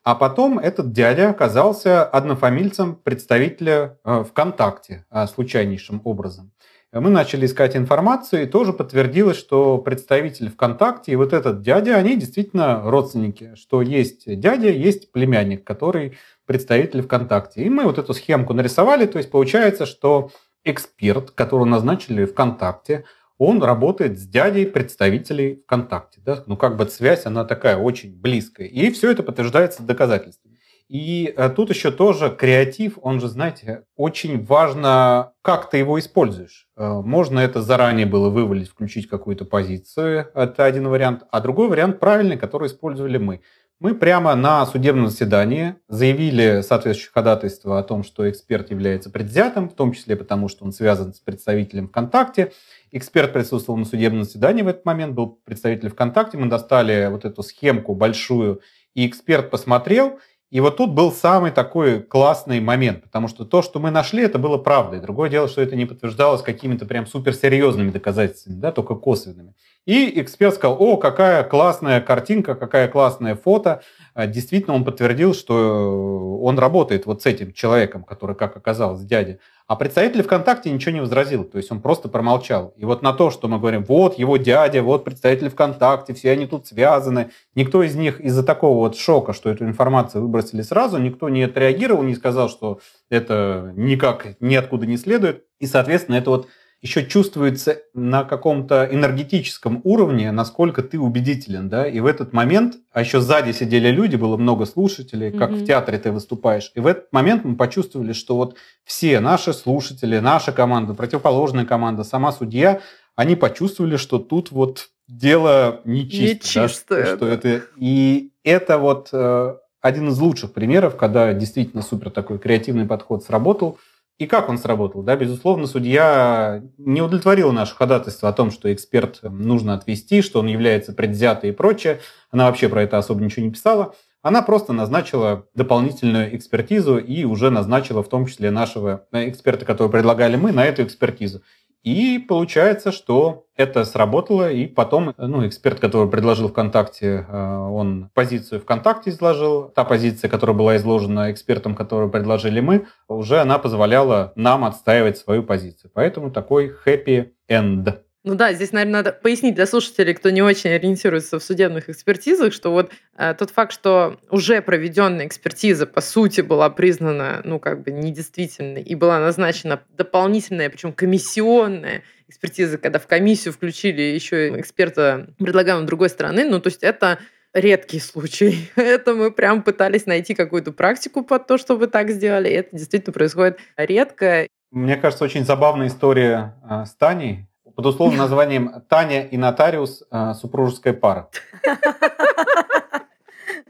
А 0.04 0.16
потом 0.16 0.58
этот 0.58 0.94
дядя 0.94 1.30
оказался 1.30 2.04
однофамильцем 2.04 2.96
представителя 2.96 4.00
э, 4.04 4.24
ВКонтакте 4.28 5.06
э, 5.12 5.28
случайнейшим 5.28 6.02
образом. 6.04 6.52
Мы 6.94 7.10
начали 7.10 7.46
искать 7.46 7.78
информацию, 7.78 8.44
и 8.44 8.48
тоже 8.48 8.74
подтвердилось, 8.74 9.38
что 9.38 9.78
представитель 9.78 10.50
ВКонтакте 10.50 11.14
и 11.14 11.16
вот 11.16 11.32
этот 11.32 11.62
дядя, 11.62 11.96
они 11.96 12.18
действительно 12.18 12.82
родственники, 12.84 13.54
что 13.56 13.82
есть 13.82 14.24
дядя, 14.26 14.70
есть 14.70 15.14
племянник, 15.14 15.64
который 15.64 16.18
представитель 16.46 17.02
ВКонтакте. 17.02 17.64
И 17.64 17.70
мы 17.70 17.86
вот 17.86 17.98
эту 17.98 18.14
схемку 18.14 18.54
нарисовали, 18.54 19.06
то 19.06 19.20
есть 19.20 19.32
получается, 19.32 19.86
что 19.86 20.32
эксперт, 20.66 21.32
которого 21.32 21.66
назначили 21.66 22.26
ВКонтакте, 22.26 23.06
он 23.44 23.64
работает 23.64 24.20
с 24.20 24.28
дядей 24.28 24.68
представителей 24.68 25.64
ВКонтакте. 25.64 26.22
Да? 26.24 26.44
Ну, 26.46 26.56
как 26.56 26.78
бы 26.78 26.86
связь, 26.86 27.26
она 27.26 27.44
такая 27.44 27.76
очень 27.76 28.16
близкая. 28.16 28.68
И 28.68 28.92
все 28.92 29.10
это 29.10 29.24
подтверждается 29.24 29.82
доказательствами. 29.82 30.60
И 30.90 31.34
э, 31.36 31.50
тут 31.50 31.72
еще 31.72 31.90
тоже 31.90 32.30
креатив, 32.30 33.00
он 33.02 33.20
же, 33.20 33.28
знаете, 33.30 33.86
очень 33.96 34.46
важно, 34.46 35.32
как 35.42 35.72
ты 35.72 35.78
его 35.78 35.98
используешь. 35.98 36.68
Э, 36.78 37.02
можно 37.04 37.40
это 37.40 37.64
заранее 37.64 38.06
было 38.06 38.30
вывалить, 38.30 38.70
включить 38.70 39.08
какую-то 39.08 39.46
позицию, 39.46 40.28
это 40.36 40.64
один 40.64 40.88
вариант. 40.90 41.24
А 41.32 41.42
другой 41.42 41.68
вариант 41.68 42.00
правильный, 42.00 42.38
который 42.38 42.68
использовали 42.68 43.18
мы. 43.18 43.42
Мы 43.82 43.96
прямо 43.96 44.36
на 44.36 44.64
судебном 44.68 45.08
заседании 45.08 45.74
заявили 45.90 46.62
соответствующее 46.62 47.14
ходатайство 47.16 47.80
о 47.80 47.84
том, 47.84 48.04
что 48.04 48.30
эксперт 48.30 48.70
является 48.70 49.10
предвзятым, 49.10 49.70
в 49.70 49.74
том 49.74 49.94
числе 49.94 50.16
потому, 50.16 50.50
что 50.50 50.66
он 50.66 50.72
связан 50.72 51.16
с 51.16 51.20
представителем 51.20 51.88
ВКонтакте. 51.88 52.52
Эксперт 52.94 53.32
присутствовал 53.32 53.80
на 53.80 53.86
судебном 53.86 54.24
заседании 54.24 54.64
в 54.64 54.68
этот 54.68 54.84
момент, 54.86 55.14
был 55.14 55.40
представитель 55.46 55.90
ВКонтакте. 55.90 56.38
Мы 56.38 56.48
достали 56.48 57.08
вот 57.10 57.24
эту 57.24 57.42
схемку 57.42 57.96
большую, 57.96 58.62
и 58.94 59.08
эксперт 59.08 59.50
посмотрел. 59.50 60.20
И 60.50 60.60
вот 60.60 60.76
тут 60.76 60.92
был 60.92 61.14
самый 61.14 61.52
такой 61.52 62.02
классный 62.02 62.60
момент, 62.60 63.04
потому 63.04 63.30
что 63.30 63.46
то, 63.46 63.62
что 63.62 63.80
мы 63.80 63.90
нашли, 63.90 64.24
это 64.24 64.38
было 64.38 64.58
правдой. 64.58 65.00
Другое 65.00 65.30
дело, 65.30 65.48
что 65.48 65.62
это 65.62 65.78
не 65.78 65.86
подтверждалось 65.86 66.42
какими-то 66.42 66.86
прям 66.86 67.08
суперсерьезными 67.08 67.90
доказательствами, 67.90 68.60
да, 68.60 68.74
только 68.74 68.96
косвенными. 68.96 69.56
И 69.86 70.20
эксперт 70.20 70.56
сказал, 70.56 70.76
о, 70.78 70.98
какая 70.98 71.46
классная 71.46 72.02
картинка, 72.02 72.56
какая 72.56 72.90
классная 72.90 73.36
фото. 73.36 73.82
А, 74.14 74.28
действительно, 74.28 74.76
он 74.76 74.84
подтвердил, 74.84 75.34
что 75.34 76.38
он 76.42 76.60
работает 76.60 77.06
вот 77.06 77.22
с 77.22 77.26
этим 77.26 77.54
человеком, 77.54 78.04
который, 78.04 78.36
как 78.36 78.58
оказалось, 78.58 79.04
дядя. 79.04 79.40
А 79.72 79.78
представитель 79.78 80.22
ВКонтакте 80.22 80.70
ничего 80.70 80.92
не 80.92 81.00
возразил, 81.00 81.46
то 81.46 81.58
есть 81.58 81.72
он 81.72 81.80
просто 81.80 82.10
промолчал. 82.10 82.74
И 82.76 82.84
вот 82.84 83.02
на 83.02 83.14
то, 83.14 83.32
что 83.32 83.48
мы 83.48 83.58
говорим, 83.58 83.86
вот 83.86 84.20
его 84.20 84.36
дядя, 84.36 84.84
вот 84.84 85.06
представитель 85.06 85.50
ВКонтакте, 85.50 86.14
все 86.14 86.32
они 86.32 86.46
тут 86.46 86.68
связаны, 86.68 87.30
никто 87.56 87.82
из 87.82 87.96
них 87.96 88.20
из-за 88.20 88.44
такого 88.44 88.80
вот 88.80 88.98
шока, 88.98 89.32
что 89.32 89.50
эту 89.50 89.64
информацию 89.64 90.24
выбросили 90.24 90.62
сразу, 90.62 90.98
никто 90.98 91.30
не 91.30 91.44
отреагировал, 91.44 92.04
не 92.04 92.16
сказал, 92.16 92.50
что 92.50 92.82
это 93.10 93.72
никак 93.78 94.36
ниоткуда 94.42 94.86
не 94.86 94.98
следует. 94.98 95.46
И, 95.62 95.68
соответственно, 95.68 96.18
это 96.18 96.32
вот 96.32 96.50
еще 96.82 97.06
чувствуется 97.06 97.80
на 97.94 98.24
каком-то 98.24 98.88
энергетическом 98.92 99.82
уровне, 99.84 100.32
насколько 100.32 100.82
ты 100.82 101.00
убедителен, 101.00 101.70
да, 101.70 101.88
и 101.88 102.00
в 102.00 102.08
этот 102.08 102.34
момент, 102.34 102.76
а 102.92 103.02
еще 103.02 103.22
сзади 103.22 103.52
сидели 103.52 103.90
люди, 103.90 104.16
было 104.16 104.36
много 104.36 104.66
слушателей, 104.66 105.32
как 105.32 105.52
mm-hmm. 105.52 105.64
в 105.64 105.68
театре 105.68 106.00
ты 106.00 106.12
выступаешь, 106.12 106.72
и 106.74 106.80
в 106.80 106.88
этот 106.88 107.14
момент 107.14 107.46
мы 107.46 107.56
почувствовали, 107.56 108.14
что 108.14 108.36
вот 108.36 108.56
все 108.84 109.20
наши 109.20 109.54
слушатели, 109.54 110.18
наша 110.18 110.52
команда, 110.52 110.96
противоположная 110.96 111.66
команда, 111.66 112.04
сама 112.04 112.32
судья, 112.32 112.82
они 113.16 113.36
почувствовали, 113.36 113.98
что 113.98 114.18
тут 114.18 114.52
вот 114.52 114.90
дело 115.08 115.82
нечисто, 115.86 116.62
нечистое, 116.62 117.06
да, 117.06 117.16
что 117.16 117.26
да. 117.28 117.34
это 117.34 117.62
и 117.78 118.32
это 118.44 118.78
вот 118.80 119.10
э, 119.12 119.56
один 119.82 120.10
из 120.10 120.20
лучших 120.20 120.54
примеров, 120.54 120.96
когда 120.96 121.34
действительно 121.34 121.82
супер 121.82 122.10
такой 122.10 122.40
креативный 122.40 122.86
подход 122.86 123.24
сработал. 123.24 123.78
И 124.22 124.28
как 124.28 124.50
он 124.50 124.60
сработал? 124.60 125.02
Да, 125.02 125.16
безусловно, 125.16 125.66
судья 125.66 126.62
не 126.78 127.02
удовлетворил 127.02 127.52
наше 127.52 127.76
ходатайство 127.76 128.30
о 128.30 128.34
том, 128.34 128.52
что 128.52 128.72
эксперт 128.72 129.18
нужно 129.24 129.74
отвести, 129.74 130.22
что 130.22 130.42
он 130.42 130.46
является 130.46 130.94
предвзятый 130.94 131.50
и 131.50 131.54
прочее. 131.54 132.02
Она 132.30 132.46
вообще 132.46 132.70
про 132.70 132.84
это 132.84 133.00
особо 133.00 133.24
ничего 133.24 133.48
не 133.48 133.52
писала. 133.52 133.96
Она 134.22 134.44
просто 134.44 134.74
назначила 134.74 135.48
дополнительную 135.56 136.36
экспертизу 136.36 137.00
и 137.00 137.24
уже 137.24 137.50
назначила 137.50 138.04
в 138.04 138.10
том 138.10 138.28
числе 138.28 138.52
нашего 138.52 139.08
эксперта, 139.12 139.66
которого 139.66 139.92
предлагали 139.92 140.36
мы, 140.36 140.52
на 140.52 140.66
эту 140.66 140.84
экспертизу. 140.84 141.42
И 141.84 142.20
получается, 142.20 142.92
что 142.92 143.46
это 143.56 143.86
сработало, 143.86 144.52
и 144.52 144.68
потом 144.68 145.16
ну, 145.18 145.48
эксперт, 145.48 145.80
который 145.80 146.10
предложил 146.10 146.50
ВКонтакте, 146.50 147.26
э, 147.28 147.58
он 147.58 148.12
позицию 148.14 148.62
ВКонтакте 148.62 149.10
изложил. 149.10 149.70
Та 149.70 149.84
позиция, 149.84 150.30
которая 150.30 150.56
была 150.56 150.78
изложена 150.78 151.32
экспертом, 151.32 151.74
которую 151.74 152.12
предложили 152.12 152.60
мы, 152.60 152.86
уже 153.08 153.40
она 153.40 153.58
позволяла 153.58 154.32
нам 154.36 154.64
отстаивать 154.64 155.18
свою 155.18 155.42
позицию. 155.44 155.92
Поэтому 155.94 156.30
такой 156.30 156.72
happy 156.86 157.32
end. 157.50 157.96
Ну 158.24 158.36
да, 158.36 158.54
здесь, 158.54 158.72
наверное, 158.72 159.02
надо 159.02 159.14
пояснить 159.14 159.56
для 159.56 159.66
слушателей, 159.66 160.14
кто 160.14 160.30
не 160.30 160.44
очень 160.44 160.70
ориентируется 160.70 161.40
в 161.40 161.44
судебных 161.44 161.90
экспертизах, 161.90 162.54
что 162.54 162.72
вот 162.72 162.92
э, 163.18 163.34
тот 163.34 163.50
факт, 163.50 163.74
что 163.74 164.20
уже 164.30 164.62
проведенная 164.62 165.26
экспертиза, 165.26 165.88
по 165.88 166.02
сути, 166.02 166.42
была 166.42 166.70
признана, 166.70 167.42
ну, 167.44 167.60
как 167.60 167.82
бы 167.82 167.90
недействительной, 167.90 168.84
и 168.84 168.94
была 168.94 169.20
назначена 169.20 169.82
дополнительная, 169.98 170.70
причем 170.70 170.94
комиссионная 170.94 172.04
экспертиза, 172.28 172.78
когда 172.78 173.00
в 173.00 173.08
комиссию 173.08 173.56
включили 173.56 174.02
еще 174.02 174.60
эксперта, 174.60 175.34
предлагаемого 175.40 175.88
другой 175.88 176.10
стороны, 176.10 176.46
ну, 176.46 176.60
то 176.60 176.68
есть 176.68 176.84
это 176.84 177.18
редкий 177.54 178.00
случай. 178.00 178.70
Это 178.76 179.14
мы 179.14 179.32
прям 179.32 179.64
пытались 179.64 180.06
найти 180.06 180.36
какую-то 180.36 180.72
практику 180.72 181.24
под 181.24 181.48
то, 181.48 181.58
чтобы 181.58 181.88
так 181.88 182.10
сделали. 182.12 182.50
Это 182.50 182.78
действительно 182.78 183.14
происходит 183.14 183.60
редко. 183.76 184.48
Мне 184.72 184.96
кажется, 184.96 185.26
очень 185.26 185.44
забавная 185.44 185.88
история 185.88 186.56
э, 186.70 186.86
с 186.86 186.96
Таней, 186.96 187.48
под 187.82 187.94
условным 187.96 188.20
названием 188.20 188.84
«Таня 188.90 189.24
и 189.26 189.38
нотариус. 189.38 190.04
Э, 190.12 190.34
супружеская 190.40 190.94
пара». 190.94 191.30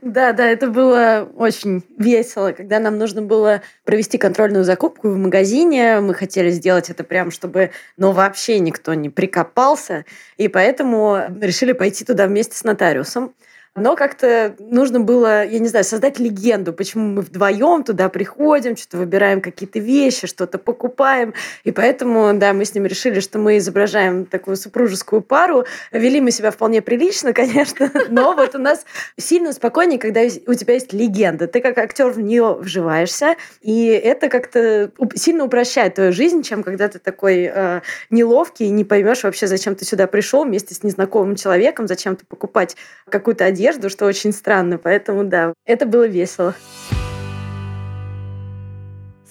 Да, 0.02 0.34
да, 0.34 0.48
это 0.48 0.68
было 0.68 1.30
очень 1.36 1.84
весело, 1.98 2.54
когда 2.54 2.80
нам 2.80 2.98
нужно 2.98 3.22
было 3.22 3.62
провести 3.86 4.18
контрольную 4.18 4.64
закупку 4.64 5.10
в 5.10 5.16
магазине. 5.16 6.02
Мы 6.02 6.16
хотели 6.16 6.50
сделать 6.50 6.90
это 6.90 7.04
прям, 7.04 7.30
чтобы, 7.30 7.70
ну, 7.98 8.12
вообще 8.12 8.60
никто 8.60 8.96
не 8.96 9.10
прикопался. 9.10 10.06
И 10.38 10.48
поэтому 10.48 11.20
решили 11.40 11.74
пойти 11.74 12.04
туда 12.04 12.26
вместе 12.26 12.58
с 12.58 12.64
нотариусом. 12.64 13.36
Но 13.76 13.96
как-то 13.96 14.54
нужно 14.60 15.00
было, 15.00 15.46
я 15.46 15.60
не 15.60 15.70
знаю, 15.70 15.86
создать 15.86 16.20
легенду, 16.20 16.74
почему 16.74 17.08
мы 17.08 17.22
вдвоем 17.22 17.86
туда 17.86 18.10
приходим, 18.10 18.76
что-то 18.76 18.98
выбираем 18.98 19.40
какие-то 19.40 19.80
вещи, 19.80 20.28
что-то 20.28 20.58
покупаем. 20.58 21.34
И 21.64 21.72
поэтому, 21.72 22.34
да, 22.34 22.52
мы 22.52 22.66
с 22.66 22.76
ним 22.76 22.86
решили, 22.86 23.22
что 23.22 23.40
мы 23.40 23.60
изображаем 23.60 24.26
такую 24.26 24.58
супружескую 24.58 25.22
пару. 25.22 25.64
Вели 25.94 26.20
мы 26.20 26.32
себя 26.32 26.52
вполне 26.52 26.82
прилично, 26.82 27.32
конечно, 27.42 27.90
но 28.10 28.34
вот 28.34 28.56
у 28.56 28.58
нас 28.58 28.86
сильно 29.18 29.54
спокойнее, 29.54 30.00
когда 30.00 30.20
у 30.48 30.54
тебя 30.54 30.74
есть 30.74 30.92
легенда. 30.92 31.48
Ты 31.48 31.62
как 31.62 31.78
актер 31.78 32.10
в 32.10 32.20
нее 32.20 32.58
вживаешься, 32.60 33.38
и 33.62 33.86
это 33.86 34.28
как-то 34.28 34.92
сильно 35.16 35.46
упрощает 35.46 35.96
твою 35.96 36.12
жизнь, 36.12 36.44
чем 36.44 36.64
когда 36.64 36.90
ты 36.90 37.00
такой 37.00 37.50
э, 37.50 37.82
неловкий 38.10 38.66
и 38.66 38.70
не 38.70 38.84
поймешь 38.84 39.24
вообще, 39.24 39.48
зачем 39.48 39.76
ты 39.76 39.86
сюда 39.86 40.08
пришел 40.08 40.44
вместе 40.44 40.76
с 40.76 40.84
незнакомым 40.84 41.38
человеком, 41.38 41.88
зачем 41.88 42.18
ты 42.18 42.26
покупать 42.26 42.76
какую-то 43.10 43.46
одежду 43.46 43.61
одежду, 43.62 43.90
что 43.90 44.06
очень 44.06 44.34
странно. 44.34 44.78
Поэтому 44.78 45.24
да, 45.24 45.54
это 45.66 45.86
было 45.86 46.08
весело. 46.08 46.56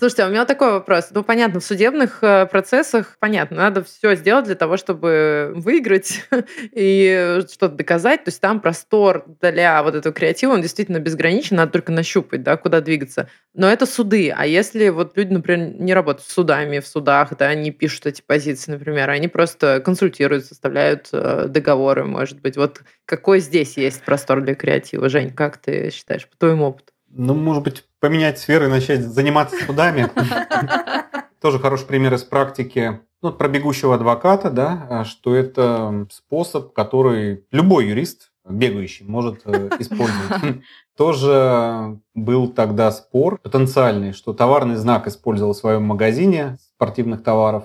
Слушайте, 0.01 0.23
а 0.23 0.29
у 0.29 0.31
меня 0.31 0.47
такой 0.47 0.71
вопрос. 0.71 1.09
Ну, 1.11 1.23
понятно, 1.23 1.61
в 1.61 1.63
судебных 1.63 2.21
э, 2.23 2.47
процессах, 2.47 3.19
понятно, 3.21 3.59
надо 3.59 3.85
все 3.85 4.15
сделать 4.15 4.47
для 4.47 4.55
того, 4.55 4.79
чтобы 4.79 5.53
выиграть 5.55 6.25
и 6.73 7.41
что-то 7.53 7.75
доказать. 7.75 8.25
То 8.25 8.29
есть 8.29 8.41
там 8.41 8.61
простор 8.61 9.27
для 9.43 9.83
вот 9.83 9.95
этого 9.95 10.15
креатива, 10.15 10.55
он 10.55 10.63
действительно 10.63 11.01
безграничен, 11.01 11.57
надо 11.57 11.73
только 11.73 11.93
нащупать, 11.93 12.43
да, 12.43 12.57
куда 12.57 12.81
двигаться. 12.81 13.29
Но 13.53 13.71
это 13.71 13.85
суды. 13.85 14.31
А 14.35 14.47
если 14.47 14.89
вот 14.89 15.19
люди, 15.19 15.35
например, 15.35 15.75
не 15.79 15.93
работают 15.93 16.27
с 16.27 16.33
судами 16.33 16.79
в 16.79 16.87
судах, 16.87 17.37
да, 17.37 17.49
они 17.49 17.71
пишут 17.71 18.07
эти 18.07 18.23
позиции, 18.23 18.71
например, 18.71 19.11
они 19.11 19.29
просто 19.29 19.83
консультируют, 19.85 20.47
составляют 20.47 21.11
э, 21.13 21.45
договоры, 21.49 22.07
может 22.07 22.41
быть. 22.41 22.57
Вот 22.57 22.81
какой 23.05 23.41
здесь 23.41 23.77
есть 23.77 24.01
простор 24.03 24.41
для 24.41 24.55
креатива? 24.55 25.11
Жень, 25.11 25.31
как 25.31 25.59
ты 25.59 25.91
считаешь, 25.91 26.27
по 26.27 26.39
твоему 26.39 26.69
опыту? 26.69 26.91
Ну, 27.11 27.35
может 27.35 27.65
быть, 27.65 27.85
поменять 27.99 28.39
сферы 28.39 28.67
и 28.67 28.71
начать 28.71 29.03
заниматься 29.03 29.57
судами. 29.65 30.09
Тоже 31.41 31.59
хороший 31.59 31.87
пример 31.87 32.15
из 32.15 32.23
практики. 32.23 33.01
Ну, 33.23 33.33
про 33.33 33.49
бегущего 33.49 33.97
адвоката, 33.97 34.51
да, 34.51 34.87
а 34.89 35.05
что 35.05 35.35
это 35.35 36.07
способ, 36.11 36.73
который 36.73 37.45
любой 37.51 37.89
юрист, 37.89 38.31
бегающий, 38.49 39.05
может 39.05 39.43
э, 39.45 39.71
использовать. 39.79 40.63
Тоже 40.97 41.99
был 42.15 42.49
тогда 42.49 42.91
спор 42.93 43.39
потенциальный, 43.39 44.13
что 44.13 44.33
товарный 44.33 44.77
знак 44.77 45.07
использовал 45.07 45.53
в 45.53 45.57
своем 45.57 45.83
магазине 45.83 46.59
спортивных 46.75 47.23
товаров, 47.23 47.65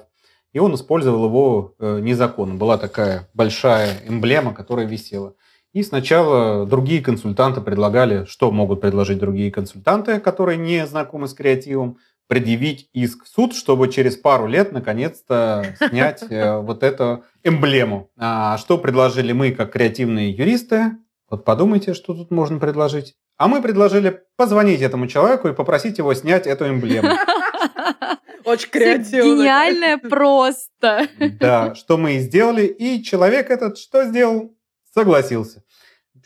и 0.52 0.60
он 0.60 0.74
использовал 0.76 1.26
его 1.26 1.76
э, 1.80 2.00
незаконно. 2.00 2.56
Была 2.56 2.78
такая 2.78 3.30
большая 3.34 4.02
эмблема, 4.08 4.54
которая 4.54 4.86
висела. 4.86 5.36
И 5.76 5.84
сначала 5.84 6.66
другие 6.66 7.02
консультанты 7.02 7.60
предлагали, 7.60 8.24
что 8.24 8.50
могут 8.50 8.80
предложить 8.80 9.20
другие 9.20 9.52
консультанты, 9.52 10.22
которые 10.22 10.58
не 10.58 10.88
знакомы 10.88 11.28
с 11.28 11.34
креативом, 11.34 11.98
предъявить 12.28 12.90
иск 12.94 13.26
в 13.26 13.28
суд, 13.28 13.54
чтобы 13.54 13.90
через 13.92 14.16
пару 14.16 14.48
лет 14.48 14.72
наконец-то 14.72 15.76
снять 15.90 16.24
э, 16.30 16.60
вот 16.60 16.82
эту 16.82 17.26
эмблему. 17.44 18.10
А 18.18 18.58
что 18.58 18.78
предложили 18.78 19.34
мы, 19.34 19.52
как 19.52 19.74
креативные 19.74 20.32
юристы? 20.32 20.94
Вот 21.30 21.44
подумайте, 21.44 21.94
что 21.94 22.14
тут 22.14 22.32
можно 22.32 22.58
предложить. 22.58 23.16
А 23.36 23.50
мы 23.50 23.62
предложили 23.62 24.22
позвонить 24.38 24.82
этому 24.82 25.08
человеку 25.08 25.50
и 25.50 25.54
попросить 25.54 25.98
его 25.98 26.14
снять 26.14 26.48
эту 26.48 26.70
эмблему. 26.70 27.10
Очень 28.46 28.70
креативно. 28.70 29.42
Гениальное 29.42 29.98
просто. 29.98 31.10
Да, 31.38 31.76
что 31.76 31.98
мы 31.98 32.14
и 32.14 32.20
сделали. 32.20 32.66
И 32.66 33.04
человек 33.04 33.52
этот 33.52 33.78
что 33.78 34.06
сделал? 34.06 34.56
Согласился. 34.96 35.65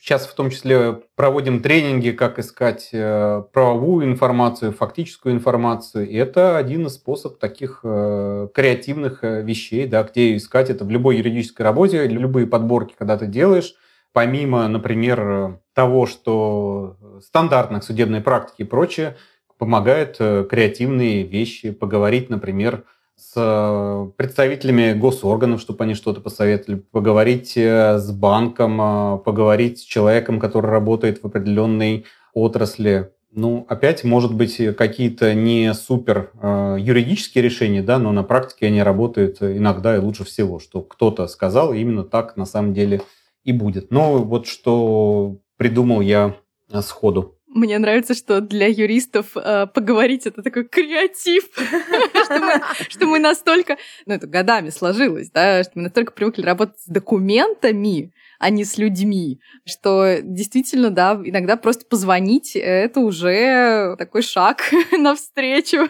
Сейчас 0.10 0.26
в 0.26 0.34
том 0.34 0.50
числе 0.50 1.04
проводим 1.16 1.62
тренинги, 1.62 2.10
как 2.10 2.40
искать 2.40 2.90
э, 2.94 3.44
правовую 3.54 4.08
информацию, 4.08 4.72
фактическую 4.72 5.36
информацию. 5.36 6.10
И 6.10 6.16
это 6.16 6.58
один 6.58 6.88
из 6.88 6.96
способов 6.96 7.38
таких 7.38 7.82
э, 7.84 8.48
креативных 8.52 9.24
э, 9.24 9.44
вещей, 9.44 9.86
да, 9.86 10.02
где 10.02 10.36
искать 10.36 10.72
это 10.72 10.84
в 10.84 10.90
любой 10.90 11.18
юридической 11.18 11.62
работе, 11.62 12.08
любые 12.08 12.48
подборки, 12.48 12.96
когда 12.98 13.20
ты 13.20 13.28
делаешь. 13.28 13.76
Помимо, 14.12 14.68
например, 14.68 15.60
того, 15.76 16.08
что 16.08 16.98
стандартных 17.24 17.84
судебной 17.84 18.22
практики 18.22 18.64
и 18.64 18.66
прочее, 18.66 19.16
помогают 19.60 20.18
креативные 20.18 21.22
вещи, 21.22 21.70
поговорить, 21.70 22.32
например, 22.32 22.84
с 23.20 23.34
э, 23.36 24.12
представителями 24.16 24.94
госорганов, 24.94 25.60
чтобы 25.60 25.84
они 25.84 25.94
что-то 25.94 26.22
посоветовали, 26.22 26.80
поговорить 26.80 27.58
э, 27.58 27.98
с 27.98 28.12
банком, 28.12 28.80
э, 28.82 29.18
поговорить 29.20 29.80
с 29.80 29.82
человеком, 29.82 30.40
который 30.40 30.72
работает 30.72 31.22
в 31.22 31.28
определенной 31.28 32.06
отрасли. 32.34 33.12
Ну, 33.32 33.66
опять, 33.68 34.04
может 34.04 34.34
быть, 34.34 34.58
какие-то 34.76 35.36
не 35.36 35.72
супер 35.76 36.32
юридические 36.42 37.44
решения, 37.44 37.84
да, 37.84 38.00
но 38.00 38.12
на 38.12 38.24
практике 38.24 38.68
они 38.68 38.82
работают 38.82 39.44
иногда 39.44 39.96
и 39.96 40.00
лучше 40.00 40.24
всего, 40.24 40.60
что 40.60 40.82
кто-то 40.82 41.28
сказал, 41.28 41.74
именно 41.74 42.04
так 42.04 42.38
на 42.38 42.46
самом 42.46 42.74
деле 42.74 43.02
и 43.44 43.52
будет. 43.52 43.92
Но 43.92 44.18
вот 44.18 44.48
что 44.48 45.38
придумал 45.58 46.02
я 46.02 46.38
сходу. 46.82 47.39
Мне 47.50 47.80
нравится, 47.80 48.14
что 48.14 48.42
для 48.42 48.68
юристов 48.68 49.36
э, 49.36 49.66
поговорить 49.74 50.28
это 50.28 50.44
такой 50.44 50.66
креатив, 50.66 51.46
что 52.90 53.08
мы 53.08 53.18
настолько, 53.18 53.78
ну 54.06 54.14
это 54.14 54.28
годами 54.28 54.70
сложилось, 54.70 55.32
да, 55.32 55.64
что 55.64 55.72
мы 55.76 55.82
настолько 55.84 56.12
привыкли 56.12 56.44
работать 56.44 56.80
с 56.80 56.86
документами, 56.86 58.14
а 58.40 58.50
не 58.50 58.64
с 58.64 58.78
людьми. 58.78 59.40
Что 59.66 60.18
действительно, 60.24 60.90
да, 60.90 61.20
иногда 61.24 61.58
просто 61.58 61.86
позвонить— 61.86 62.56
это 62.56 63.02
уже 63.02 63.96
такой 63.98 64.22
шаг 64.22 64.62
навстречу. 64.98 65.90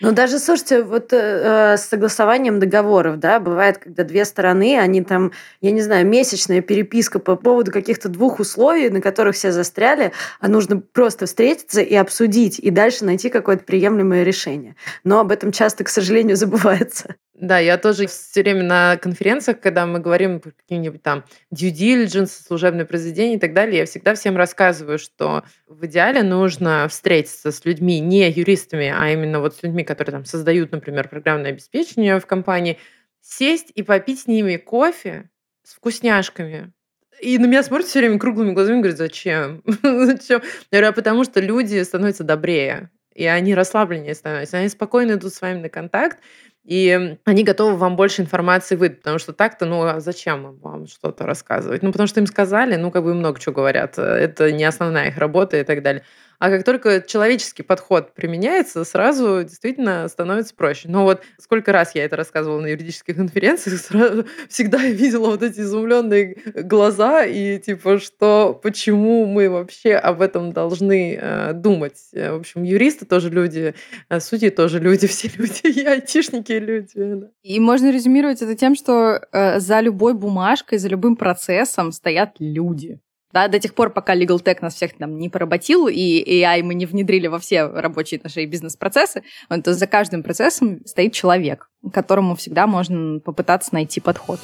Ну, 0.00 0.12
даже, 0.12 0.38
слушайте, 0.38 0.82
вот 0.82 1.12
э, 1.12 1.76
с 1.78 1.86
согласованием 1.86 2.58
договоров, 2.58 3.18
да, 3.18 3.38
бывает, 3.38 3.78
когда 3.78 4.04
две 4.04 4.24
стороны, 4.24 4.78
они 4.78 5.02
там, 5.02 5.32
я 5.60 5.70
не 5.70 5.80
знаю, 5.80 6.06
месячная 6.06 6.60
переписка 6.60 7.20
по 7.20 7.36
поводу 7.36 7.70
каких-то 7.70 8.08
двух 8.08 8.40
условий, 8.40 8.90
на 8.90 9.00
которых 9.00 9.36
все 9.36 9.52
застряли, 9.52 10.12
а 10.40 10.48
нужно 10.48 10.80
просто 10.80 11.26
встретиться 11.26 11.80
и 11.80 11.94
обсудить, 11.94 12.58
и 12.58 12.70
дальше 12.70 13.04
найти 13.04 13.30
какое-то 13.30 13.64
приемлемое 13.64 14.24
решение. 14.24 14.74
Но 15.04 15.20
об 15.20 15.30
этом 15.30 15.52
часто, 15.52 15.84
к 15.84 15.88
сожалению, 15.88 16.36
забывается. 16.36 17.14
Да, 17.34 17.58
я 17.58 17.78
тоже 17.78 18.06
все 18.06 18.42
время 18.42 18.62
на 18.62 18.96
конференциях, 18.96 19.58
когда 19.58 19.86
мы 19.86 19.98
говорим 19.98 20.38
про 20.38 20.52
какие-нибудь 20.52 21.02
там 21.02 21.24
due 21.52 21.72
diligence, 21.72 22.28
служебное 22.28 22.84
произведение 22.84 23.36
и 23.36 23.40
так 23.40 23.54
далее, 23.54 23.78
я 23.78 23.86
всегда 23.86 24.14
всем 24.14 24.36
рассказываю, 24.36 25.00
что 25.00 25.42
в 25.66 25.84
идеале 25.86 26.22
нужно 26.22 26.86
встретиться 26.88 27.50
с 27.50 27.64
людьми, 27.64 27.98
не 27.98 28.30
юристами, 28.30 28.94
а 28.96 29.10
именно 29.10 29.40
вот 29.40 29.56
с 29.56 29.62
людьми, 29.64 29.82
которые 29.82 30.12
там 30.12 30.24
создают, 30.24 30.70
например, 30.70 31.08
программное 31.08 31.50
обеспечение 31.50 32.20
в 32.20 32.26
компании, 32.26 32.78
сесть 33.20 33.72
и 33.74 33.82
попить 33.82 34.20
с 34.20 34.26
ними 34.28 34.56
кофе 34.56 35.28
с 35.64 35.74
вкусняшками. 35.74 36.72
И 37.20 37.38
на 37.38 37.46
меня 37.46 37.64
смотрят 37.64 37.88
все 37.88 37.98
время 38.00 38.18
круглыми 38.18 38.52
глазами 38.52 38.76
и 38.78 38.80
говорят, 38.80 38.98
зачем? 38.98 39.62
зачем? 39.82 40.40
Я 40.70 40.78
говорю, 40.78 40.88
а 40.88 40.92
потому 40.92 41.24
что 41.24 41.40
люди 41.40 41.82
становятся 41.82 42.22
добрее, 42.22 42.90
и 43.14 43.24
они 43.26 43.54
расслабленнее 43.54 44.14
становятся, 44.14 44.58
они 44.58 44.68
спокойно 44.68 45.12
идут 45.12 45.32
с 45.32 45.40
вами 45.40 45.60
на 45.60 45.68
контакт, 45.68 46.18
и 46.64 47.18
они 47.24 47.44
готовы 47.44 47.76
вам 47.76 47.96
больше 47.96 48.22
информации 48.22 48.76
выдать, 48.76 48.98
потому 48.98 49.18
что 49.18 49.32
так-то, 49.32 49.66
ну, 49.66 49.82
а 49.82 50.00
зачем 50.00 50.56
вам 50.60 50.86
что-то 50.86 51.26
рассказывать? 51.26 51.82
Ну, 51.82 51.92
потому 51.92 52.06
что 52.06 52.20
им 52.20 52.26
сказали, 52.26 52.76
ну, 52.76 52.90
как 52.90 53.04
бы 53.04 53.14
много 53.14 53.38
чего 53.38 53.54
говорят, 53.54 53.98
это 53.98 54.50
не 54.52 54.64
основная 54.64 55.08
их 55.08 55.18
работа 55.18 55.58
и 55.58 55.64
так 55.64 55.82
далее. 55.82 56.04
А 56.38 56.50
как 56.50 56.64
только 56.64 57.00
человеческий 57.00 57.62
подход 57.62 58.12
применяется, 58.14 58.84
сразу 58.84 59.42
действительно 59.42 60.08
становится 60.08 60.54
проще. 60.54 60.88
Но 60.88 61.04
вот 61.04 61.22
сколько 61.38 61.72
раз 61.72 61.94
я 61.94 62.04
это 62.04 62.16
рассказывала 62.16 62.60
на 62.60 62.66
юридических 62.66 63.16
конференциях, 63.16 63.80
сразу, 63.80 64.26
всегда 64.48 64.82
я 64.82 64.90
видела 64.90 65.30
вот 65.30 65.42
эти 65.42 65.60
изумленные 65.60 66.36
глаза 66.54 67.24
и 67.24 67.58
типа, 67.58 67.98
что, 67.98 68.58
почему 68.62 69.26
мы 69.26 69.48
вообще 69.48 69.94
об 69.94 70.20
этом 70.20 70.52
должны 70.52 71.18
э, 71.20 71.52
думать. 71.54 71.96
В 72.12 72.36
общем, 72.36 72.62
юристы 72.62 73.06
тоже 73.06 73.30
люди, 73.30 73.74
э, 74.08 74.20
судьи 74.20 74.50
тоже 74.50 74.78
люди, 74.80 75.06
все 75.08 75.30
люди, 75.36 75.80
и 75.80 75.84
айтишники 75.84 76.52
люди. 76.52 76.92
Да. 76.94 77.30
И 77.42 77.60
можно 77.60 77.90
резюмировать 77.90 78.42
это 78.42 78.54
тем, 78.54 78.74
что 78.74 79.20
э, 79.32 79.60
за 79.60 79.80
любой 79.80 80.14
бумажкой, 80.14 80.78
за 80.78 80.88
любым 80.88 81.16
процессом 81.16 81.92
стоят 81.92 82.34
люди 82.38 83.00
да, 83.34 83.48
до 83.48 83.58
тех 83.58 83.74
пор, 83.74 83.90
пока 83.90 84.14
Legal 84.14 84.40
Tech 84.40 84.58
нас 84.60 84.76
всех 84.76 84.96
там 84.96 85.18
не 85.18 85.28
поработил, 85.28 85.88
и 85.88 86.24
AI 86.24 86.62
мы 86.62 86.74
не 86.74 86.86
внедрили 86.86 87.26
во 87.26 87.40
все 87.40 87.66
рабочие 87.66 88.20
наши 88.22 88.44
бизнес-процессы, 88.44 89.24
то 89.64 89.74
за 89.74 89.86
каждым 89.88 90.22
процессом 90.22 90.86
стоит 90.86 91.14
человек, 91.14 91.68
которому 91.92 92.36
всегда 92.36 92.68
можно 92.68 93.18
попытаться 93.18 93.74
найти 93.74 94.00
подход. 94.00 94.38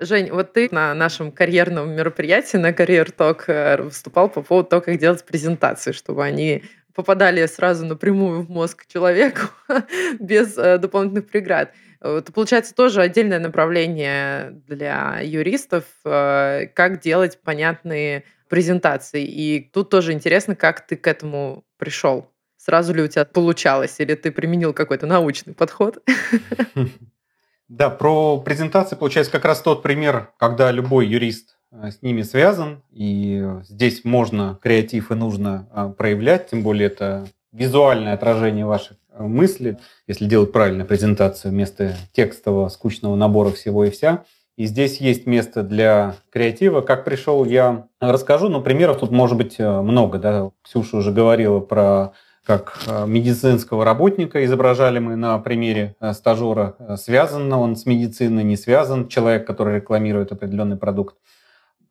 Жень, 0.00 0.32
вот 0.32 0.52
ты 0.52 0.68
на 0.72 0.92
нашем 0.92 1.30
карьерном 1.30 1.94
мероприятии, 1.94 2.56
на 2.56 2.72
Career 2.72 3.14
Talk, 3.16 3.44
э, 3.46 3.82
выступал 3.82 4.28
по 4.28 4.42
поводу 4.42 4.68
того, 4.68 4.82
как 4.82 4.98
делать 4.98 5.24
презентации, 5.24 5.92
чтобы 5.92 6.24
они 6.24 6.64
попадали 6.94 7.46
сразу 7.46 7.86
напрямую 7.86 8.42
в 8.42 8.50
мозг 8.50 8.86
человеку 8.92 9.42
без 10.18 10.58
э, 10.58 10.78
дополнительных 10.78 11.28
преград. 11.28 11.70
Это, 12.00 12.32
получается, 12.32 12.74
тоже 12.74 13.00
отдельное 13.00 13.38
направление 13.38 14.62
для 14.66 15.20
юристов, 15.22 15.84
э, 16.04 16.66
как 16.74 17.00
делать 17.00 17.40
понятные 17.42 18.24
презентации. 18.48 19.24
И 19.24 19.70
тут 19.72 19.90
тоже 19.90 20.12
интересно, 20.12 20.54
как 20.54 20.86
ты 20.86 20.96
к 20.96 21.06
этому 21.06 21.64
пришел. 21.78 22.30
Сразу 22.56 22.94
ли 22.94 23.02
у 23.02 23.08
тебя 23.08 23.24
получалось, 23.24 23.96
или 23.98 24.14
ты 24.14 24.30
применил 24.30 24.72
какой-то 24.72 25.06
научный 25.06 25.54
подход? 25.54 25.98
Да, 27.66 27.88
про 27.88 28.38
презентации 28.40 28.94
получается 28.94 29.32
как 29.32 29.46
раз 29.46 29.62
тот 29.62 29.82
пример, 29.82 30.30
когда 30.36 30.70
любой 30.70 31.06
юрист 31.06 31.56
э, 31.72 31.90
с 31.90 32.02
ними 32.02 32.20
связан, 32.20 32.82
и 32.90 33.42
здесь 33.62 34.04
можно 34.04 34.58
креатив 34.62 35.10
и 35.10 35.14
нужно 35.14 35.66
э, 35.74 35.92
проявлять, 35.96 36.50
тем 36.50 36.62
более 36.62 36.88
это 36.88 37.26
визуальное 37.54 38.14
отражение 38.14 38.66
ваших 38.66 38.98
мысли, 39.18 39.78
если 40.06 40.26
делать 40.26 40.52
правильную 40.52 40.86
презентацию 40.86 41.52
вместо 41.52 41.94
текстового 42.12 42.68
скучного 42.68 43.14
набора 43.14 43.50
всего 43.50 43.84
и 43.84 43.90
вся. 43.90 44.24
И 44.56 44.66
здесь 44.66 45.00
есть 45.00 45.26
место 45.26 45.62
для 45.62 46.16
креатива. 46.30 46.80
Как 46.80 47.04
пришел, 47.04 47.44
я 47.44 47.88
расскажу, 48.00 48.48
но 48.48 48.60
примеров 48.60 49.00
тут 49.00 49.10
может 49.10 49.36
быть 49.36 49.56
э, 49.58 49.80
много. 49.80 50.18
Да? 50.18 50.50
Ксюша 50.62 50.98
уже 50.98 51.10
говорила 51.10 51.58
про 51.58 52.12
как 52.44 52.78
э, 52.86 53.06
медицинского 53.06 53.84
работника 53.84 54.44
изображали 54.44 55.00
мы 55.00 55.16
на 55.16 55.38
примере 55.38 55.96
э, 56.00 56.12
стажера. 56.12 56.76
Связан 56.96 57.52
он 57.52 57.74
с 57.74 57.84
медициной, 57.84 58.44
не 58.44 58.56
связан. 58.56 59.08
Человек, 59.08 59.44
который 59.44 59.76
рекламирует 59.76 60.30
определенный 60.30 60.76
продукт. 60.76 61.16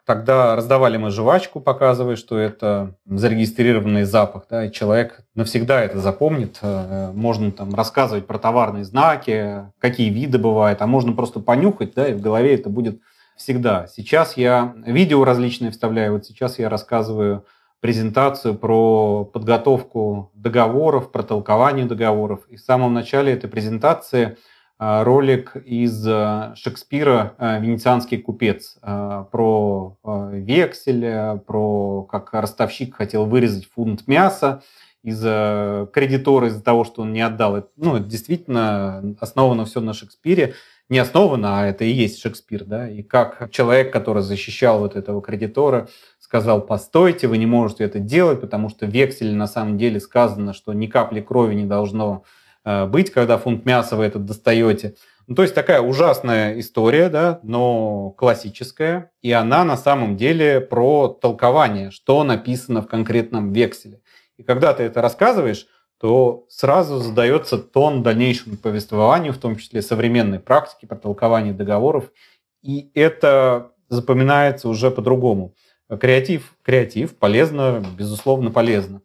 Тогда 0.05 0.57
раздавали 0.57 0.97
мы 0.97 1.11
жвачку, 1.11 1.61
показывая, 1.61 2.17
что 2.17 2.37
это 2.37 2.95
зарегистрированный 3.05 4.03
запах, 4.03 4.47
да, 4.49 4.65
и 4.65 4.71
человек 4.71 5.21
навсегда 5.33 5.81
это 5.81 5.99
запомнит. 5.99 6.59
Э, 6.61 7.11
можно 7.13 7.53
там 7.53 7.73
рассказывать 7.73 8.27
про 8.27 8.37
товарные 8.37 8.83
знаки, 8.83 9.71
какие 9.79 10.09
виды 10.09 10.39
бывают, 10.39 10.81
а 10.81 10.87
можно 10.87 11.13
просто 11.13 11.39
понюхать, 11.39 11.93
да, 11.93 12.09
и 12.09 12.13
в 12.13 12.21
голове 12.21 12.53
это 12.55 12.69
будет 12.69 12.99
всегда. 13.37 13.87
Сейчас 13.87 14.35
я 14.35 14.73
видео 14.85 15.23
различные 15.23 15.71
вставляю, 15.71 16.13
вот 16.13 16.25
сейчас 16.25 16.59
я 16.59 16.67
рассказываю 16.67 17.45
презентацию 17.79 18.55
про 18.55 19.23
подготовку 19.23 20.31
договоров, 20.33 21.13
про 21.13 21.23
толкование 21.23 21.85
договоров. 21.85 22.41
И 22.49 22.57
в 22.57 22.61
самом 22.61 22.93
начале 22.93 23.31
этой 23.31 23.49
презентации– 23.49 24.37
ролик 24.79 25.55
из 25.55 26.05
э, 26.07 26.53
Шекспира 26.55 27.35
э, 27.37 27.61
«Венецианский 27.61 28.17
купец» 28.17 28.77
э, 28.81 29.25
про 29.31 29.97
вексель, 30.03 31.39
про 31.45 32.03
как 32.03 32.33
ростовщик 32.33 32.95
хотел 32.95 33.25
вырезать 33.25 33.69
фунт 33.69 34.07
мяса 34.07 34.63
из 35.03 35.19
кредитора 35.21 36.47
из-за 36.47 36.63
того, 36.63 36.85
что 36.85 37.01
он 37.01 37.11
не 37.11 37.21
отдал. 37.21 37.69
Ну, 37.75 37.97
это 37.97 38.05
действительно 38.05 39.15
основано 39.19 39.65
все 39.65 39.81
на 39.81 39.93
Шекспире. 39.93 40.55
Не 40.89 40.99
основано, 40.99 41.59
а 41.59 41.65
это 41.65 41.83
и 41.83 41.91
есть 41.91 42.21
Шекспир. 42.21 42.63
Да? 42.63 42.89
И 42.89 43.03
как 43.03 43.49
человек, 43.51 43.91
который 43.91 44.23
защищал 44.23 44.79
вот 44.79 44.95
этого 44.95 45.21
кредитора, 45.21 45.89
сказал, 46.19 46.61
постойте, 46.61 47.27
вы 47.27 47.37
не 47.37 47.45
можете 47.45 47.83
это 47.83 47.99
делать, 47.99 48.39
потому 48.39 48.69
что 48.69 48.85
в 48.85 48.89
векселе 48.89 49.33
на 49.33 49.47
самом 49.47 49.77
деле 49.77 49.99
сказано, 49.99 50.53
что 50.53 50.71
ни 50.71 50.87
капли 50.87 51.19
крови 51.19 51.55
не 51.55 51.65
должно 51.65 52.23
Э, 52.23 52.42
быть, 52.65 53.11
когда 53.11 53.37
фунт 53.37 53.65
мяса 53.65 53.95
вы 53.95 54.05
этот 54.05 54.25
достаете. 54.25 54.95
Ну, 55.27 55.35
то 55.35 55.41
есть 55.43 55.55
такая 55.55 55.81
ужасная 55.81 56.59
история, 56.59 57.07
да, 57.09 57.39
но 57.43 58.11
классическая, 58.11 59.11
и 59.21 59.31
она 59.31 59.63
на 59.63 59.77
самом 59.77 60.17
деле 60.17 60.59
про 60.59 61.07
толкование, 61.07 61.91
что 61.91 62.23
написано 62.23 62.81
в 62.81 62.87
конкретном 62.87 63.53
векселе. 63.53 64.01
И 64.37 64.43
когда 64.43 64.73
ты 64.73 64.83
это 64.83 65.01
рассказываешь, 65.01 65.67
то 65.99 66.45
сразу 66.49 66.97
задается 66.97 67.57
тон 67.57 68.03
дальнейшему 68.03 68.57
повествованию, 68.57 69.31
в 69.31 69.37
том 69.37 69.55
числе 69.55 69.81
современной 69.81 70.39
практики 70.39 70.85
про 70.85 70.97
толкование 70.97 71.53
договоров, 71.53 72.11
и 72.61 72.91
это 72.93 73.71
запоминается 73.87 74.67
уже 74.67 74.91
по-другому. 74.91 75.55
Креатив, 75.99 76.55
креатив, 76.63 77.17
полезно, 77.17 77.81
безусловно, 77.97 78.51
полезно 78.51 79.01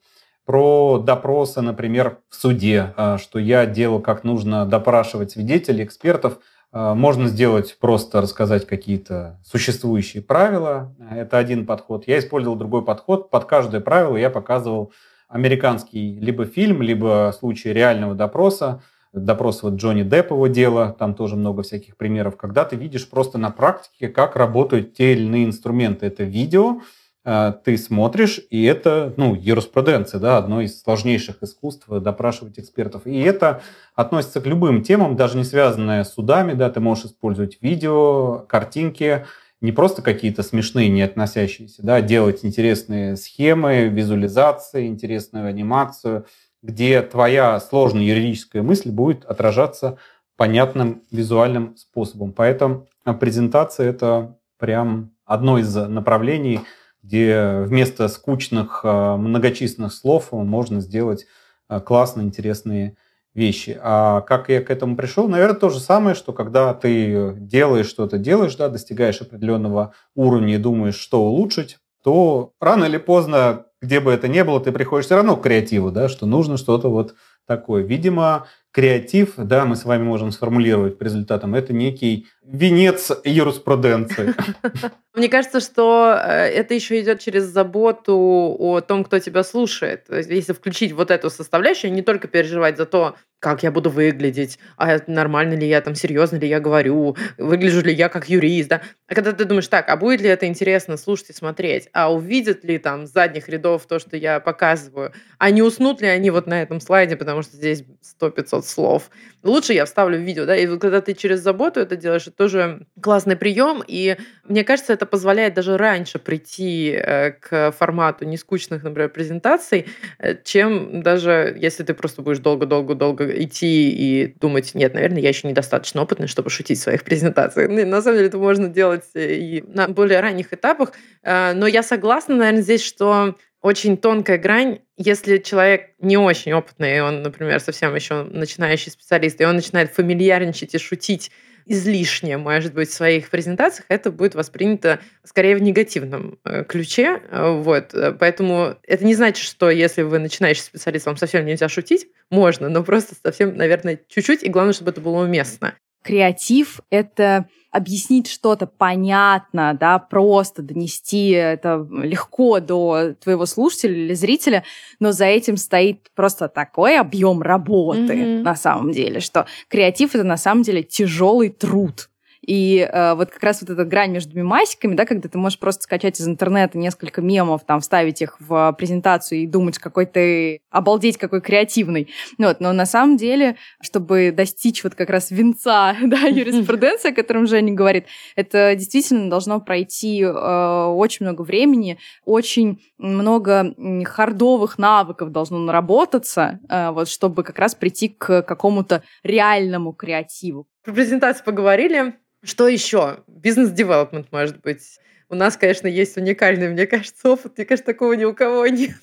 про 0.48 0.96
допросы, 0.96 1.60
например, 1.60 2.20
в 2.30 2.34
суде, 2.34 2.94
а, 2.96 3.18
что 3.18 3.38
я 3.38 3.66
делал, 3.66 4.00
как 4.00 4.24
нужно 4.24 4.64
допрашивать 4.64 5.32
свидетелей, 5.32 5.84
экспертов. 5.84 6.38
А, 6.72 6.94
можно 6.94 7.28
сделать 7.28 7.76
просто 7.78 8.22
рассказать 8.22 8.66
какие-то 8.66 9.38
существующие 9.44 10.22
правила. 10.22 10.96
Это 11.10 11.36
один 11.36 11.66
подход. 11.66 12.08
Я 12.08 12.18
использовал 12.18 12.56
другой 12.56 12.82
подход. 12.82 13.28
Под 13.28 13.44
каждое 13.44 13.82
правило 13.82 14.16
я 14.16 14.30
показывал 14.30 14.90
американский 15.28 16.18
либо 16.18 16.46
фильм, 16.46 16.80
либо 16.80 17.30
случай 17.38 17.74
реального 17.74 18.14
допроса. 18.14 18.80
Допрос 19.12 19.62
вот 19.62 19.74
Джонни 19.74 20.02
Деппова 20.02 20.48
дела, 20.48 20.96
там 20.98 21.12
тоже 21.12 21.36
много 21.36 21.62
всяких 21.62 21.98
примеров, 21.98 22.38
когда 22.38 22.64
ты 22.64 22.74
видишь 22.74 23.10
просто 23.10 23.36
на 23.36 23.50
практике, 23.50 24.08
как 24.08 24.34
работают 24.34 24.94
те 24.94 25.12
или 25.12 25.24
иные 25.24 25.44
инструменты. 25.44 26.06
Это 26.06 26.24
видео, 26.24 26.80
ты 27.24 27.76
смотришь, 27.76 28.40
и 28.48 28.64
это, 28.64 29.12
ну, 29.16 29.34
юриспруденция, 29.34 30.20
да, 30.20 30.38
одно 30.38 30.62
из 30.62 30.80
сложнейших 30.80 31.42
искусств 31.42 31.86
допрашивать 31.88 32.58
экспертов. 32.58 33.06
И 33.06 33.20
это 33.20 33.60
относится 33.94 34.40
к 34.40 34.46
любым 34.46 34.82
темам, 34.82 35.16
даже 35.16 35.36
не 35.36 35.44
связанные 35.44 36.04
с 36.04 36.12
судами, 36.12 36.54
да, 36.54 36.70
ты 36.70 36.80
можешь 36.80 37.06
использовать 37.06 37.58
видео, 37.60 38.46
картинки, 38.48 39.26
не 39.60 39.72
просто 39.72 40.00
какие-то 40.00 40.42
смешные, 40.42 40.88
не 40.88 41.02
относящиеся, 41.02 41.82
да, 41.82 42.00
делать 42.00 42.44
интересные 42.44 43.16
схемы, 43.16 43.88
визуализации, 43.88 44.86
интересную 44.86 45.48
анимацию, 45.48 46.26
где 46.62 47.02
твоя 47.02 47.60
сложная 47.60 48.04
юридическая 48.04 48.62
мысль 48.62 48.90
будет 48.90 49.24
отражаться 49.24 49.98
понятным 50.36 51.02
визуальным 51.10 51.76
способом. 51.76 52.32
Поэтому 52.32 52.86
презентация– 53.20 53.90
это 53.90 54.38
прям 54.58 55.10
одно 55.26 55.58
из 55.58 55.74
направлений– 55.74 56.60
где 57.02 57.60
вместо 57.64 58.08
скучных 58.08 58.80
а, 58.84 59.16
многочисленных 59.16 59.92
слов 59.92 60.32
можно 60.32 60.80
сделать 60.80 61.26
а, 61.68 61.80
классные, 61.80 62.26
интересные 62.26 62.96
вещи. 63.34 63.78
А 63.82 64.20
как 64.22 64.48
я 64.48 64.60
к 64.62 64.70
этому 64.70 64.96
пришел? 64.96 65.28
Наверное, 65.28 65.58
то 65.58 65.70
же 65.70 65.80
самое, 65.80 66.14
что 66.14 66.32
когда 66.32 66.74
ты 66.74 67.34
делаешь 67.36 67.88
что-то, 67.88 68.18
делаешь, 68.18 68.56
да, 68.56 68.68
достигаешь 68.68 69.20
определенного 69.20 69.94
уровня 70.14 70.56
и 70.56 70.58
думаешь, 70.58 70.96
что 70.96 71.22
улучшить, 71.22 71.78
то 72.02 72.52
рано 72.60 72.84
или 72.84 72.98
поздно, 72.98 73.66
где 73.80 74.00
бы 74.00 74.12
это 74.12 74.28
ни 74.28 74.42
было, 74.42 74.60
ты 74.60 74.72
приходишь 74.72 75.06
все 75.06 75.16
равно 75.16 75.36
к 75.36 75.42
креативу, 75.42 75.90
да, 75.90 76.08
что 76.08 76.26
нужно 76.26 76.56
что-то 76.56 76.90
вот 76.90 77.14
такое. 77.46 77.82
Видимо, 77.82 78.46
креатив, 78.72 79.34
да, 79.36 79.64
мы 79.64 79.76
с 79.76 79.84
вами 79.84 80.02
можем 80.02 80.30
сформулировать 80.30 80.98
по 80.98 81.04
результатам, 81.04 81.54
это 81.54 81.72
некий 81.72 82.26
венец 82.48 83.10
юриспруденции. 83.24 84.34
Мне 85.14 85.28
кажется, 85.28 85.60
что 85.60 86.18
э, 86.22 86.46
это 86.46 86.74
еще 86.74 87.00
идет 87.00 87.20
через 87.20 87.44
заботу 87.44 88.56
о 88.58 88.80
том, 88.80 89.04
кто 89.04 89.18
тебя 89.18 89.42
слушает. 89.42 90.06
Если 90.08 90.52
включить 90.52 90.92
вот 90.92 91.10
эту 91.10 91.28
составляющую, 91.28 91.92
не 91.92 92.02
только 92.02 92.28
переживать 92.28 92.76
за 92.76 92.86
то, 92.86 93.16
как 93.40 93.62
я 93.62 93.70
буду 93.70 93.90
выглядеть, 93.90 94.58
а 94.76 94.98
нормально 95.06 95.54
ли 95.54 95.68
я 95.68 95.80
там, 95.80 95.94
серьезно 95.94 96.36
ли 96.36 96.48
я 96.48 96.60
говорю, 96.60 97.16
выгляжу 97.36 97.82
ли 97.82 97.92
я 97.92 98.08
как 98.08 98.28
юрист, 98.28 98.68
да. 98.68 98.82
А 99.06 99.14
когда 99.14 99.32
ты 99.32 99.44
думаешь, 99.44 99.68
так, 99.68 99.88
а 99.88 99.96
будет 99.96 100.20
ли 100.20 100.28
это 100.28 100.46
интересно 100.46 100.96
слушать 100.96 101.30
и 101.30 101.32
смотреть, 101.32 101.88
а 101.92 102.12
увидят 102.12 102.64
ли 102.64 102.78
там 102.78 103.06
с 103.06 103.12
задних 103.12 103.48
рядов 103.48 103.86
то, 103.86 103.98
что 103.98 104.16
я 104.16 104.40
показываю, 104.40 105.12
а 105.38 105.50
не 105.50 105.62
уснут 105.62 106.00
ли 106.00 106.08
они 106.08 106.30
вот 106.30 106.46
на 106.46 106.62
этом 106.62 106.80
слайде, 106.80 107.16
потому 107.16 107.42
что 107.42 107.56
здесь 107.56 107.84
100-500 108.20 108.57
слов. 108.66 109.10
Лучше 109.44 109.72
я 109.72 109.84
вставлю 109.84 110.18
в 110.18 110.22
видео, 110.22 110.46
да, 110.46 110.56
и 110.56 110.66
когда 110.78 111.00
ты 111.00 111.14
через 111.14 111.40
заботу 111.40 111.78
это 111.78 111.94
делаешь, 111.94 112.26
это 112.26 112.36
тоже 112.36 112.86
классный 113.00 113.36
прием, 113.36 113.84
и 113.86 114.16
мне 114.44 114.64
кажется, 114.64 114.92
это 114.92 115.06
позволяет 115.06 115.54
даже 115.54 115.76
раньше 115.76 116.18
прийти 116.18 116.90
э, 116.90 117.30
к 117.32 117.70
формату 117.72 118.24
нескучных, 118.24 118.82
например, 118.82 119.10
презентаций, 119.10 119.86
э, 120.18 120.34
чем 120.42 121.02
даже 121.02 121.56
если 121.60 121.84
ты 121.84 121.94
просто 121.94 122.22
будешь 122.22 122.38
долго-долго-долго 122.38 123.30
идти 123.44 123.90
и 123.90 124.34
думать, 124.40 124.74
нет, 124.74 124.94
наверное, 124.94 125.20
я 125.20 125.28
еще 125.28 125.46
недостаточно 125.46 126.02
опытный, 126.02 126.26
чтобы 126.26 126.50
шутить 126.50 126.80
в 126.80 126.82
своих 126.82 127.04
презентациях. 127.04 127.70
Ну, 127.70 127.86
на 127.86 128.02
самом 128.02 128.16
деле 128.16 128.28
это 128.28 128.38
можно 128.38 128.68
делать 128.68 129.04
и 129.14 129.62
на 129.68 129.86
более 129.86 130.18
ранних 130.18 130.52
этапах. 130.52 130.92
Э, 131.22 131.52
но 131.54 131.68
я 131.68 131.84
согласна, 131.84 132.34
наверное, 132.34 132.62
здесь, 132.62 132.82
что 132.82 133.36
очень 133.60 133.96
тонкая 133.96 134.38
грань, 134.38 134.80
если 134.96 135.38
человек 135.38 135.90
не 135.98 136.16
очень 136.16 136.52
опытный, 136.52 136.96
и 136.96 137.00
он, 137.00 137.22
например, 137.22 137.60
совсем 137.60 137.94
еще 137.94 138.22
начинающий 138.22 138.92
специалист, 138.92 139.40
и 139.40 139.44
он 139.44 139.56
начинает 139.56 139.92
фамильярничать 139.92 140.74
и 140.74 140.78
шутить 140.78 141.30
излишне, 141.66 142.38
может 142.38 142.72
быть, 142.72 142.88
в 142.88 142.94
своих 142.94 143.28
презентациях, 143.28 143.84
это 143.88 144.10
будет 144.10 144.34
воспринято 144.34 145.00
скорее 145.22 145.54
в 145.54 145.60
негативном 145.60 146.38
э, 146.44 146.64
ключе. 146.64 147.20
Э, 147.30 147.60
вот. 147.60 147.94
Поэтому 148.18 148.76
это 148.84 149.04
не 149.04 149.14
значит, 149.14 149.44
что 149.44 149.68
если 149.68 150.00
вы 150.00 150.18
начинающий 150.18 150.62
специалист, 150.62 151.04
вам 151.04 151.18
совсем 151.18 151.44
нельзя 151.44 151.68
шутить. 151.68 152.08
Можно, 152.30 152.70
но 152.70 152.82
просто 152.82 153.14
совсем, 153.22 153.54
наверное, 153.54 154.00
чуть-чуть, 154.08 154.42
и 154.44 154.48
главное, 154.48 154.72
чтобы 154.72 154.92
это 154.92 155.02
было 155.02 155.22
уместно. 155.22 155.74
Креатив— 156.02 156.80
это 156.90 157.48
объяснить 157.70 158.28
что-то 158.28 158.66
понятно, 158.66 159.76
да, 159.78 159.98
просто 159.98 160.62
донести 160.62 161.30
это 161.30 161.86
легко 161.90 162.60
до 162.60 163.14
твоего 163.22 163.46
слушателя 163.46 163.94
или 163.94 164.14
зрителя, 164.14 164.64
но 165.00 165.12
за 165.12 165.26
этим 165.26 165.56
стоит 165.56 166.10
просто 166.14 166.48
такой 166.48 166.98
объем 166.98 167.42
работы 167.42 168.14
mm-hmm. 168.14 168.42
на 168.42 168.56
самом 168.56 168.92
деле, 168.92 169.20
что 169.20 169.46
креатив 169.68 170.14
это 170.14 170.24
на 170.24 170.36
самом 170.36 170.62
деле 170.62 170.82
тяжелый 170.82 171.50
труд. 171.50 172.08
И 172.48 172.78
э, 172.78 173.14
вот 173.14 173.30
как 173.30 173.42
раз 173.42 173.60
вот 173.60 173.68
эта 173.68 173.84
грань 173.84 174.10
между 174.10 174.34
мемасиками, 174.34 174.94
да, 174.94 175.04
когда 175.04 175.28
ты 175.28 175.36
можешь 175.36 175.58
просто 175.58 175.82
скачать 175.82 176.18
из 176.18 176.26
интернета 176.26 176.78
несколько 176.78 177.20
мемов, 177.20 177.64
там, 177.66 177.80
вставить 177.80 178.22
их 178.22 178.36
в 178.40 178.74
презентацию 178.78 179.40
и 179.42 179.46
думать, 179.46 179.76
какой 179.76 180.06
ты, 180.06 180.62
обалдеть, 180.70 181.18
какой 181.18 181.42
креативный. 181.42 182.08
Вот, 182.38 182.60
но 182.60 182.72
на 182.72 182.86
самом 182.86 183.18
деле, 183.18 183.56
чтобы 183.82 184.32
достичь 184.34 184.82
вот 184.82 184.94
как 184.94 185.10
раз 185.10 185.30
венца, 185.30 185.94
да, 186.02 186.20
юриспруденции, 186.20 187.10
о 187.10 187.14
котором 187.14 187.46
Женя 187.46 187.74
говорит, 187.74 188.06
это 188.34 188.74
действительно 188.74 189.28
должно 189.28 189.60
пройти 189.60 190.22
э, 190.22 190.84
очень 190.86 191.26
много 191.26 191.42
времени, 191.42 191.98
очень 192.24 192.80
много 192.96 193.74
хардовых 194.06 194.78
навыков 194.78 195.32
должно 195.32 195.58
наработаться, 195.58 196.60
э, 196.70 196.92
вот, 196.92 197.10
чтобы 197.10 197.42
как 197.42 197.58
раз 197.58 197.74
прийти 197.74 198.08
к 198.08 198.40
какому-то 198.40 199.02
реальному 199.22 199.92
креативу. 199.92 200.66
Про 200.84 200.92
презентацию 200.92 201.44
поговорили. 201.44 202.14
Что 202.42 202.68
еще? 202.68 203.24
Бизнес-девелопмент, 203.26 204.30
может 204.30 204.60
быть. 204.60 204.98
У 205.30 205.34
нас, 205.34 205.56
конечно, 205.58 205.86
есть 205.86 206.16
уникальный, 206.16 206.68
мне 206.68 206.86
кажется, 206.86 207.30
опыт. 207.30 207.58
Мне 207.58 207.66
кажется, 207.66 207.92
такого 207.92 208.14
ни 208.14 208.24
у 208.24 208.34
кого 208.34 208.66
нет 208.68 208.96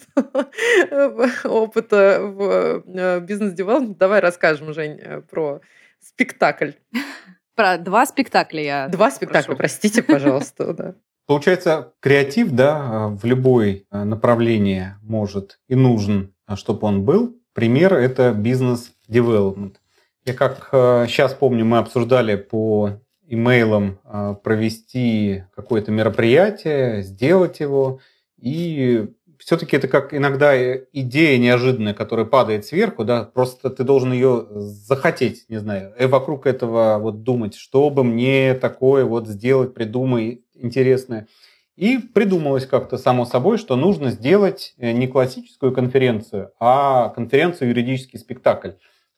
опыта 1.44 2.20
в 2.22 2.84
э, 2.88 3.20
бизнес-девелопменте. 3.20 3.98
Давай 4.00 4.22
расскажем, 4.22 4.74
Жень, 4.74 5.00
э, 5.00 5.22
про 5.22 5.62
спектакль. 6.00 6.72
Про 7.56 7.78
два 7.78 8.06
спектакля 8.06 8.64
я 8.64 8.88
Два 8.88 9.12
спектакля, 9.12 9.56
простите, 9.56 10.02
пожалуйста. 10.02 10.74
Да. 10.74 10.96
Получается, 11.28 11.94
креатив, 12.00 12.52
да, 12.52 13.10
в 13.10 13.24
любой 13.26 13.86
э, 13.92 14.04
направлении 14.04 14.96
может 15.02 15.60
и 15.68 15.76
нужен, 15.76 16.34
чтобы 16.56 16.88
он 16.88 17.06
был. 17.06 17.40
Пример– 17.54 17.94
это 17.96 18.32
бизнес-девелопмент. 18.34 19.80
Я 20.26 20.34
как 20.34 20.70
сейчас 20.72 21.34
помню, 21.34 21.66
мы 21.66 21.78
обсуждали 21.78 22.36
по 22.36 23.00
имейлом 23.28 24.00
а, 24.04 24.34
провести 24.34 25.44
какое-то 25.56 25.92
мероприятие, 25.92 27.04
сделать 27.04 27.60
его. 27.60 28.00
И 28.40 29.08
все-таки 29.40 29.76
это 29.78 29.88
как 29.88 30.14
иногда 30.14 30.76
идея 30.76 31.38
неожиданная, 31.38 31.94
которая 31.94 32.26
падает 32.26 32.66
сверху, 32.66 33.04
да, 33.04 33.24
просто 33.24 33.70
ты 33.70 33.84
должен 33.84 34.14
ее 34.14 34.48
захотеть, 34.50 35.46
не 35.50 35.58
знаю, 35.58 35.94
и 36.00 36.06
вокруг 36.06 36.46
этого 36.48 36.98
вот 37.00 37.24
думать, 37.24 37.56
что 37.56 37.90
бы 37.90 38.04
мне 38.04 38.54
такое 38.54 39.06
вот 39.06 39.28
сделать, 39.28 39.74
придумай 39.74 40.44
интересное. 40.56 41.28
И 41.76 41.98
придумалось 41.98 42.66
как-то 42.66 42.98
само 42.98 43.26
собой, 43.26 43.58
что 43.58 43.76
нужно 43.76 44.10
сделать 44.10 44.76
э, 44.78 44.94
не 44.94 45.08
классическую 45.08 45.74
конференцию, 45.74 46.52
а 46.58 47.10
конференцию 47.10 47.70
юридический 47.70 48.18
спектакль, 48.18 48.72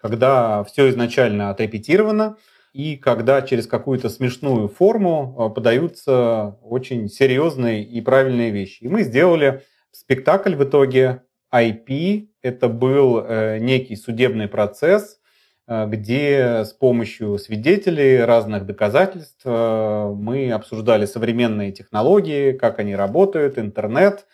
когда 0.07 0.63
все 0.63 0.89
изначально 0.89 1.49
отрепетировано, 1.49 2.37
и 2.71 2.95
когда 2.95 3.41
через 3.41 3.67
какую-то 3.67 4.07
смешную 4.07 4.69
форму 4.69 5.35
а, 5.37 5.49
подаются 5.49 6.57
очень 6.61 7.09
серьезные 7.09 7.83
и 7.83 7.99
правильные 7.99 8.51
вещи. 8.51 8.83
И 8.83 8.87
мы 8.87 9.03
сделали 9.03 9.63
спектакль 9.91 10.55
в 10.55 10.63
итоге 10.63 11.23
IP. 11.53 12.29
Это 12.41 12.69
был 12.69 13.19
э, 13.19 13.57
некий 13.59 13.95
судебный 13.97 14.47
процесс, 14.47 15.19
где 15.67 16.63
с 16.63 16.71
помощью 16.71 17.37
свидетелей 17.39 18.23
разных 18.23 18.65
доказательств 18.65 19.43
мы 19.43 20.49
обсуждали 20.53 21.05
современные 21.05 21.73
технологии, 21.73 22.53
как 22.53 22.79
они 22.79 22.95
работают, 22.95 23.57
интернет, 23.57 24.25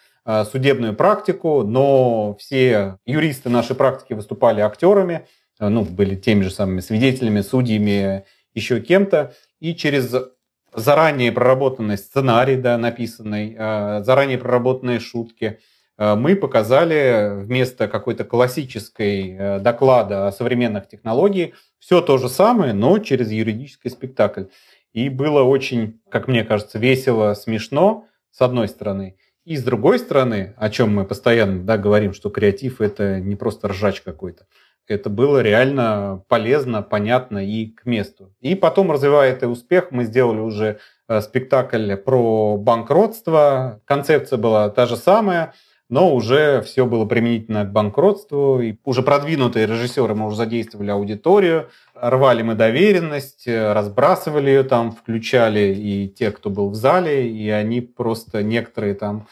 судебную 0.52 0.96
практику, 0.96 1.64
но 1.64 2.36
все 2.40 2.98
юристы 3.08 3.50
нашей 3.50 3.76
практики 3.76 4.14
выступали 4.14 4.62
актерами, 4.62 5.26
ну, 5.60 5.84
были 5.84 6.16
теми 6.16 6.44
же 6.44 6.52
самыми 6.52 6.80
свидетелями, 6.80 7.42
судьями, 7.42 8.26
еще 8.54 8.82
кем-то, 8.82 9.34
и 9.60 9.76
через 9.76 10.14
заранее 10.74 11.32
проработанный 11.32 11.98
сценарий, 11.98 12.56
да, 12.56 12.78
написанный, 12.78 13.56
заранее 14.04 14.38
проработанные 14.38 15.00
шутки– 15.00 15.60
Э, 15.98 16.16
мы 16.16 16.36
показали 16.36 17.44
вместо 17.44 17.88
какой-то 17.88 18.24
классической 18.24 19.36
э, 19.38 19.60
доклада 19.60 20.28
о 20.28 20.32
современных 20.32 20.88
технологиях 20.88 21.56
все 21.80 22.02
то 22.02 22.18
же 22.18 22.30
самое, 22.30 22.74
но 22.74 23.00
через 23.00 23.32
юридический 23.32 23.90
спектакль. 23.90 24.46
И 24.94 25.10
было 25.10 25.44
очень, 25.44 26.02
как 26.10 26.28
мне 26.28 26.44
кажется, 26.44 26.80
весело, 26.80 27.34
смешно, 27.34 28.08
с 28.32 28.42
одной 28.42 28.68
стороны. 28.68 29.18
И 29.44 29.58
с 29.58 29.64
другой 29.64 30.00
стороны, 30.00 30.54
о 30.58 30.70
чем 30.70 30.96
мы 30.96 31.06
постоянно 31.06 31.64
да, 31.64 31.78
говорим, 31.78 32.14
что 32.14 32.30
креатив 32.30 32.80
это 32.80 33.20
не 33.20 33.36
просто 33.36 33.68
ржач 33.68 34.02
какой-то. 34.02 34.46
Это 34.88 35.10
было 35.10 35.42
реально 35.42 36.24
полезно, 36.28 36.82
понятно 36.82 37.46
и 37.46 37.68
к 37.68 37.86
месту. 37.86 38.34
И 38.42 38.56
потом, 38.56 38.92
развивая 38.92 39.32
этот 39.32 39.50
успех, 39.50 39.92
мы 39.92 40.04
сделали 40.04 40.40
уже 40.40 40.80
э, 41.08 41.22
спектакль 41.22 41.96
про 41.96 42.58
банкротство. 42.58 43.82
Концепция 43.86 44.38
была 44.38 44.70
та 44.70 44.86
же 44.86 44.98
самая 44.98 45.54
но 45.94 46.16
уже 46.16 46.62
все 46.64 46.88
было 46.88 47.06
применительно 47.06 47.66
к 47.66 47.72
банкротству, 47.72 48.60
и 48.62 48.76
уже 48.84 49.04
продвинутые 49.04 49.68
режиссеры 49.68 50.16
мы 50.16 50.26
уже 50.26 50.38
задействовали 50.38 50.90
аудиторию, 50.90 51.70
рвали 51.94 52.42
мы 52.42 52.56
доверенность, 52.56 53.48
разбрасывали 53.48 54.50
ее 54.50 54.64
там, 54.64 54.92
включали 54.92 55.72
и 55.72 56.08
те, 56.08 56.32
кто 56.32 56.50
был 56.50 56.72
в 56.72 56.76
зале, 56.76 57.30
и 57.30 57.48
они 57.50 57.82
просто 57.82 58.42
некоторые 58.42 58.96
там 58.96 59.28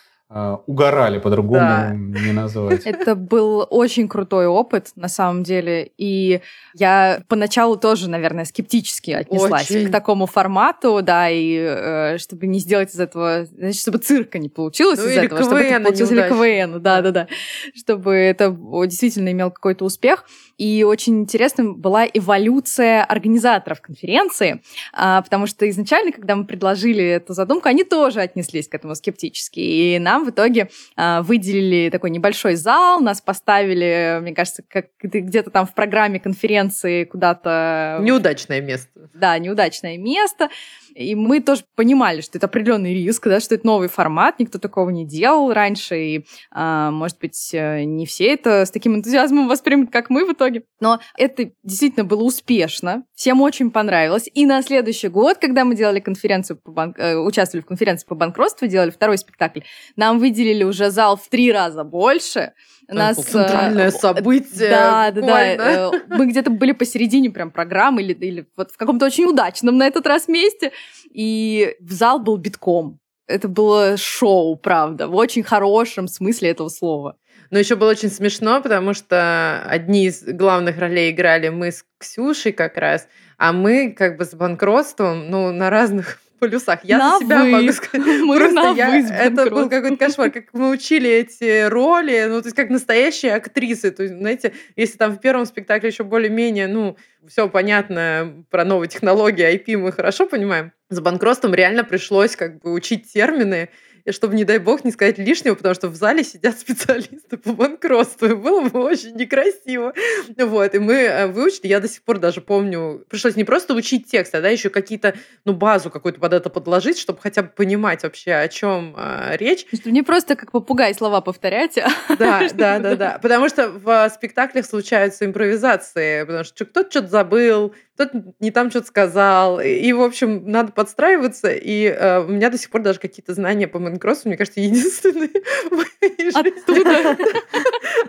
угорали, 0.65 1.19
по-другому 1.19 1.59
да. 1.59 1.91
не 1.93 2.32
назвать. 2.32 2.86
Это 2.86 3.15
был 3.15 3.67
очень 3.69 4.07
крутой 4.07 4.47
опыт, 4.47 4.91
на 4.95 5.09
самом 5.09 5.43
деле. 5.43 5.91
И 5.97 6.39
я 6.73 7.21
поначалу 7.27 7.75
тоже, 7.75 8.09
наверное, 8.09 8.45
скептически 8.45 9.11
отнеслась 9.11 9.69
очень. 9.69 9.89
к 9.89 9.91
такому 9.91 10.27
формату, 10.27 11.01
да, 11.01 11.29
и 11.29 11.57
э, 11.57 12.17
чтобы 12.17 12.47
не 12.47 12.59
сделать 12.59 12.93
из 12.93 12.99
этого, 12.99 13.45
значит, 13.45 13.82
чтобы 13.82 13.97
цирка 13.97 14.39
не 14.39 14.47
получилось 14.47 14.99
ну, 14.99 15.09
из 15.09 15.17
этого, 15.17 15.39
КВН, 15.39 15.43
чтобы 15.43 15.61
это 15.61 15.84
получилось 15.84 16.11
или 16.11 16.21
КВН, 16.21 16.82
да, 16.82 17.01
да, 17.01 17.11
да, 17.11 17.27
чтобы 17.75 18.13
это 18.13 18.57
действительно 18.86 19.32
имел 19.32 19.51
какой-то 19.51 19.84
успех. 19.84 20.25
И 20.57 20.84
очень 20.84 21.21
интересным 21.21 21.75
была 21.75 22.05
эволюция 22.05 23.03
организаторов 23.03 23.82
конференции, 23.82 24.61
а, 24.93 25.21
потому 25.21 25.47
что 25.47 25.67
изначально, 25.69 26.11
когда 26.11 26.36
мы 26.36 26.45
предложили 26.45 27.03
эту 27.03 27.34
задумку, 27.34 27.67
они 27.67 27.84
тоже 27.84 28.21
отнеслись 28.21 28.67
к 28.67 28.75
этому 28.75 28.95
скептически. 28.95 29.59
И 29.59 29.99
нам 29.99 30.20
в 30.24 30.30
итоге 30.30 30.69
а, 30.95 31.22
выделили 31.22 31.89
такой 31.89 32.09
небольшой 32.09 32.55
зал, 32.55 32.99
нас 33.01 33.22
поставили, 33.22 34.19
мне 34.22 34.34
кажется, 34.34 34.63
как 34.67 34.88
где-то 35.01 35.49
там 35.49 35.65
в 35.65 35.74
программе 35.74 36.19
конференции 36.19 37.05
куда-то... 37.05 37.99
Неудачное 38.01 38.61
место. 38.61 39.09
Да, 39.13 39.38
неудачное 39.38 39.97
место. 39.97 40.49
И 40.95 41.15
мы 41.15 41.39
тоже 41.39 41.63
понимали, 41.75 42.21
что 42.21 42.37
это 42.37 42.47
определенный 42.47 42.93
риск, 42.93 43.27
да, 43.27 43.39
что 43.39 43.55
это 43.55 43.65
новый 43.65 43.87
формат, 43.87 44.39
никто 44.39 44.59
такого 44.59 44.89
не 44.89 45.05
делал 45.05 45.53
раньше, 45.53 45.97
и, 45.97 46.25
а, 46.51 46.91
может 46.91 47.19
быть, 47.19 47.49
э, 47.53 47.83
не 47.83 48.05
все 48.05 48.25
это 48.27 48.65
с 48.65 48.71
таким 48.71 48.95
энтузиазмом 48.95 49.47
воспримут, 49.47 49.91
как 49.91 50.09
мы 50.09 50.25
в 50.25 50.33
итоге. 50.33 50.63
Но 50.79 50.99
это 51.17 51.51
действительно 51.63 52.05
было 52.05 52.23
успешно, 52.23 53.03
всем 53.15 53.41
очень 53.41 53.71
понравилось. 53.71 54.29
И 54.33 54.45
на 54.45 54.61
следующий 54.61 55.07
год, 55.07 55.37
когда 55.37 55.65
мы 55.65 55.75
делали 55.75 55.99
конференцию, 55.99 56.57
по 56.57 56.71
банк... 56.71 56.97
Э, 56.99 57.15
участвовали 57.15 57.63
в 57.63 57.67
конференции 57.67 58.05
по 58.07 58.15
банкротству, 58.15 58.67
делали 58.67 58.89
второй 58.89 59.17
спектакль, 59.17 59.61
нам 59.95 60.19
выделили 60.19 60.63
уже 60.63 60.89
зал 60.91 61.17
в 61.17 61.27
три 61.29 61.51
раза 61.51 61.83
больше, 61.83 62.53
нас... 62.87 63.17
Э, 63.19 63.21
центральное 63.21 63.91
событие. 63.91 64.69
Да, 64.69 65.11
да, 65.11 65.21
да. 65.21 65.91
Мы 66.09 66.27
где-то 66.27 66.49
были 66.49 66.71
посередине 66.71 67.29
прям 67.29 67.51
программы 67.51 68.01
или, 68.01 68.13
или 68.13 68.47
вот 68.55 68.71
в 68.71 68.77
каком-то 68.77 69.05
очень 69.05 69.25
удачном 69.25 69.77
на 69.77 69.87
этот 69.87 70.05
раз 70.07 70.27
месте. 70.27 70.71
И 71.11 71.75
в 71.79 71.91
зал 71.91 72.19
был 72.19 72.38
битком. 72.38 72.99
Это 73.27 73.47
было 73.47 73.97
шоу, 73.97 74.55
правда, 74.57 75.07
в 75.07 75.15
очень 75.15 75.43
хорошем 75.43 76.07
смысле 76.07 76.49
этого 76.49 76.69
слова. 76.69 77.17
Но 77.49 77.59
еще 77.59 77.75
было 77.75 77.91
очень 77.91 78.09
смешно, 78.09 78.61
потому 78.61 78.93
что 78.93 79.61
одни 79.63 80.05
из 80.05 80.23
главных 80.23 80.77
ролей 80.79 81.11
играли 81.11 81.49
мы 81.49 81.71
с 81.71 81.84
Ксюшей 81.97 82.53
как 82.53 82.77
раз, 82.77 83.07
а 83.38 83.51
мы 83.53 83.91
как 83.91 84.17
бы 84.17 84.25
с 84.25 84.34
банкротством, 84.34 85.29
ну, 85.29 85.51
на 85.51 85.69
разных 85.69 86.19
полюсах. 86.41 86.79
Я 86.83 86.97
на 86.97 87.19
за 87.19 87.25
себя 87.25 87.43
вы. 87.43 87.49
могу 87.51 87.71
сказать. 87.71 88.07
Мы 88.25 88.37
Просто 88.37 88.55
на 88.55 88.75
я, 88.75 89.25
это 89.25 89.49
был 89.49 89.69
какой-то 89.69 89.95
кошмар. 89.95 90.31
Как 90.31 90.45
мы 90.53 90.71
учили 90.71 91.09
эти 91.09 91.67
роли, 91.67 92.25
ну, 92.27 92.41
то 92.41 92.47
есть 92.47 92.55
как 92.55 92.69
настоящие 92.69 93.35
актрисы. 93.35 93.91
То 93.91 94.03
есть, 94.03 94.15
знаете, 94.15 94.53
если 94.75 94.97
там 94.97 95.11
в 95.13 95.21
первом 95.21 95.45
спектакле 95.45 95.89
еще 95.89 96.03
более-менее, 96.03 96.67
ну, 96.67 96.97
все 97.27 97.47
понятно 97.47 98.43
про 98.49 98.65
новые 98.65 98.89
технологии, 98.89 99.55
IP 99.55 99.77
мы 99.77 99.91
хорошо 99.91 100.25
понимаем, 100.25 100.71
с 100.89 100.99
банкротством 100.99 101.53
реально 101.53 101.83
пришлось 101.83 102.35
как 102.35 102.59
бы 102.59 102.73
учить 102.73 103.13
термины, 103.13 103.69
и 104.05 104.11
чтобы, 104.11 104.35
не 104.35 104.43
дай 104.43 104.59
бог, 104.59 104.83
не 104.83 104.91
сказать 104.91 105.17
лишнего, 105.17 105.55
потому 105.55 105.75
что 105.75 105.87
в 105.87 105.95
зале 105.95 106.23
сидят 106.23 106.59
специалисты 106.59 107.37
по 107.37 107.53
банкротству, 107.53 108.27
и 108.27 108.35
было 108.35 108.61
бы 108.61 108.83
очень 108.83 109.15
некрасиво. 109.15 109.93
Вот, 110.37 110.75
и 110.75 110.79
мы 110.79 110.93
э, 110.93 111.27
выучили, 111.27 111.67
я 111.67 111.79
до 111.79 111.87
сих 111.87 112.03
пор 112.03 112.19
даже 112.19 112.41
помню, 112.41 113.05
пришлось 113.09 113.35
не 113.35 113.43
просто 113.43 113.73
учить 113.73 114.09
текст, 114.09 114.35
а 114.35 114.41
да, 114.41 114.49
еще 114.49 114.69
какие-то, 114.69 115.15
ну, 115.45 115.53
базу 115.53 115.89
какую-то 115.89 116.19
под 116.19 116.33
это 116.33 116.49
подложить, 116.49 116.97
чтобы 116.97 117.19
хотя 117.21 117.43
бы 117.43 117.49
понимать 117.49 118.03
вообще, 118.03 118.33
о 118.33 118.47
чем 118.47 118.95
э, 118.97 119.37
речь. 119.37 119.65
Не 119.85 120.03
просто 120.03 120.35
как 120.35 120.51
попугай 120.51 120.93
слова 120.93 121.21
повторять. 121.21 121.77
А 121.77 121.89
да, 122.19 122.47
да, 122.53 122.79
да, 122.79 122.95
да. 122.95 123.19
Потому 123.21 123.49
что 123.49 123.69
в 123.69 124.09
спектаклях 124.13 124.65
случаются 124.65 125.25
импровизации, 125.25 126.23
потому 126.23 126.43
что 126.43 126.65
кто-то 126.65 126.89
что-то 126.89 127.07
забыл, 127.07 127.73
кто-то 128.05 128.33
не 128.39 128.51
там 128.51 128.69
что-то 128.69 128.87
сказал. 128.87 129.59
И, 129.59 129.91
в 129.93 130.01
общем, 130.01 130.49
надо 130.49 130.71
подстраиваться. 130.71 131.51
И 131.51 131.85
э, 131.85 132.23
у 132.23 132.27
меня 132.29 132.49
до 132.49 132.57
сих 132.57 132.69
пор 132.69 132.81
даже 132.81 132.99
какие-то 132.99 133.33
знания 133.33 133.67
по 133.67 133.79
Майнкроссу, 133.79 134.27
мне 134.27 134.37
кажется, 134.37 134.59
единственные 134.59 135.29
в 135.69 135.75
моей 135.75 136.31
жизни. 136.31 136.53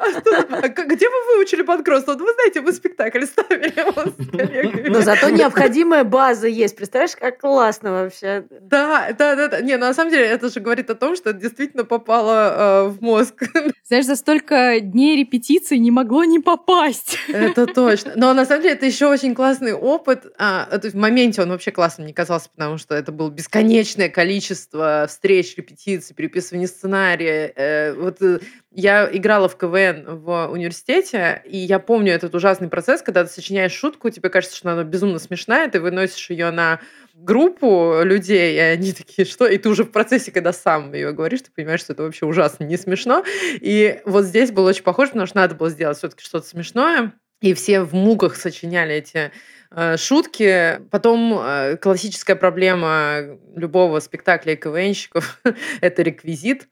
А 0.03 0.69
где 0.69 1.09
вы 1.09 1.37
выучили? 1.37 1.63
Вот 1.63 1.87
вы 1.87 2.33
знаете, 2.35 2.61
мы 2.61 2.73
спектакль 2.73 3.25
ставили 3.25 3.73
Но 4.89 5.01
зато 5.03 5.31
необходимая 5.31 6.05
база 6.05 6.49
есть. 6.49 6.77
Представляешь, 6.77 7.17
как 7.17 7.41
классно 7.41 7.93
вообще. 7.93 8.45
Да, 8.61 9.13
да, 9.17 9.37
да. 9.37 9.49
да. 9.49 9.61
Не, 9.61 9.77
ну, 9.77 9.87
на 9.87 9.95
самом 9.95 10.11
деле 10.11 10.27
это 10.27 10.49
же 10.49 10.61
говорит 10.61 10.91
о 10.91 10.95
том, 10.95 11.17
что 11.17 11.31
это 11.31 11.41
действительно 11.41 11.85
попало 11.85 12.87
э, 12.87 12.89
в 12.89 13.03
мозг. 13.03 13.43
Знаешь, 13.85 14.07
за 14.07 14.17
столько 14.17 14.81
дней 14.81 15.17
репетиций 15.17 15.79
не 15.79 15.91
могло 15.91 16.25
не 16.25 16.39
попасть. 16.39 17.19
Это 17.29 17.67
точно. 17.67 18.13
Но 18.17 18.33
на 18.35 18.45
самом 18.45 18.63
деле 18.63 18.75
это 18.75 18.87
еще 18.87 19.07
очень 19.07 19.35
классный 19.35 19.73
опыт. 19.73 20.27
А, 20.39 20.67
то 20.67 20.87
есть 20.87 20.95
в 20.95 20.99
моменте 20.99 21.43
он 21.43 21.51
вообще 21.51 21.71
классным 21.71 22.07
не 22.07 22.13
казался, 22.13 22.49
потому 22.51 22.79
что 22.79 22.95
это 22.95 23.13
было 23.13 23.31
бесконечное 23.31 24.09
количество 24.09 25.07
встреч, 25.09 25.57
репетиций, 25.57 26.15
переписывания 26.15 26.67
сценария. 26.67 27.53
Э, 27.55 27.93
вот 27.95 28.23
э, 28.23 28.41
я 28.75 29.09
играла 29.13 29.49
в 29.49 29.57
КВН 29.57 30.05
в 30.07 30.49
университете, 30.49 31.43
и 31.45 31.59
я 31.59 31.79
помню 31.79 32.13
этот 32.13 32.35
ужасный 32.35 32.69
процесс, 32.69 33.03
когда 33.03 33.25
ты 33.25 33.31
сочиняешь 33.31 33.73
шутку, 33.73 34.11
тебе 34.11 34.31
кажется, 34.31 34.57
что 34.57 34.73
она 34.73 34.85
безумно 34.85 35.19
смешная, 35.19 35.69
ты 35.69 35.81
выносишь 35.81 36.31
ее 36.31 36.51
на 36.51 36.81
группу 37.15 38.01
людей, 38.03 38.57
и 38.57 38.59
они 38.59 38.93
такие, 38.93 39.27
что? 39.27 39.47
И 39.47 39.59
ты 39.59 39.69
уже 39.69 39.85
в 39.85 39.93
процессе, 39.93 40.33
когда 40.33 40.53
сам 40.53 40.93
ее 40.95 41.13
говоришь, 41.13 41.43
ты 41.43 41.51
понимаешь, 41.55 41.81
что 41.81 41.93
это 41.93 42.03
вообще 42.03 42.25
ужасно 42.25 42.65
не 42.65 42.77
смешно. 42.77 43.25
И 43.61 44.01
вот 44.07 44.25
здесь 44.25 44.51
было 44.51 44.71
очень 44.71 44.85
похоже, 44.85 45.11
потому 45.11 45.27
что 45.27 45.37
надо 45.37 45.55
было 45.55 45.69
сделать 45.69 45.99
все-таки 45.99 46.25
что-то 46.25 46.47
смешное. 46.47 47.13
И 47.43 47.55
все 47.55 47.83
в 47.83 47.93
муках 47.93 48.37
сочиняли 48.37 48.95
эти 48.95 49.33
э, 49.73 49.97
шутки. 49.97 50.81
Потом 50.91 51.39
э, 51.43 51.77
классическая 51.77 52.37
проблема 52.37 53.39
любого 53.57 53.99
спектакля 53.99 54.53
и 54.53 54.57
КВНщиков— 54.57 55.41
это 55.81 56.03
реквизит 56.03 56.69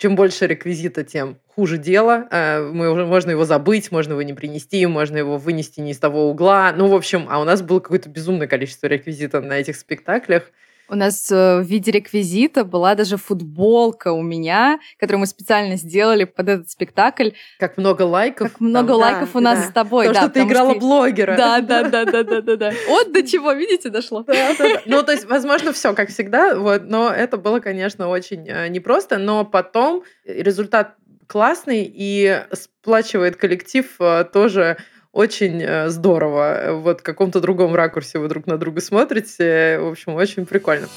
чем 0.00 0.16
больше 0.16 0.46
реквизита, 0.46 1.04
тем 1.04 1.36
хуже 1.46 1.76
дело. 1.76 2.26
Э, 2.30 2.62
мы 2.62 2.90
уже, 2.90 3.04
можно 3.04 3.32
его 3.32 3.44
забыть, 3.44 3.92
можно 3.92 4.12
его 4.12 4.22
не 4.22 4.32
принести, 4.32 4.86
можно 4.86 5.18
его 5.18 5.36
вынести 5.36 5.80
не 5.80 5.90
из 5.90 5.98
того 5.98 6.30
угла. 6.30 6.72
Ну, 6.74 6.88
в 6.88 6.94
общем, 6.94 7.26
а 7.28 7.38
у 7.38 7.44
нас 7.44 7.60
было 7.60 7.80
какое-то 7.80 8.08
безумное 8.08 8.46
количество 8.46 8.86
реквизита 8.86 9.42
на 9.42 9.58
этих 9.58 9.76
спектаклях. 9.76 10.50
У 10.90 10.96
нас 10.96 11.30
э, 11.30 11.60
в 11.60 11.62
виде 11.62 11.92
реквизита 11.92 12.64
была 12.64 12.96
даже 12.96 13.16
футболка 13.16 14.12
у 14.12 14.22
меня, 14.22 14.80
которую 14.98 15.20
мы 15.20 15.26
специально 15.26 15.76
сделали 15.76 16.24
под 16.24 16.48
этот 16.48 16.70
спектакль. 16.70 17.30
Как 17.60 17.78
много 17.78 18.02
лайков. 18.02 18.50
Как 18.50 18.60
много 18.60 18.88
там, 18.88 18.96
лайков 18.96 19.32
да, 19.32 19.38
у 19.38 19.40
нас 19.42 19.58
да. 19.60 19.64
с 19.66 19.72
тобой. 19.72 20.06
То, 20.06 20.14
да, 20.14 20.20
что 20.22 20.30
ты 20.30 20.42
играла 20.42 20.72
что... 20.72 20.80
блогера. 20.80 21.36
Да, 21.40 21.60
да, 21.60 21.84
да, 21.84 22.04
да, 22.04 22.24
да, 22.24 22.40
да, 22.40 22.56
да. 22.56 22.72
Вот 22.88 23.12
до 23.12 23.22
чего, 23.22 23.52
видите, 23.52 23.88
дошло. 23.88 24.24
Да, 24.24 24.34
да, 24.58 24.68
да. 24.68 24.82
Ну, 24.84 25.02
то 25.04 25.12
есть, 25.12 25.26
возможно, 25.26 25.72
все 25.72 25.94
как 25.94 26.08
всегда, 26.10 26.58
вот, 26.58 26.82
но 26.84 27.08
это 27.08 27.36
было, 27.36 27.60
конечно, 27.60 28.08
очень 28.08 28.48
э, 28.48 28.68
непросто, 28.68 29.18
но 29.18 29.44
потом 29.44 30.02
результат 30.24 30.96
классный 31.28 31.90
и 31.94 32.42
сплачивает 32.52 33.36
коллектив 33.36 33.86
э, 34.00 34.24
тоже 34.24 34.76
очень 35.12 35.62
э, 35.62 35.88
здорово. 35.88 36.80
Вот 36.82 37.00
в 37.00 37.02
каком-то 37.02 37.40
другом 37.40 37.74
ракурсе 37.74 38.18
вы 38.18 38.28
друг 38.28 38.46
на 38.46 38.58
друга 38.58 38.80
смотрите. 38.80 39.78
В 39.80 39.88
общем, 39.88 40.14
очень 40.14 40.46
прикольно. 40.46 40.88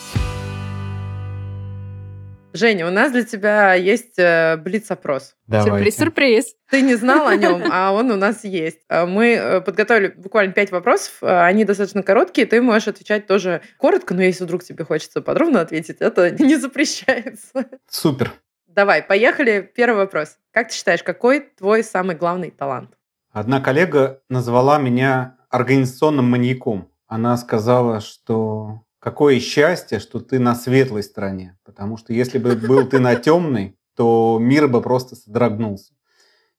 Женя, 2.56 2.88
у 2.88 2.92
нас 2.92 3.12
для 3.12 3.24
тебя 3.24 3.74
есть 3.74 4.20
э, 4.20 4.58
блиц-опрос. 4.58 5.36
Сюрприз-сюрприз. 5.50 6.54
Ты 6.70 6.82
не 6.82 6.94
знал 6.94 7.28
о 7.28 7.36
нем, 7.36 7.64
а 7.72 7.92
он 7.92 8.12
у 8.12 8.16
нас 8.16 8.44
есть. 8.44 8.82
Э, 8.90 9.08
мы 9.08 9.64
подготовили 9.66 10.14
буквально 10.16 10.54
пять 10.54 10.70
вопросов. 10.70 11.16
Они 11.22 11.66
достаточно 11.66 12.04
короткие. 12.04 12.46
Ты 12.46 12.62
можешь 12.62 12.88
отвечать 12.88 13.26
тоже 13.26 13.62
коротко, 13.78 14.14
но 14.14 14.22
если 14.22 14.44
вдруг 14.44 14.64
тебе 14.64 14.84
хочется 14.84 15.22
подробно 15.22 15.62
ответить, 15.62 15.98
это 16.00 16.30
не 16.40 16.58
запрещается. 16.58 17.66
Супер. 17.90 18.32
Давай, 18.68 19.02
поехали. 19.02 19.72
Первый 19.76 19.98
вопрос. 19.98 20.38
Как 20.52 20.70
ты 20.70 20.76
считаешь, 20.76 21.02
какой 21.02 21.40
твой 21.40 21.84
самый 21.84 22.16
главный 22.16 22.52
талант? 22.52 22.92
Одна 23.34 23.62
коллега 23.62 24.22
назвала 24.30 24.78
меня 24.78 25.38
организационным 25.50 26.30
маньяком. 26.30 26.92
Она 27.08 27.36
сказала, 27.36 28.00
что 28.00 28.82
какое 29.00 29.40
счастье, 29.40 29.98
что 29.98 30.20
ты 30.20 30.38
на 30.38 30.54
светлой 30.54 31.02
стороне. 31.02 31.58
Потому 31.66 31.98
что 31.98 32.14
если 32.14 32.38
бы 32.38 32.56
был 32.56 32.88
ты 32.88 33.00
на 33.00 33.16
темной, 33.16 33.76
то 33.96 34.38
мир 34.40 34.68
бы 34.68 34.82
просто 34.82 35.16
содрогнулся. 35.16 35.96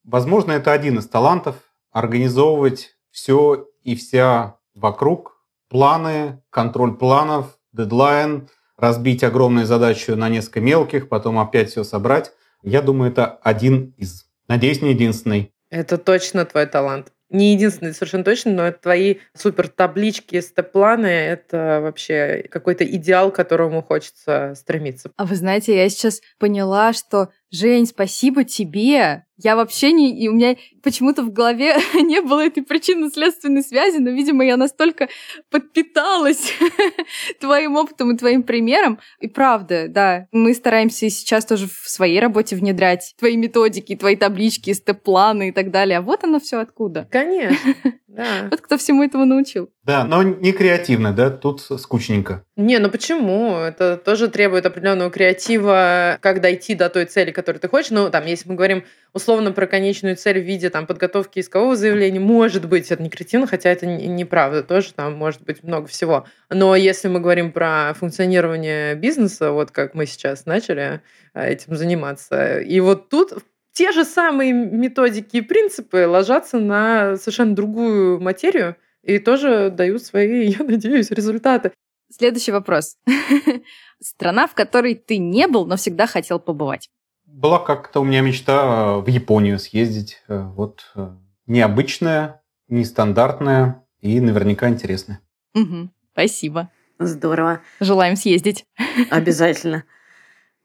Возможно, 0.02 0.50
это 0.50 0.72
один 0.72 0.98
из 0.98 1.06
талантов– 1.06 1.54
организовывать 1.92 2.96
все 3.12 3.68
и 3.84 3.94
вся 3.94 4.58
вокруг, 4.74 5.44
планы, 5.68 6.42
контроль 6.50 6.96
планов, 6.96 7.56
дедлайн, 7.72 8.48
разбить 8.76 9.22
огромную 9.22 9.64
задачу 9.64 10.16
на 10.16 10.28
несколько 10.28 10.60
мелких, 10.60 11.08
потом 11.08 11.38
опять 11.38 11.70
все 11.70 11.84
собрать. 11.84 12.32
Я 12.64 12.82
думаю, 12.82 13.12
это 13.12 13.26
один 13.26 13.94
из. 13.96 14.26
Надеюсь, 14.48 14.82
не 14.82 14.90
единственный. 14.90 15.53
Это 15.74 15.98
точно 15.98 16.44
твой 16.44 16.66
талант 16.66 17.10
не 17.34 17.52
единственный 17.52 17.92
совершенно 17.92 18.24
точно, 18.24 18.52
но 18.52 18.72
твои 18.72 19.16
супер 19.34 19.68
таблички, 19.68 20.40
степ-планы— 20.40 21.06
это 21.06 21.80
вообще 21.82 22.46
какой-то 22.48 22.84
идеал, 22.84 23.32
к 23.32 23.34
которому 23.34 23.82
хочется 23.82 24.54
стремиться. 24.56 25.10
А 25.16 25.24
вы 25.24 25.34
знаете, 25.34 25.76
я 25.76 25.88
сейчас 25.88 26.20
поняла, 26.38 26.92
что 26.92 27.30
Жень, 27.54 27.86
спасибо 27.86 28.42
тебе. 28.42 29.26
Я 29.36 29.54
вообще 29.54 29.92
не... 29.92 30.18
И 30.18 30.26
у 30.26 30.32
меня 30.32 30.56
почему-то 30.82 31.22
в 31.22 31.32
голове 31.32 31.76
не 31.94 32.20
было 32.20 32.44
этой 32.44 32.64
причинно-следственной 32.64 33.62
связи, 33.62 33.98
но, 33.98 34.10
видимо, 34.10 34.44
я 34.44 34.56
настолько 34.56 35.08
подпиталась 35.50 36.52
твоим 37.40 37.76
опытом 37.76 38.12
и 38.12 38.16
твоим 38.16 38.42
примером. 38.42 38.98
И 39.20 39.28
правда, 39.28 39.86
да, 39.88 40.26
мы 40.32 40.52
стараемся 40.52 41.08
сейчас 41.10 41.46
тоже 41.46 41.68
в 41.68 41.88
своей 41.88 42.18
работе 42.18 42.56
внедрять 42.56 43.14
твои 43.18 43.36
методики, 43.36 43.94
твои 43.94 44.16
таблички, 44.16 44.72
степ-планы 44.72 45.50
и 45.50 45.52
так 45.52 45.70
далее. 45.70 45.98
А 45.98 46.02
вот 46.02 46.24
оно 46.24 46.40
все 46.40 46.58
откуда. 46.58 47.08
Конечно, 47.08 47.74
да. 48.14 48.46
Вот 48.48 48.60
кто 48.60 48.78
всему 48.78 49.02
этому 49.02 49.24
научил. 49.24 49.70
Да, 49.82 50.04
но 50.04 50.22
не 50.22 50.52
креативно, 50.52 51.12
да, 51.12 51.30
тут 51.30 51.60
скучненько. 51.60 52.44
Не, 52.54 52.78
ну 52.78 52.88
почему? 52.88 53.56
Это 53.56 53.96
тоже 53.96 54.28
требует 54.28 54.64
определенного 54.66 55.10
креатива, 55.10 56.18
как 56.20 56.40
дойти 56.40 56.76
до 56.76 56.88
той 56.90 57.06
цели, 57.06 57.32
которую 57.32 57.60
ты 57.60 57.68
хочешь. 57.68 57.90
Ну, 57.90 58.08
там, 58.10 58.24
если 58.26 58.48
мы 58.48 58.54
говорим 58.54 58.84
условно 59.12 59.50
про 59.50 59.66
конечную 59.66 60.16
цель 60.16 60.40
в 60.40 60.44
виде 60.44 60.70
там, 60.70 60.86
подготовки 60.86 61.40
искового 61.40 61.74
заявления, 61.74 62.20
может 62.20 62.68
быть, 62.68 62.92
это 62.92 63.02
не 63.02 63.10
креативно, 63.10 63.48
хотя 63.48 63.70
это 63.70 63.86
неправда, 63.86 64.62
тоже 64.62 64.92
там 64.94 65.14
может 65.14 65.42
быть 65.42 65.64
много 65.64 65.88
всего. 65.88 66.24
Но 66.50 66.76
если 66.76 67.08
мы 67.08 67.18
говорим 67.18 67.50
про 67.50 67.94
функционирование 67.94 68.94
бизнеса, 68.94 69.50
вот 69.50 69.72
как 69.72 69.94
мы 69.94 70.06
сейчас 70.06 70.46
начали 70.46 71.00
э, 71.34 71.50
этим 71.50 71.74
заниматься, 71.74 72.60
и 72.60 72.78
вот 72.78 73.08
тут 73.08 73.32
те 73.74 73.92
же 73.92 74.04
самые 74.04 74.52
методики 74.52 75.36
и 75.38 75.40
принципы 75.42 76.06
ложатся 76.06 76.58
на 76.58 77.16
совершенно 77.16 77.54
другую 77.54 78.20
материю, 78.20 78.76
и 79.02 79.18
тоже 79.18 79.70
дают 79.70 80.02
свои, 80.02 80.46
я 80.58 80.64
надеюсь, 80.64 81.10
результаты. 81.10 81.72
Следующий 82.10 82.52
вопрос. 82.52 82.96
Страна, 84.00 84.46
в 84.46 84.54
которой 84.54 84.94
ты 84.94 85.18
не 85.18 85.46
был, 85.48 85.66
но 85.66 85.76
всегда 85.76 86.06
хотел 86.06 86.38
побывать. 86.38 86.88
Была 87.26 87.58
как-то 87.58 88.00
у 88.00 88.04
меня 88.04 88.20
мечта 88.20 88.98
э, 88.98 89.00
в 89.00 89.08
Японию 89.08 89.58
съездить. 89.58 90.22
Э, 90.28 90.42
вот 90.54 90.92
э, 90.94 91.08
необычная, 91.46 92.42
нестандартная 92.68 93.84
и 94.00 94.20
наверняка 94.20 94.68
интересная. 94.68 95.20
Угу, 95.54 95.90
спасибо. 96.12 96.70
Здорово. 97.00 97.60
Желаем 97.80 98.14
съездить. 98.14 98.64
Обязательно. 99.10 99.84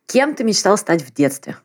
Кем 0.05 0.35
ты 0.35 0.43
мечтал 0.43 0.77
стать 0.77 1.01
в 1.01 1.11
детстве? 1.11 1.57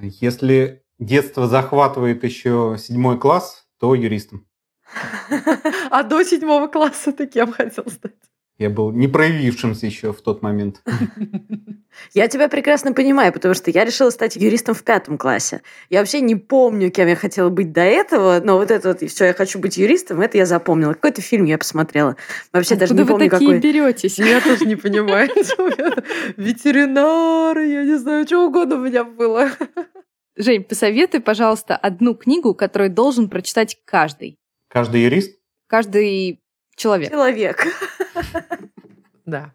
Если 0.00 0.85
детство 0.98 1.46
захватывает 1.46 2.24
еще 2.24 2.76
седьмой 2.78 3.18
класс, 3.18 3.66
то 3.78 3.94
юристом. 3.94 4.46
А 5.90 6.02
до 6.02 6.22
седьмого 6.22 6.68
класса 6.68 7.12
ты 7.12 7.26
кем 7.26 7.52
хотел 7.52 7.84
стать? 7.90 8.14
Я 8.58 8.70
был 8.70 8.90
не 8.90 9.06
проявившимся 9.06 9.84
еще 9.84 10.14
в 10.14 10.22
тот 10.22 10.40
момент. 10.40 10.80
Я 12.14 12.26
тебя 12.28 12.48
прекрасно 12.48 12.94
понимаю, 12.94 13.30
потому 13.32 13.52
что 13.52 13.70
я 13.70 13.84
решила 13.84 14.08
стать 14.08 14.36
юристом 14.36 14.74
в 14.74 14.82
пятом 14.82 15.18
классе. 15.18 15.60
Я 15.90 15.98
вообще 16.00 16.22
не 16.22 16.36
помню, 16.36 16.90
кем 16.90 17.06
я 17.06 17.16
хотела 17.16 17.50
быть 17.50 17.72
до 17.72 17.82
этого, 17.82 18.40
но 18.42 18.56
вот 18.56 18.70
это 18.70 18.88
вот, 18.88 19.02
все, 19.10 19.26
я 19.26 19.34
хочу 19.34 19.58
быть 19.58 19.76
юристом, 19.76 20.22
это 20.22 20.38
я 20.38 20.46
запомнила. 20.46 20.94
Какой-то 20.94 21.20
фильм 21.20 21.44
я 21.44 21.58
посмотрела. 21.58 22.16
Вообще 22.52 22.74
Откуда 22.74 22.80
даже 22.80 22.94
не 22.94 23.02
вы 23.02 23.06
помню, 23.08 23.30
такие 23.30 23.54
какой. 23.54 23.60
беретесь? 23.60 24.18
Я 24.18 24.40
тоже 24.40 24.64
не 24.64 24.76
понимаю. 24.76 25.28
Ветеринары, 26.38 27.66
я 27.66 27.84
не 27.84 27.98
знаю, 27.98 28.26
что 28.26 28.46
угодно 28.46 28.76
у 28.76 28.80
меня 28.80 29.04
было. 29.04 29.50
Жень, 30.36 30.64
посоветуй, 30.64 31.20
пожалуйста, 31.20 31.76
одну 31.76 32.14
книгу, 32.14 32.54
которую 32.54 32.90
должен 32.90 33.30
прочитать 33.30 33.78
каждый. 33.86 34.38
Каждый 34.68 35.02
юрист? 35.02 35.38
Каждый 35.66 36.40
человек. 36.76 37.10
Человек. 37.10 37.66
Да. 39.24 39.52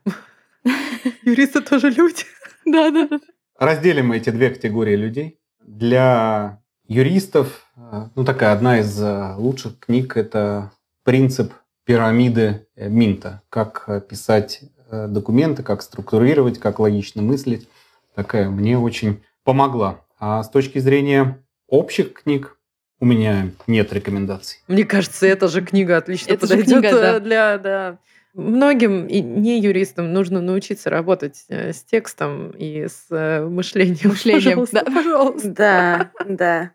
Юристы 1.23 1.61
тоже 1.61 1.89
люди. 1.89 2.25
Да, 2.65 2.91
да, 2.91 3.07
да. 3.07 3.19
Разделим 3.57 4.07
мы 4.07 4.17
эти 4.17 4.29
две 4.29 4.49
категории 4.49 4.95
людей. 4.95 5.39
Для 5.65 6.61
юристов, 6.87 7.65
э, 7.75 8.09
ну 8.15 8.25
такая 8.25 8.51
одна 8.53 8.79
из 8.79 9.01
э, 9.01 9.35
лучших 9.37 9.79
книг– 9.79 10.15
это 10.17 10.71
принцип 11.03 11.53
пирамиды 11.85 12.67
э, 12.75 12.89
Минта. 12.89 13.41
Как 13.49 14.07
писать 14.07 14.61
документы, 14.91 15.63
как 15.63 15.81
структурировать, 15.81 16.59
как 16.59 16.79
логично 16.79 17.21
мыслить. 17.21 17.69
Такая 18.13 18.49
мне 18.49 18.77
очень 18.77 19.23
помогла. 19.43 20.01
А 20.21 20.43
с 20.43 20.49
точки 20.51 20.77
зрения 20.77 21.43
общих 21.67 22.13
книг, 22.13 22.55
у 22.99 23.05
меня 23.05 23.49
нет 23.65 23.91
рекомендаций. 23.91 24.59
Мне 24.67 24.85
кажется, 24.85 25.25
эта 25.25 25.47
же 25.47 25.63
книга 25.63 25.97
отлично 25.97 26.31
Это 26.31 26.45
же 26.45 26.53
подойдет 26.53 26.81
книга, 26.81 26.91
да. 26.91 27.19
для... 27.19 27.57
Да. 27.57 27.97
Многим 28.35 29.07
и 29.07 29.19
не 29.19 29.59
юристам 29.59 30.13
нужно 30.13 30.39
научиться 30.39 30.91
работать 30.91 31.43
э, 31.49 31.73
с 31.73 31.83
текстом 31.83 32.51
и 32.51 32.87
с 32.87 33.07
э, 33.09 33.41
мышлением. 33.47 34.09
Мышлением, 34.09 34.59
Пожалуйста, 34.59 34.83
да. 34.85 34.91
пожалуйста. 34.91 35.49
Да, 35.49 36.11
да. 36.25 36.71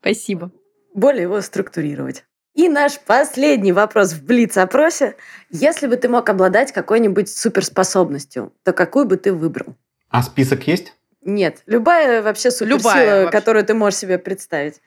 Спасибо. 0.00 0.50
Более 0.92 1.22
его 1.22 1.40
структурировать. 1.42 2.24
И 2.54 2.68
наш 2.68 2.98
последний 2.98 3.72
вопрос 3.72 4.14
в 4.14 4.24
Блиц-опросе. 4.24 5.14
Если 5.48 5.86
бы 5.86 5.96
ты 5.96 6.08
мог 6.08 6.28
обладать 6.28 6.72
какой-нибудь 6.72 7.28
суперспособностью, 7.30 8.52
то 8.64 8.72
какую 8.72 9.06
бы 9.06 9.16
ты 9.16 9.32
выбрал? 9.32 9.76
А 10.08 10.24
список 10.24 10.66
есть? 10.66 10.92
Нет, 11.24 11.62
любая 11.66 12.22
вообще 12.22 12.50
суперсила, 12.50 12.78
Любая 12.78 13.22
вообще. 13.24 13.38
которую 13.38 13.64
ты 13.64 13.74
можешь 13.74 13.98
себе 13.98 14.18
представить. 14.18 14.80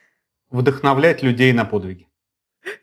Вдохновлять 0.50 1.24
людей 1.24 1.52
на 1.54 1.66
подвиги. 1.66 2.08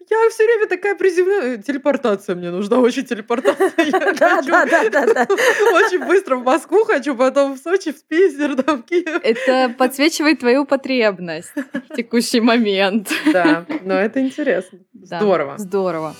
Я 0.09 0.31
все 0.31 0.45
время 0.45 0.67
такая 0.67 0.95
приземленная. 0.95 1.59
Телепортация 1.59 2.35
мне 2.35 2.51
нужна, 2.51 2.79
очень 2.79 3.05
телепортация. 3.05 3.71
Я 3.77 3.91
Да, 4.19 4.37
хочу 4.37 4.49
да, 4.49 4.67
да, 4.91 5.07
да. 5.15 5.23
Очень 5.75 6.07
быстро 6.07 6.37
в 6.37 6.43
Москву 6.45 6.85
хочу, 6.85 7.15
потом 7.15 7.55
в 7.55 7.59
Сочи, 7.59 7.93
в 7.93 8.03
Питер, 8.05 8.63
там, 8.63 8.83
в 8.83 8.87
Киев. 8.87 9.21
Это 9.23 9.75
подсвечивает 9.77 10.41
твою 10.41 10.65
потребность 10.65 11.53
в 11.91 11.95
текущий 11.97 12.41
момент. 12.41 13.11
Да, 13.33 13.67
но 13.83 13.95
это 13.95 14.21
интересно. 14.21 14.79
Здорово. 14.95 15.59
Здорово. 15.59 16.15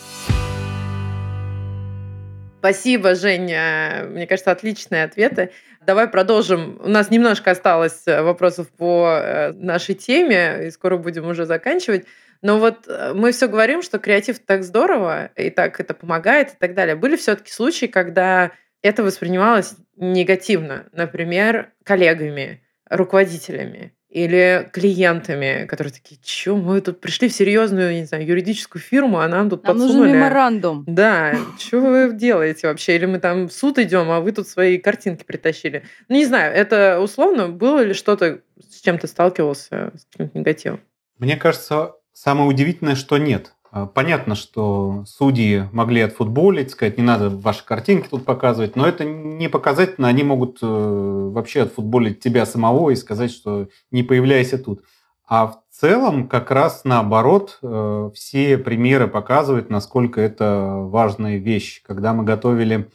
Спасибо, 2.59 3.15
Женя. 3.15 4.07
Мне 4.09 4.27
кажется, 4.27 4.51
отличные 4.51 5.05
ответы. 5.05 5.51
Давай 5.87 6.09
продолжим. 6.09 6.81
У 6.83 6.89
нас 6.89 7.11
немножко 7.11 7.51
осталось 7.51 8.07
э, 8.07 8.23
вопросов 8.23 8.69
по 8.71 9.19
э, 9.21 9.53
нашей 9.53 9.95
теме, 9.95 10.67
и 10.67 10.71
скоро 10.71 10.97
будем 10.97 11.27
уже 11.27 11.45
заканчивать. 11.45 12.07
Но 12.41 12.59
вот 12.59 12.89
э, 12.89 13.13
мы 13.15 13.33
все 13.33 13.49
говорим, 13.49 13.83
что 13.83 13.99
креатив 13.99 14.39
так 14.39 14.65
здорово, 14.65 15.27
и 15.37 15.51
так 15.51 15.81
это 15.81 15.93
помогает, 15.93 16.53
и 16.53 16.57
так 16.59 16.75
далее. 16.75 16.97
Были 16.97 17.17
все-таки 17.17 17.53
случаи, 17.53 17.87
когда 17.87 18.53
это 18.83 19.03
воспринималось 19.03 19.75
негативно, 19.97 20.87
например, 20.93 21.73
коллегами, 21.85 22.63
руководителями 22.89 23.93
или 24.15 24.71
клиентами, 24.73 25.67
которые 25.67 25.93
такие, 25.93 26.21
что 26.25 26.57
мы 26.57 26.81
тут 26.81 27.01
пришли 27.01 27.29
в 27.29 27.33
серьезную, 27.33 27.95
не 27.95 28.05
знаю, 28.05 28.25
юридическую 28.25 28.81
фирму, 28.81 29.19
а 29.19 29.27
нам 29.27 29.51
тут 29.51 29.65
Нам 29.65 29.77
нужен 29.77 29.89
подсунули. 29.97 30.17
меморандум. 30.17 30.85
Да, 30.87 31.37
что 31.59 31.81
вы 31.81 32.13
делаете 32.15 32.69
вообще? 32.69 32.95
Или 32.95 33.07
мы 33.07 33.19
там 33.19 33.49
в 33.49 33.53
суд 33.53 33.77
идем, 33.81 34.13
а 34.13 34.21
вы 34.21 34.31
тут 34.31 34.47
свои 34.47 34.79
картинки 34.79 35.25
притащили. 35.25 35.83
Ну, 36.09 36.15
не 36.15 36.27
знаю, 36.27 36.55
это 36.55 37.01
условно, 37.01 37.49
было 37.49 37.81
ли 37.83 37.93
что-то, 37.93 38.39
с 38.71 38.81
чем 38.83 38.99
ты 38.99 39.09
сталкивался, 39.09 39.91
с 39.99 40.07
каким-то 40.13 40.39
негативом? 40.39 40.81
Мне 41.19 41.37
кажется, 41.37 41.95
самое 42.13 42.49
удивительное, 42.49 42.95
что 42.95 43.19
нет. 43.19 43.54
А, 43.75 43.87
понятно, 43.87 44.37
что 44.37 45.03
судьи 45.05 45.69
могли 45.73 46.03
отфутболить, 46.03 46.71
сказать, 46.71 46.97
не 46.97 47.03
надо 47.03 47.29
ваши 47.29 47.65
картинки 47.65 48.07
тут 48.09 48.25
показывать, 48.25 48.77
но 48.77 48.87
это 48.87 49.05
не 49.05 49.49
показательно, 49.49 50.07
они 50.07 50.23
могут 50.23 50.59
э, 50.63 50.67
вообще 50.67 51.63
отфутболить 51.63 52.21
тебя 52.21 52.47
самого 52.47 52.91
и 52.91 52.95
сказать, 52.95 53.33
что 53.33 53.67
не 53.91 54.05
появляйся 54.05 54.59
тут. 54.59 54.85
А 55.27 55.49
в 55.49 55.59
целом 55.73 56.29
как 56.29 56.53
раз 56.53 56.83
наоборот 56.85 57.59
э, 57.63 58.11
все 58.15 58.59
примеры 58.59 59.09
показывают, 59.09 59.71
насколько 59.71 60.21
это 60.21 60.75
важная 60.77 61.39
вещь. 61.39 61.83
Когда 61.85 62.13
мы 62.13 62.23
готовили 62.23 62.89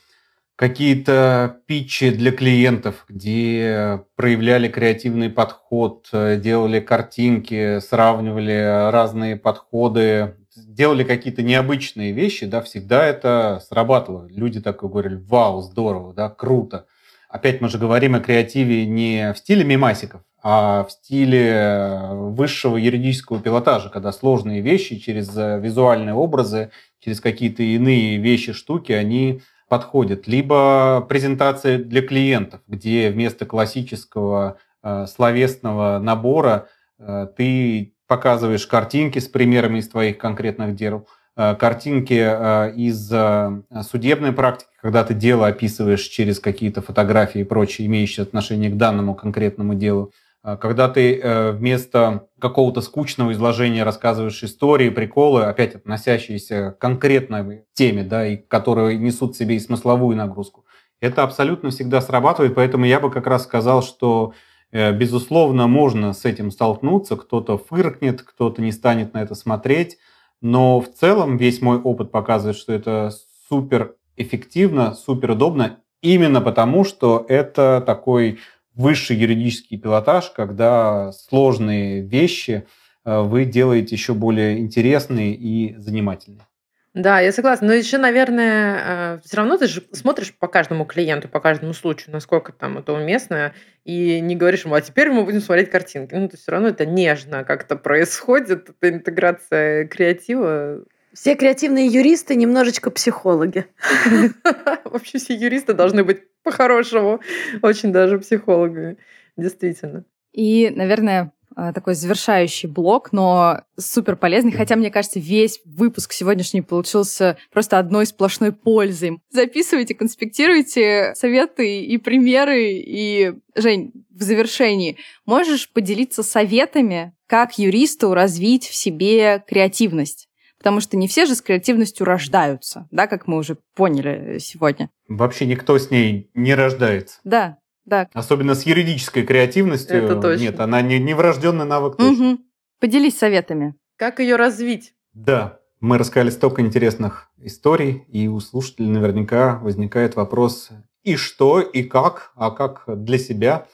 какие-то 0.56 1.58
питчи 1.66 2.10
для 2.10 2.32
клиентов, 2.32 3.04
где 3.10 4.06
проявляли 4.16 4.70
креативный 4.70 5.30
подход, 5.30 6.08
э, 6.14 6.38
делали 6.38 6.80
картинки, 6.80 7.80
сравнивали 7.82 8.92
разные 8.92 9.36
подходы, 9.36 10.36
делали 10.66 11.04
какие-то 11.04 11.42
необычные 11.42 12.12
вещи, 12.12 12.46
да, 12.46 12.62
всегда 12.62 13.06
это 13.06 13.62
срабатывало. 13.68 14.28
Люди 14.28 14.62
так 14.62 14.82
говорили, 14.82 15.16
вау, 15.16 15.62
здорово, 15.62 16.14
да, 16.14 16.30
круто. 16.30 16.86
Опять 17.30 17.62
мы 17.62 17.70
же 17.70 17.78
говорим 17.78 18.16
о 18.16 18.20
креативе 18.20 18.86
не 18.86 19.34
в 19.34 19.38
стиле 19.38 19.64
мимасиков, 19.64 20.22
а 20.42 20.86
в 20.86 20.92
стиле 20.92 22.00
высшего 22.12 22.78
юридического 22.78 23.40
пилотажа, 23.40 23.90
когда 23.90 24.12
сложные 24.12 24.62
вещи 24.62 24.98
через 24.98 25.36
визуальные 25.36 26.16
образы, 26.16 26.72
через 27.00 27.20
какие-то 27.22 27.62
иные 27.62 28.18
вещи, 28.18 28.54
штуки, 28.54 28.92
они 28.92 29.42
подходят. 29.70 30.28
Либо 30.28 31.06
презентация 31.08 31.78
для 31.78 32.02
клиентов, 32.02 32.62
где 32.68 33.10
вместо 33.12 33.46
классического 33.46 34.58
э, 34.82 35.06
словесного 35.06 36.00
набора 36.00 36.68
э, 36.98 37.28
ты 37.38 37.94
показываешь 38.10 38.66
картинки 38.66 39.20
с 39.20 39.28
примерами 39.28 39.78
из 39.78 39.88
твоих 39.88 40.18
конкретных 40.18 40.76
дел, 40.76 41.08
э, 41.38 41.56
картинки 41.56 42.20
э, 42.20 42.74
из 42.76 43.10
э, 43.14 43.62
судебной 43.84 44.34
практики, 44.34 44.72
когда 44.82 45.04
ты 45.04 45.14
дело 45.14 45.46
описываешь 45.46 46.02
через 46.02 46.40
какие-то 46.40 46.82
фотографии 46.82 47.42
и 47.42 47.44
прочее, 47.44 47.86
имеющие 47.86 48.24
отношение 48.24 48.72
к 48.72 48.78
данному 48.78 49.16
конкретному 49.16 49.76
делу. 49.76 50.12
Когда 50.42 50.88
ты 50.88 51.52
вместо 51.52 52.28
какого-то 52.40 52.80
скучного 52.80 53.34
изложения 53.34 53.84
рассказываешь 53.84 54.42
истории, 54.42 54.90
приколы, 54.90 55.44
опять 55.44 55.76
относящиеся 55.76 56.72
к 56.72 56.78
конкретной 56.80 57.66
теме, 57.74 58.04
да, 58.04 58.26
и 58.26 58.38
которые 58.38 58.98
несут 58.98 59.36
в 59.36 59.38
себе 59.38 59.58
и 59.58 59.60
смысловую 59.60 60.16
нагрузку, 60.16 60.64
это 61.02 61.24
абсолютно 61.24 61.72
всегда 61.72 62.00
срабатывает, 62.00 62.56
поэтому 62.56 62.86
я 62.86 63.02
бы 63.02 63.12
как 63.12 63.28
раз 63.28 63.44
сказал, 63.44 63.84
что 63.84 64.34
безусловно, 64.72 65.68
можно 65.68 66.14
с 66.14 66.26
этим 66.26 66.52
столкнуться, 66.52 67.16
кто-то 67.16 67.58
фыркнет, 67.58 68.22
кто-то 68.22 68.62
не 68.62 68.72
станет 68.72 69.14
на 69.14 69.22
это 69.22 69.36
смотреть, 69.36 69.98
но 70.42 70.80
в 70.80 70.92
целом 70.92 71.38
весь 71.38 71.62
мой 71.62 71.78
опыт 71.78 72.12
показывает, 72.12 72.58
что 72.58 72.74
это 72.74 73.12
супер 73.50 73.96
эффективно, 74.16 74.94
супер 74.94 75.32
удобно, 75.32 75.80
именно 76.02 76.42
потому, 76.42 76.84
что 76.84 77.26
это 77.28 77.84
такой 77.86 78.40
высший 78.76 79.18
юридический 79.18 79.78
пилотаж, 79.78 80.32
когда 80.32 81.12
сложные 81.12 82.02
вещи 82.02 82.66
э, 83.04 83.22
вы 83.22 83.46
делаете 83.46 83.96
еще 83.96 84.14
более 84.14 84.60
интересные 84.60 85.34
и 85.34 85.76
занимательные. 85.78 86.49
Да, 86.94 87.20
я 87.20 87.32
согласна. 87.32 87.68
Но 87.68 87.74
еще, 87.74 87.98
наверное, 87.98 89.18
э, 89.18 89.20
все 89.24 89.38
равно 89.38 89.58
ты 89.58 89.68
же 89.68 89.84
смотришь 89.92 90.34
по 90.34 90.48
каждому 90.48 90.86
клиенту, 90.86 91.28
по 91.30 91.40
каждому 91.40 91.74
случаю, 91.74 92.12
насколько 92.12 92.52
там 92.52 92.80
это 92.80 92.94
уместно, 92.94 93.54
и 93.86 94.20
не 94.20 94.36
говоришь 94.36 94.66
ему, 94.66 94.74
а 94.74 94.82
теперь 94.82 95.10
мы 95.10 95.24
будем 95.24 95.42
смотреть 95.42 95.70
картинки. 95.70 96.16
Ну, 96.16 96.28
то 96.28 96.38
все 96.38 96.52
равно 96.52 96.70
это 96.70 96.86
нежно 96.86 97.44
как-то 97.44 97.76
происходит, 97.76 98.70
эта 98.70 98.90
интеграция 98.90 99.86
креатива. 99.86 100.84
Все 101.14 101.36
креативные 101.36 101.88
юристы 101.88 102.36
немножечко 102.36 102.90
психологи. 102.90 103.68
Вообще 104.84 105.20
все 105.20 105.36
юристы 105.36 105.74
должны 105.74 106.04
быть 106.04 106.24
по-хорошему 106.44 107.20
очень 107.62 107.92
даже 107.92 108.20
психологами. 108.20 108.98
Действительно. 109.38 110.06
И, 110.32 110.70
наверное, 110.70 111.32
такой 111.74 111.96
завершающий 111.96 112.70
блок, 112.70 113.12
но 113.12 113.62
супер 113.78 114.16
полезный. 114.16 114.52
Хотя, 114.52 114.76
мне 114.76 114.92
кажется, 114.92 115.20
весь 115.20 115.60
выпуск 115.66 116.14
сегодняшний 116.14 116.62
получился 116.62 117.38
просто 117.52 117.80
одной 117.80 118.06
сплошной 118.06 118.52
пользой. 118.52 119.20
Записывайте, 119.30 119.96
конспектируйте 119.96 121.14
советы 121.16 121.84
и 121.84 121.98
примеры. 121.98 122.74
И, 122.74 123.34
Жень, 123.56 123.92
в 124.10 124.22
завершении, 124.22 124.98
можешь 125.26 125.72
поделиться 125.72 126.24
советами, 126.24 127.14
как 127.28 127.58
юристу 127.58 128.14
развить 128.14 128.68
в 128.68 128.76
себе 128.76 129.44
креативность? 129.48 130.28
Потому 130.58 130.82
что 130.82 130.98
не 130.98 131.08
все 131.08 131.26
же 131.26 131.36
с 131.36 131.42
креативностью 131.42 132.06
рождаются, 132.06 132.88
да, 132.92 133.08
как 133.08 133.28
мы 133.28 133.38
уже 133.38 133.58
поняли 133.76 134.40
сегодня. 134.40 134.90
Вообще 135.08 135.46
никто 135.46 135.80
с 135.80 135.90
ней 135.90 136.30
не 136.34 136.54
рождается. 136.54 137.20
Да, 137.24 137.60
да. 137.90 138.10
Особенно 138.14 138.56
с 138.56 138.64
юридической 138.64 139.24
креативностью. 139.24 140.04
Это 140.04 140.16
точно. 140.16 140.42
Нет, 140.44 140.60
она 140.60 140.82
не, 140.82 141.00
не 141.00 141.14
врожденный 141.14 141.66
навык 141.66 141.98
точно. 141.98 142.32
Угу. 142.32 142.40
Поделись 142.80 143.18
советами. 143.18 143.76
Как 143.98 144.20
ее 144.20 144.38
развить? 144.38 144.94
Да, 145.14 145.60
мы 145.82 145.98
рассказали 145.98 146.30
столько 146.30 146.62
интересных 146.62 147.30
историй, 147.38 148.06
и 148.08 148.28
у 148.28 148.40
слушателей 148.40 148.90
наверняка 148.90 149.60
возникает 149.62 150.16
вопрос, 150.16 150.70
и 151.04 151.16
что, 151.16 151.60
и 151.60 151.84
как, 151.84 152.32
а 152.36 152.52
как 152.52 152.84
для 152.88 153.18
себя. 153.18 153.68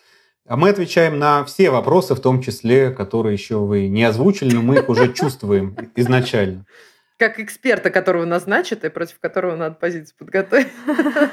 А 0.47 0.57
мы 0.57 0.69
отвечаем 0.69 1.19
на 1.19 1.43
все 1.45 1.69
вопросы, 1.69 2.15
в 2.15 2.19
том 2.19 2.41
числе, 2.41 2.91
которые 2.91 3.33
еще 3.33 3.57
вы 3.57 3.87
не 3.87 4.03
озвучили, 4.03 4.55
но 4.55 4.61
мы 4.61 4.75
их 4.75 4.89
уже 4.89 5.13
чувствуем 5.13 5.75
изначально 5.95 6.65
как 7.17 7.39
эксперта, 7.39 7.89
которого 7.89 8.25
назначат 8.25 8.83
и 8.83 8.89
против 8.89 9.19
которого 9.19 9.55
надо 9.55 9.75
позицию 9.75 10.15
подготовить. 10.17 10.67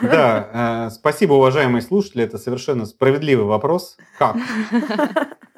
Да, 0.03 0.89
э, 0.89 0.91
спасибо, 0.91 1.35
уважаемые 1.35 1.83
слушатели, 1.83 2.25
это 2.25 2.39
совершенно 2.39 2.87
справедливый 2.87 3.47
вопрос. 3.47 3.97
Как? 4.19 4.37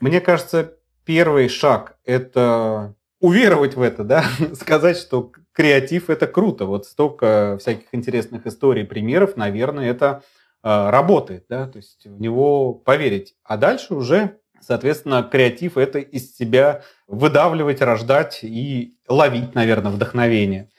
Мне 0.01 0.20
кажется, 0.20 0.75
первый 1.05 1.49
шаг– 1.49 1.97
это 2.05 2.95
уверовать 3.20 3.75
в 3.75 3.83
это, 3.83 4.05
да, 4.05 4.25
сказать, 4.55 4.97
что 4.97 5.33
креатив– 5.53 6.05
это 6.11 6.27
круто. 6.27 6.64
Вот 6.64 6.87
столько 6.87 7.59
всяких 7.61 7.87
интересных 7.93 8.47
историй, 8.47 8.85
примеров, 8.85 9.37
наверное, 9.37 9.91
это 9.91 10.22
э, 10.62 10.91
работает, 10.91 11.45
да, 11.49 11.66
то 11.66 11.77
есть 11.77 12.07
в 12.07 12.20
него 12.20 12.72
поверить. 12.72 13.35
А 13.45 13.57
дальше 13.57 13.95
уже 13.95 14.39
Соответственно, 14.66 15.22
креатив– 15.22 15.77
это 15.77 15.99
из 15.99 16.35
себя 16.35 16.83
выдавливать, 17.07 17.81
рождать 17.81 18.41
и 18.43 18.97
ловить, 19.09 19.55
наверное, 19.55 19.93
вдохновение. 19.93 20.71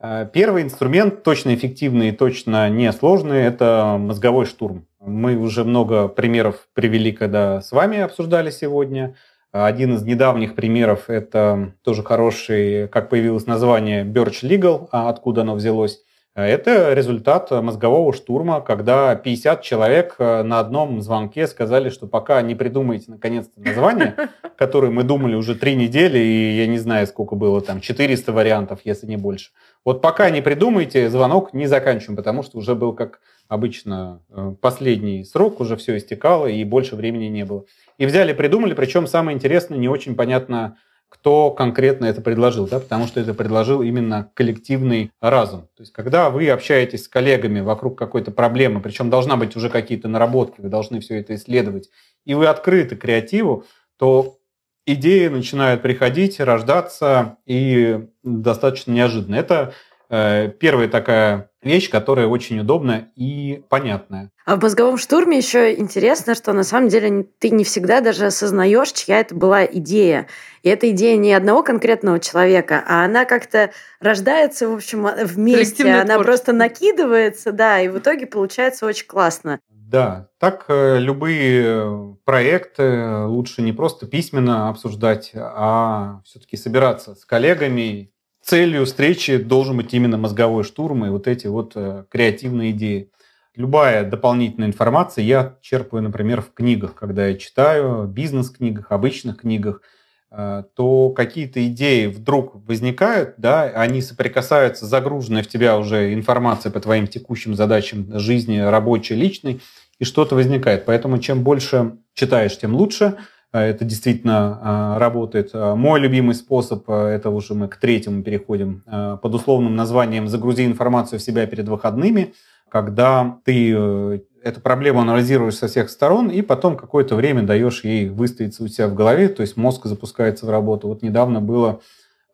Э, 0.00 0.28
первый 0.32 0.62
инструмент, 0.62 1.22
точно 1.22 1.54
эффективный 1.54 2.10
и 2.10 2.12
точно 2.12 2.68
несложный, 2.68 3.42
это 3.42 3.96
мозговой 3.98 4.46
штурм. 4.46 4.86
Мы 5.00 5.36
уже 5.36 5.64
много 5.64 6.08
примеров 6.08 6.68
привели, 6.74 7.12
когда 7.12 7.60
с 7.60 7.72
вами 7.72 7.98
обсуждали 7.98 8.50
сегодня. 8.50 9.16
Один 9.50 9.94
из 9.94 10.02
недавних 10.02 10.54
примеров– 10.54 11.04
это 11.08 11.72
тоже 11.82 12.02
хороший, 12.02 12.86
как 12.88 13.08
появилось 13.08 13.46
название, 13.46 14.04
Birch 14.04 14.42
Legal, 14.42 14.88
а 14.92 15.08
откуда 15.08 15.40
оно 15.40 15.54
взялось. 15.54 16.02
А 16.38 16.46
это 16.46 16.92
результат 16.92 17.50
мозгового 17.50 18.12
штурма, 18.12 18.60
когда 18.60 19.16
50 19.16 19.60
человек 19.60 20.14
э, 20.20 20.44
на 20.44 20.60
одном 20.60 21.02
звонке 21.02 21.48
сказали, 21.48 21.90
что 21.90 22.06
пока 22.06 22.40
не 22.42 22.54
придумаете 22.54 23.06
наконец-то 23.10 23.60
название, 23.60 24.14
которое 24.56 24.92
мы 24.92 25.02
думали 25.02 25.34
уже 25.34 25.56
три 25.56 25.74
недели, 25.74 26.16
и 26.16 26.56
я 26.56 26.68
не 26.68 26.78
знаю, 26.78 27.08
сколько 27.08 27.34
было 27.34 27.60
там, 27.60 27.80
400 27.80 28.32
вариантов, 28.32 28.78
если 28.84 29.08
не 29.08 29.16
больше. 29.16 29.50
Вот 29.84 30.00
пока 30.00 30.30
не 30.30 30.40
придумаете, 30.40 31.10
звонок 31.10 31.54
не 31.54 31.66
заканчиваем, 31.66 32.14
потому 32.14 32.44
что 32.44 32.58
уже 32.58 32.76
был, 32.76 32.92
как 32.92 33.18
обычно, 33.48 34.22
э, 34.30 34.54
последний 34.60 35.24
срок, 35.24 35.58
уже 35.58 35.74
все 35.74 35.96
истекало, 35.96 36.46
и 36.46 36.62
больше 36.62 36.94
времени 36.94 37.26
не 37.26 37.44
было. 37.44 37.64
И 37.98 38.06
взяли, 38.06 38.32
придумали, 38.32 38.74
причем 38.74 39.08
самое 39.08 39.34
интересное, 39.34 39.76
не 39.76 39.88
очень 39.88 40.14
понятно, 40.14 40.76
кто 41.08 41.50
конкретно 41.50 42.06
это 42.06 42.20
предложил, 42.20 42.66
да, 42.66 42.80
потому 42.80 43.06
что 43.06 43.20
это 43.20 43.34
предложил 43.34 43.82
именно 43.82 44.30
коллективный 44.34 45.10
разум. 45.20 45.62
То 45.76 45.82
есть, 45.82 45.92
когда 45.92 46.30
вы 46.30 46.48
общаетесь 46.50 47.04
с 47.04 47.08
коллегами 47.08 47.60
вокруг 47.60 47.98
какой-то 47.98 48.30
проблемы, 48.30 48.80
причем 48.80 49.10
должна 49.10 49.36
быть 49.36 49.56
уже 49.56 49.70
какие-то 49.70 50.08
наработки, 50.08 50.60
вы 50.60 50.68
должны 50.68 51.00
все 51.00 51.20
это 51.20 51.34
исследовать, 51.34 51.90
и 52.24 52.34
вы 52.34 52.46
открыты 52.46 52.96
креативу, 52.96 53.64
то 53.96 54.38
идеи 54.86 55.28
начинают 55.28 55.82
приходить, 55.82 56.40
рождаться 56.40 57.38
и 57.46 58.06
достаточно 58.22 58.92
неожиданно. 58.92 59.36
Это 59.36 59.74
Э, 60.10 60.48
первая 60.48 60.88
такая 60.88 61.47
вещь, 61.62 61.90
которая 61.90 62.26
очень 62.26 62.60
удобная 62.60 63.10
и 63.16 63.62
понятная. 63.68 64.30
А 64.44 64.56
в 64.56 64.62
мозговом 64.62 64.96
штурме 64.96 65.38
еще 65.38 65.74
интересно, 65.74 66.34
что 66.34 66.52
на 66.52 66.62
самом 66.62 66.88
деле 66.88 67.26
ты 67.38 67.50
не 67.50 67.64
всегда 67.64 68.00
даже 68.00 68.26
осознаешь, 68.26 68.92
чья 68.92 69.20
это 69.20 69.34
была 69.34 69.64
идея. 69.64 70.26
И 70.62 70.68
эта 70.68 70.90
идея 70.90 71.16
не 71.16 71.32
одного 71.32 71.62
конкретного 71.62 72.20
человека, 72.20 72.82
а 72.86 73.04
она 73.04 73.24
как-то 73.24 73.70
рождается, 74.00 74.68
в 74.68 74.74
общем, 74.74 75.08
вместе. 75.24 75.90
Она 75.90 76.18
просто 76.18 76.52
накидывается, 76.52 77.52
да, 77.52 77.80
и 77.80 77.88
в 77.88 77.98
итоге 77.98 78.26
получается 78.26 78.86
очень 78.86 79.06
классно. 79.06 79.60
Да, 79.68 80.28
так 80.38 80.66
э, 80.68 80.98
любые 80.98 82.16
проекты 82.26 83.24
лучше 83.24 83.62
не 83.62 83.72
просто 83.72 84.06
письменно 84.06 84.68
обсуждать, 84.68 85.32
а 85.34 86.20
все-таки 86.26 86.58
собираться 86.58 87.14
с 87.14 87.24
коллегами, 87.24 88.12
целью 88.48 88.86
встречи 88.86 89.36
должен 89.36 89.76
быть 89.76 89.92
именно 89.92 90.16
мозговой 90.16 90.64
штурм 90.64 91.04
и 91.04 91.10
вот 91.10 91.28
эти 91.28 91.46
вот 91.46 91.72
э, 91.74 92.04
креативные 92.08 92.70
идеи. 92.70 93.10
Любая 93.54 94.08
дополнительная 94.08 94.68
информация 94.68 95.22
я 95.22 95.58
черпаю, 95.60 96.02
например, 96.02 96.40
в 96.40 96.54
книгах, 96.54 96.94
когда 96.94 97.26
я 97.26 97.34
читаю, 97.36 98.06
бизнес-книгах, 98.06 98.90
обычных 98.90 99.42
книгах, 99.42 99.82
э, 100.30 100.62
то 100.74 101.10
какие-то 101.10 101.66
идеи 101.66 102.06
вдруг 102.06 102.66
возникают, 102.66 103.34
да, 103.36 103.64
они 103.64 104.00
соприкасаются 104.00 104.86
с 104.86 104.88
загруженной 104.88 105.42
в 105.42 105.48
тебя 105.48 105.76
уже 105.76 106.14
информацией 106.14 106.72
по 106.72 106.80
твоим 106.80 107.06
текущим 107.06 107.54
задачам 107.54 108.18
жизни, 108.18 108.58
рабочей, 108.60 109.14
личной, 109.14 109.60
и 109.98 110.04
что-то 110.04 110.34
возникает. 110.34 110.86
Поэтому 110.86 111.18
чем 111.18 111.42
больше 111.42 111.98
читаешь, 112.14 112.56
тем 112.56 112.74
лучше– 112.74 113.18
это 113.52 113.84
действительно 113.84 114.58
а, 114.60 114.98
работает. 114.98 115.50
А, 115.54 115.74
мой 115.74 116.00
любимый 116.00 116.34
способ, 116.34 116.88
это 116.88 117.30
уже 117.30 117.54
мы 117.54 117.68
к 117.68 117.76
третьему 117.76 118.22
переходим, 118.22 118.82
под 119.22 119.34
условным 119.34 119.74
названием 119.76 120.28
«Загрузи 120.28 120.64
информацию 120.64 121.18
в 121.18 121.22
себя 121.22 121.46
перед 121.46 121.68
выходными», 121.68 122.34
когда 122.68 123.38
ты 123.44 123.74
э, 123.74 124.20
эту 124.42 124.60
проблему 124.60 125.00
анализируешь 125.00 125.56
со 125.56 125.68
всех 125.68 125.90
сторон 125.90 126.28
и 126.28 126.42
потом 126.42 126.76
какое-то 126.76 127.16
время 127.16 127.42
даешь 127.42 127.84
ей 127.84 128.08
выставиться 128.08 128.62
у 128.62 128.68
себя 128.68 128.88
в 128.88 128.94
голове, 128.94 129.28
то 129.28 129.42
есть 129.42 129.56
мозг 129.56 129.86
запускается 129.86 130.46
в 130.46 130.50
работу. 130.50 130.88
Вот 130.88 131.02
недавно 131.02 131.40
было 131.40 131.80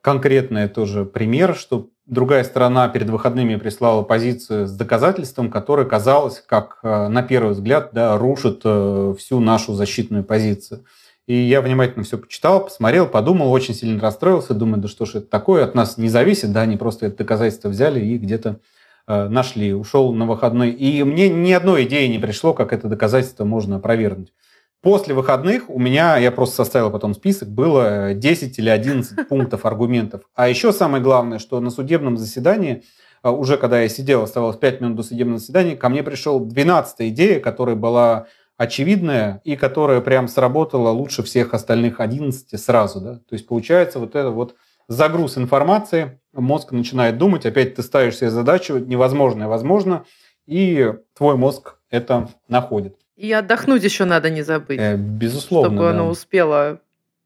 конкретный 0.00 0.68
тоже 0.68 1.04
пример, 1.04 1.54
что 1.54 1.88
другая 2.06 2.44
сторона 2.44 2.88
перед 2.88 3.08
выходными 3.08 3.56
прислала 3.56 4.02
позицию 4.02 4.66
с 4.66 4.72
доказательством, 4.72 5.50
которое 5.50 5.86
казалось, 5.86 6.42
как 6.46 6.80
на 6.82 7.22
первый 7.22 7.52
взгляд, 7.52 7.90
да, 7.92 8.18
рушит 8.18 8.60
э, 8.64 9.14
всю 9.18 9.40
нашу 9.40 9.74
защитную 9.74 10.24
позицию. 10.24 10.84
И 11.26 11.34
я 11.34 11.62
внимательно 11.62 12.04
все 12.04 12.18
почитал, 12.18 12.64
посмотрел, 12.64 13.06
подумал, 13.06 13.50
очень 13.50 13.74
сильно 13.74 14.00
расстроился, 14.00 14.52
думаю, 14.52 14.82
да 14.82 14.88
что 14.88 15.06
ж 15.06 15.16
это 15.16 15.26
такое, 15.26 15.64
от 15.64 15.74
нас 15.74 15.96
не 15.96 16.10
зависит, 16.10 16.52
да, 16.52 16.62
они 16.62 16.76
просто 16.76 17.06
это 17.06 17.18
доказательство 17.18 17.70
взяли 17.70 17.98
и 17.98 18.18
где-то 18.18 18.60
э, 19.06 19.28
нашли, 19.28 19.72
ушел 19.72 20.12
на 20.12 20.26
выходной. 20.26 20.70
И 20.70 21.02
мне 21.02 21.30
ни 21.30 21.52
одной 21.52 21.84
идеи 21.84 22.08
не 22.08 22.18
пришло, 22.18 22.52
как 22.52 22.74
это 22.74 22.88
доказательство 22.88 23.44
можно 23.44 23.76
опровергнуть. 23.76 24.34
После 24.82 25.14
выходных 25.14 25.70
у 25.70 25.78
меня, 25.78 26.18
я 26.18 26.30
просто 26.30 26.56
составил 26.56 26.90
потом 26.90 27.14
список, 27.14 27.48
было 27.48 28.12
10 28.12 28.58
или 28.58 28.68
11 28.68 29.26
пунктов 29.28 29.64
аргументов. 29.64 30.24
А 30.34 30.50
еще 30.50 30.74
самое 30.74 31.02
главное, 31.02 31.38
что 31.38 31.58
на 31.60 31.70
судебном 31.70 32.18
заседании, 32.18 32.82
э, 33.22 33.30
уже 33.30 33.56
когда 33.56 33.80
я 33.80 33.88
сидел, 33.88 34.24
оставалось 34.24 34.58
5 34.58 34.82
минут 34.82 34.96
до 34.96 35.02
судебного 35.02 35.38
заседания, 35.38 35.74
ко 35.74 35.88
мне 35.88 36.02
пришел 36.02 36.38
12 36.38 36.96
идея, 37.08 37.40
которая 37.40 37.76
была 37.76 38.26
очевидная 38.64 39.40
и 39.44 39.56
которая 39.56 40.00
прям 40.00 40.28
сработала 40.28 40.90
лучше 40.90 41.22
всех 41.22 41.54
остальных 41.54 42.00
11 42.00 42.60
сразу. 42.60 43.00
Да? 43.00 43.14
То 43.14 43.32
есть 43.32 43.46
получается 43.46 43.98
вот 43.98 44.16
это 44.16 44.30
вот 44.30 44.56
загруз 44.88 45.38
информации, 45.38 46.20
мозг 46.32 46.72
начинает 46.72 47.18
думать, 47.18 47.46
опять 47.46 47.74
ты 47.74 47.82
ставишь 47.82 48.16
себе 48.16 48.30
задачу, 48.30 48.78
невозможное 48.78 49.48
возможно, 49.48 50.04
и 50.46 50.92
твой 51.16 51.36
мозг 51.36 51.78
это 51.90 52.28
находит. 52.48 52.96
И 53.16 53.32
отдохнуть 53.32 53.84
еще 53.84 54.04
надо 54.04 54.30
не 54.30 54.42
забыть. 54.42 54.80
Э, 54.80 54.96
безусловно. 54.96 55.70
Чтобы 55.70 55.84
да. 55.84 55.90
оно 55.90 56.08
успело 56.08 56.80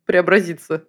преобразиться. 0.05 0.83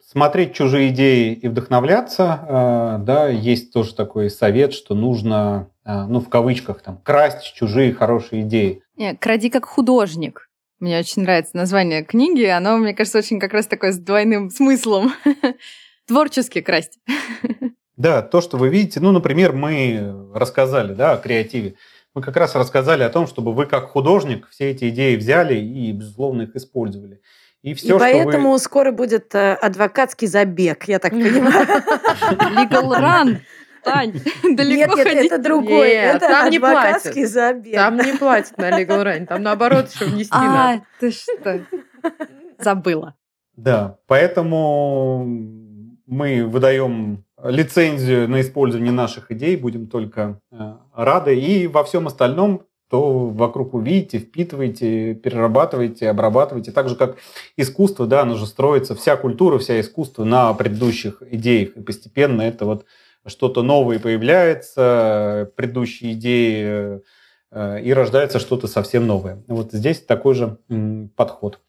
Смотреть 0.00 0.54
чужие 0.54 0.88
идеи 0.88 1.34
и 1.34 1.48
вдохновляться, 1.48 2.40
э, 2.48 3.04
да, 3.04 3.28
есть 3.28 3.72
тоже 3.72 3.94
такой 3.94 4.30
совет, 4.30 4.72
что 4.72 4.94
нужно 4.94 5.68
ну, 5.88 6.20
в 6.20 6.28
кавычках, 6.28 6.82
там, 6.82 6.98
красть 7.02 7.54
чужие 7.54 7.94
хорошие 7.94 8.42
идеи. 8.42 8.82
Не, 8.96 9.14
кради 9.14 9.48
как 9.48 9.64
художник. 9.64 10.48
Мне 10.80 10.98
очень 10.98 11.22
нравится 11.22 11.56
название 11.56 12.04
книги. 12.04 12.44
Оно, 12.44 12.76
мне 12.76 12.94
кажется, 12.94 13.18
очень 13.18 13.40
как 13.40 13.52
раз 13.52 13.66
такое 13.66 13.92
с 13.92 13.98
двойным 13.98 14.50
смыслом. 14.50 15.12
Творчески 16.06 16.60
красть. 16.60 16.98
Да, 17.96 18.22
то, 18.22 18.40
что 18.40 18.58
вы 18.58 18.68
видите, 18.68 19.00
ну, 19.00 19.10
например, 19.10 19.52
мы 19.52 20.30
рассказали, 20.34 20.94
да, 20.94 21.12
о 21.12 21.16
креативе. 21.16 21.74
Мы 22.14 22.22
как 22.22 22.36
раз 22.36 22.54
рассказали 22.54 23.02
о 23.02 23.10
том, 23.10 23.26
чтобы 23.26 23.52
вы 23.52 23.66
как 23.66 23.88
художник 23.88 24.46
все 24.50 24.70
эти 24.70 24.88
идеи 24.90 25.16
взяли 25.16 25.58
и, 25.58 25.92
безусловно, 25.92 26.42
их 26.42 26.54
использовали. 26.54 27.20
И, 27.62 27.74
все, 27.74 27.96
и 27.96 27.98
поэтому 27.98 28.52
вы... 28.52 28.58
скоро 28.60 28.92
будет 28.92 29.34
э, 29.34 29.54
адвокатский 29.54 30.28
забег, 30.28 30.84
я 30.84 31.00
так 31.00 31.10
понимаю. 31.12 31.66
Legal 32.54 32.90
run. 33.00 33.38
Тань, 33.92 34.12
далеко 34.56 34.96
Нет, 34.96 35.06
нет, 35.06 35.24
это 35.26 35.38
другое. 35.38 35.88
Нет, 35.88 36.16
это 36.16 36.28
там 36.28 36.50
не 36.50 36.58
платят. 36.58 37.28
забег. 37.28 37.74
Там 37.74 37.96
не 37.96 38.16
платят 38.16 38.58
на 38.58 38.80
Legal 38.80 39.04
Run. 39.04 39.26
Там 39.26 39.42
наоборот 39.42 39.90
еще 39.90 40.06
внести 40.06 40.30
а, 40.32 40.42
надо. 40.42 40.82
ты 41.00 41.10
что? 41.10 41.60
Забыла. 42.58 43.14
Да, 43.56 43.98
поэтому 44.06 45.24
мы 46.06 46.44
выдаем 46.44 47.24
лицензию 47.42 48.28
на 48.28 48.40
использование 48.40 48.92
наших 48.92 49.30
идей, 49.30 49.56
будем 49.56 49.86
только 49.86 50.40
э, 50.50 50.74
рады. 50.94 51.38
И 51.38 51.66
во 51.66 51.84
всем 51.84 52.06
остальном 52.06 52.68
то 52.88 53.26
вокруг 53.26 53.74
увидите, 53.74 54.18
впитываете, 54.18 55.14
перерабатываете, 55.14 56.08
обрабатываете. 56.08 56.72
Так 56.72 56.88
же, 56.88 56.96
как 56.96 57.18
искусство, 57.56 58.06
да, 58.06 58.22
оно 58.22 58.34
же 58.34 58.46
строится, 58.46 58.94
вся 58.94 59.16
культура, 59.16 59.58
вся 59.58 59.78
искусство 59.80 60.24
на 60.24 60.52
предыдущих 60.54 61.22
идеях. 61.30 61.76
И 61.76 61.80
постепенно 61.82 62.42
это 62.42 62.64
вот 62.64 62.86
что-то 63.26 63.62
новое 63.62 63.98
появляется, 63.98 65.50
предыдущие 65.56 66.12
идеи, 66.12 67.00
э, 67.50 67.80
и 67.80 67.92
рождается 67.92 68.38
что-то 68.38 68.66
совсем 68.66 69.06
новое. 69.06 69.42
Вот 69.48 69.72
здесь 69.72 70.00
такой 70.04 70.34
же 70.34 70.58
подход. 71.16 71.60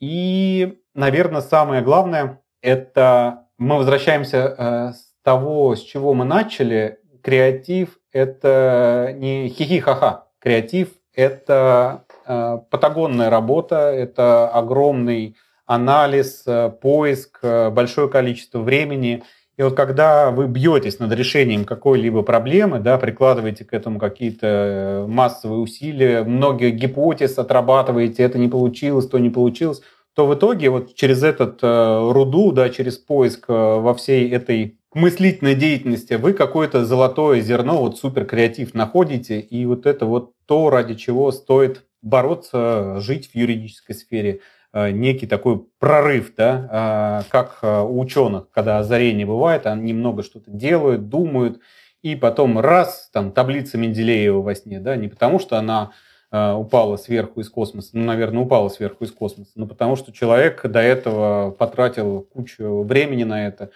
И, 0.00 0.80
наверное, 0.94 1.40
самое 1.40 1.82
главное, 1.82 2.40
это 2.62 3.46
мы 3.58 3.76
возвращаемся 3.76 4.54
э, 4.56 4.92
с 4.92 5.14
того, 5.22 5.74
с 5.74 5.82
чего 5.82 6.14
мы 6.14 6.24
начали. 6.24 6.98
Креатив– 7.22 7.98
это 8.12 9.12
не 9.16 9.48
хихи-ха-ха. 9.48 10.26
Креатив– 10.38 10.90
это 11.14 12.04
э, 12.26 12.58
патагонная 12.70 13.28
работа, 13.28 13.90
это 13.90 14.48
огромный 14.48 15.36
анализ, 15.66 16.46
поиск, 16.80 17.42
большое 17.42 18.08
количество 18.08 18.60
времени– 18.60 19.22
и 19.58 19.62
вот 19.62 19.74
когда 19.74 20.30
вы 20.30 20.46
бьетесь 20.46 21.00
над 21.00 21.12
решением 21.12 21.64
какой-либо 21.64 22.22
проблемы, 22.22 22.78
да, 22.78 22.96
прикладываете 22.96 23.64
к 23.64 23.74
этому 23.74 23.98
какие-то 23.98 24.46
э, 24.46 25.06
массовые 25.08 25.58
усилия, 25.58 26.22
многие 26.22 26.70
гипотез 26.70 27.38
отрабатываете, 27.38 28.22
это 28.22 28.38
не 28.38 28.46
получилось, 28.46 29.08
то 29.08 29.18
не 29.18 29.30
получилось, 29.30 29.82
то 30.14 30.28
в 30.28 30.34
итоге 30.34 30.70
вот 30.70 30.94
через 30.94 31.24
этот 31.24 31.58
э, 31.62 32.10
руду, 32.12 32.52
да, 32.52 32.68
через 32.68 32.98
поиск 32.98 33.46
э, 33.48 33.52
во 33.52 33.94
всей 33.94 34.30
этой 34.30 34.78
мыслительной 34.94 35.56
деятельности 35.56 36.14
вы 36.14 36.34
какое-то 36.34 36.84
золотое 36.84 37.40
зерно, 37.40 37.78
вот 37.80 37.98
супер 37.98 38.26
креатив 38.26 38.74
находите, 38.74 39.40
и 39.40 39.66
вот 39.66 39.86
это 39.86 40.06
вот 40.06 40.34
то, 40.46 40.70
ради 40.70 40.94
чего 40.94 41.32
стоит 41.32 41.84
бороться, 42.00 43.00
жить 43.00 43.28
в 43.28 43.34
юридической 43.34 43.96
сфере– 43.96 44.38
некий 44.74 45.26
такой 45.26 45.64
прорыв, 45.78 46.34
да, 46.36 47.22
э, 47.24 47.30
как 47.30 47.58
э, 47.62 47.80
у 47.80 47.98
ученых, 48.00 48.50
когда 48.50 48.78
озарение 48.78 49.26
бывает, 49.26 49.66
они 49.66 49.92
немного 49.92 50.22
что-то 50.22 50.50
делают, 50.50 51.08
думают, 51.08 51.60
и 52.02 52.14
потом 52.14 52.58
раз, 52.58 53.08
там, 53.12 53.32
таблица 53.32 53.78
Менделеева 53.78 54.42
во 54.42 54.54
сне, 54.54 54.80
да, 54.80 54.96
не 54.96 55.08
потому 55.08 55.38
что 55.38 55.56
она 55.56 55.92
упала 56.30 56.98
сверху 56.98 57.40
из 57.40 57.48
космоса, 57.48 57.92
ну, 57.94 58.04
наверное, 58.04 58.42
упала 58.42 58.68
сверху 58.68 59.04
из 59.04 59.12
космоса, 59.12 59.52
но 59.54 59.66
потому 59.66 59.96
что 59.96 60.12
человек 60.12 60.60
до 60.66 60.80
этого 60.80 61.52
потратил 61.52 62.20
кучу 62.20 62.82
времени 62.82 63.24
на 63.24 63.46
это, 63.46 63.70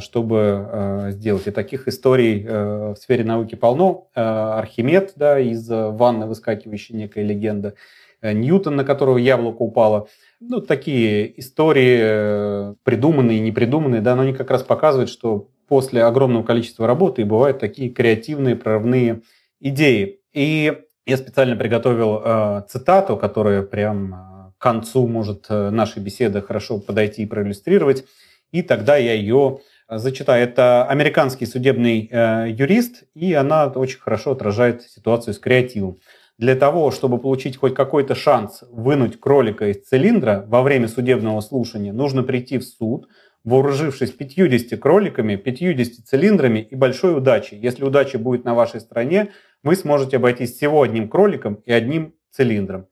чтобы 0.00 1.08
сделать. 1.10 1.46
И 1.46 1.50
таких 1.50 1.88
историй 1.88 2.42
в 2.42 2.96
сфере 2.96 3.22
науки 3.22 3.54
полно. 3.54 4.08
Архимед, 4.14 5.12
да, 5.16 5.38
из 5.38 5.68
ванны 5.68 6.24
выскакивающая 6.24 6.96
некая 6.96 7.22
легенда, 7.22 7.74
Ньютон, 8.22 8.76
на 8.76 8.84
которого 8.84 9.18
яблоко 9.18 9.60
упало– 9.60 10.08
ну, 10.40 10.60
такие 10.60 11.38
истории, 11.38 11.98
э, 12.00 12.74
придуманные 12.82 13.40
непридуманные, 13.40 14.00
да, 14.00 14.16
но 14.16 14.22
они 14.22 14.32
как 14.32 14.50
раз 14.50 14.62
показывают, 14.62 15.10
что 15.10 15.48
после 15.68 16.02
огромного 16.02 16.42
количества 16.42 16.86
работы 16.86 17.24
бывают 17.24 17.58
такие 17.58 17.90
креативные, 17.90 18.56
прорывные 18.56 19.22
идеи. 19.60 20.20
И 20.32 20.78
я 21.06 21.16
специально 21.16 21.56
приготовил 21.56 22.22
э, 22.24 22.62
цитату, 22.68 23.16
которая 23.16 23.62
прям 23.62 24.14
э, 24.14 24.52
к 24.58 24.62
концу 24.62 25.06
может 25.06 25.46
э, 25.48 25.70
нашей 25.70 26.02
беседы 26.02 26.40
хорошо 26.40 26.78
подойти 26.78 27.22
и 27.22 27.26
проиллюстрировать. 27.26 28.04
И 28.50 28.62
тогда 28.62 28.96
я 28.96 29.12
ее 29.12 29.60
зачитаю. 29.88 30.42
Это 30.42 30.86
американский 30.86 31.46
судебный 31.46 32.08
э, 32.10 32.46
юрист, 32.50 33.04
и 33.14 33.34
она 33.34 33.66
очень 33.66 34.00
хорошо 34.00 34.32
отражает 34.32 34.82
ситуацию 34.82 35.34
с 35.34 35.38
креативом. 35.38 35.98
Для 36.40 36.54
того, 36.54 36.90
чтобы 36.90 37.18
получить 37.18 37.58
хоть 37.58 37.74
какой-то 37.74 38.14
шанс 38.14 38.64
вынуть 38.70 39.20
кролика 39.20 39.68
из 39.68 39.86
цилиндра 39.86 40.46
во 40.48 40.62
время 40.62 40.88
судебного 40.88 41.42
слушания, 41.42 41.92
нужно 41.92 42.22
прийти 42.22 42.56
в 42.56 42.64
суд, 42.64 43.08
вооружившись 43.44 44.12
50 44.12 44.80
кроликами, 44.80 45.36
50 45.36 46.06
цилиндрами 46.06 46.60
и 46.60 46.74
большой 46.74 47.14
удачей. 47.14 47.58
Если 47.58 47.84
удача 47.84 48.18
будет 48.18 48.46
на 48.46 48.54
вашей 48.54 48.80
стороне, 48.80 49.32
вы 49.62 49.76
сможете 49.76 50.16
обойтись 50.16 50.56
всего 50.56 50.80
одним 50.80 51.10
кроликом 51.10 51.56
и 51.66 51.72
одним 51.72 52.14
цилиндром. 52.30 52.86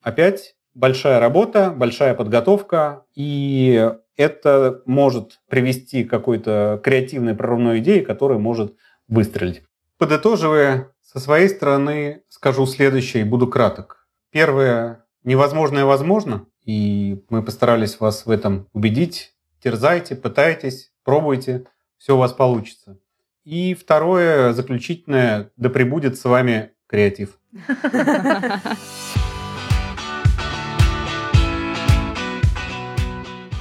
Опять 0.00 0.56
большая 0.72 1.20
работа, 1.20 1.74
большая 1.76 2.14
подготовка. 2.14 3.04
И 3.14 3.86
это 4.16 4.80
может 4.86 5.40
привести 5.50 6.04
к 6.04 6.10
какой-то 6.10 6.80
креативной 6.82 7.34
прорывной 7.34 7.80
идее, 7.80 8.00
которая 8.00 8.38
может 8.38 8.76
выстрелить. 9.08 9.62
Подытоживая, 9.98 10.93
со 11.14 11.20
своей 11.20 11.48
стороны 11.48 12.22
скажу 12.28 12.66
следующее 12.66 13.22
и 13.22 13.26
буду 13.26 13.46
краток. 13.46 14.08
Первое, 14.30 15.04
невозможное 15.22 15.84
возможно, 15.84 16.46
и 16.64 17.22
мы 17.30 17.42
постарались 17.42 18.00
вас 18.00 18.26
в 18.26 18.30
этом 18.30 18.66
убедить. 18.72 19.32
Терзайте, 19.62 20.16
пытайтесь, 20.16 20.92
пробуйте, 21.04 21.66
все 21.98 22.16
у 22.16 22.18
вас 22.18 22.32
получится. 22.32 22.98
И 23.44 23.74
второе, 23.74 24.52
заключительное, 24.52 25.50
да 25.56 25.68
пребудет 25.70 26.18
с 26.18 26.24
вами 26.24 26.72
креатив. 26.88 27.38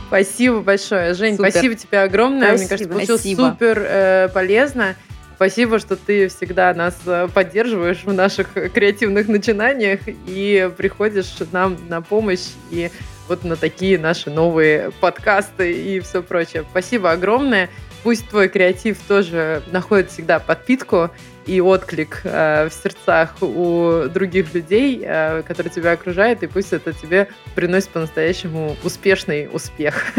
Спасибо 0.08 0.62
большое, 0.62 1.14
Жень, 1.14 1.38
супер. 1.38 1.52
спасибо 1.52 1.76
тебе 1.76 2.00
огромное. 2.02 2.58
Спасибо. 2.58 2.60
Мне 2.60 2.70
кажется, 2.70 2.90
получилось 2.90 3.22
спасибо. 3.22 3.50
супер 3.52 3.80
э, 3.80 4.30
полезно. 4.34 4.96
Спасибо, 5.44 5.78
что 5.78 5.98
ты 5.98 6.30
всегда 6.30 6.74
нас 6.74 6.98
э, 7.06 7.28
поддерживаешь 7.28 8.06
в 8.06 8.14
наших 8.14 8.54
креативных 8.54 9.28
начинаниях 9.28 10.00
и 10.26 10.72
приходишь 10.78 11.36
нам 11.52 11.78
на 11.90 12.02
помощь 12.02 12.52
и 12.72 12.90
вот 13.28 13.44
на 13.44 13.58
такие 13.58 14.00
наши 14.00 14.30
новые 14.30 14.92
подкасты 15.02 15.74
и 15.74 16.00
все 16.00 16.24
прочее. 16.24 16.64
Спасибо 16.72 17.12
огромное. 17.12 17.70
Пусть 18.04 18.30
твой 18.30 18.48
креатив 18.48 18.98
тоже 19.06 19.62
находит 19.70 20.12
всегда 20.12 20.40
подпитку 20.40 21.12
и 21.46 21.62
отклик 21.62 22.22
э, 22.24 22.70
в 22.70 22.74
сердцах 22.74 23.36
у 23.42 24.04
других 24.14 24.54
людей, 24.54 25.02
э, 25.04 25.42
которые 25.44 25.72
тебя 25.72 25.92
окружают, 25.92 26.44
и 26.44 26.48
пусть 26.48 26.74
это 26.74 26.94
тебе 26.94 27.30
приносит 27.56 27.90
по-настоящему 27.90 28.76
успешный 28.84 29.50
успех. 29.52 30.14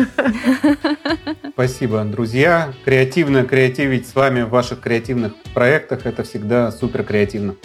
Спасибо, 1.53 2.03
друзья. 2.05 2.72
Креативно 2.85 3.45
креативить 3.45 4.09
с 4.09 4.14
вами 4.14 4.43
в 4.43 4.51
ваших 4.51 4.81
креативных 4.81 5.35
проектах 5.55 6.07
это 6.07 6.22
всегда 6.25 6.70
супер 6.72 7.05
креативно. 7.05 7.55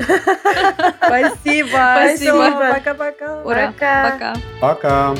Спасибо. 1.03 1.67
Спасибо. 1.69 2.73
Пока-пока. 2.73 3.41
Ура. 3.43 3.73
Пока. 3.77 4.35
Пока. 4.61 5.15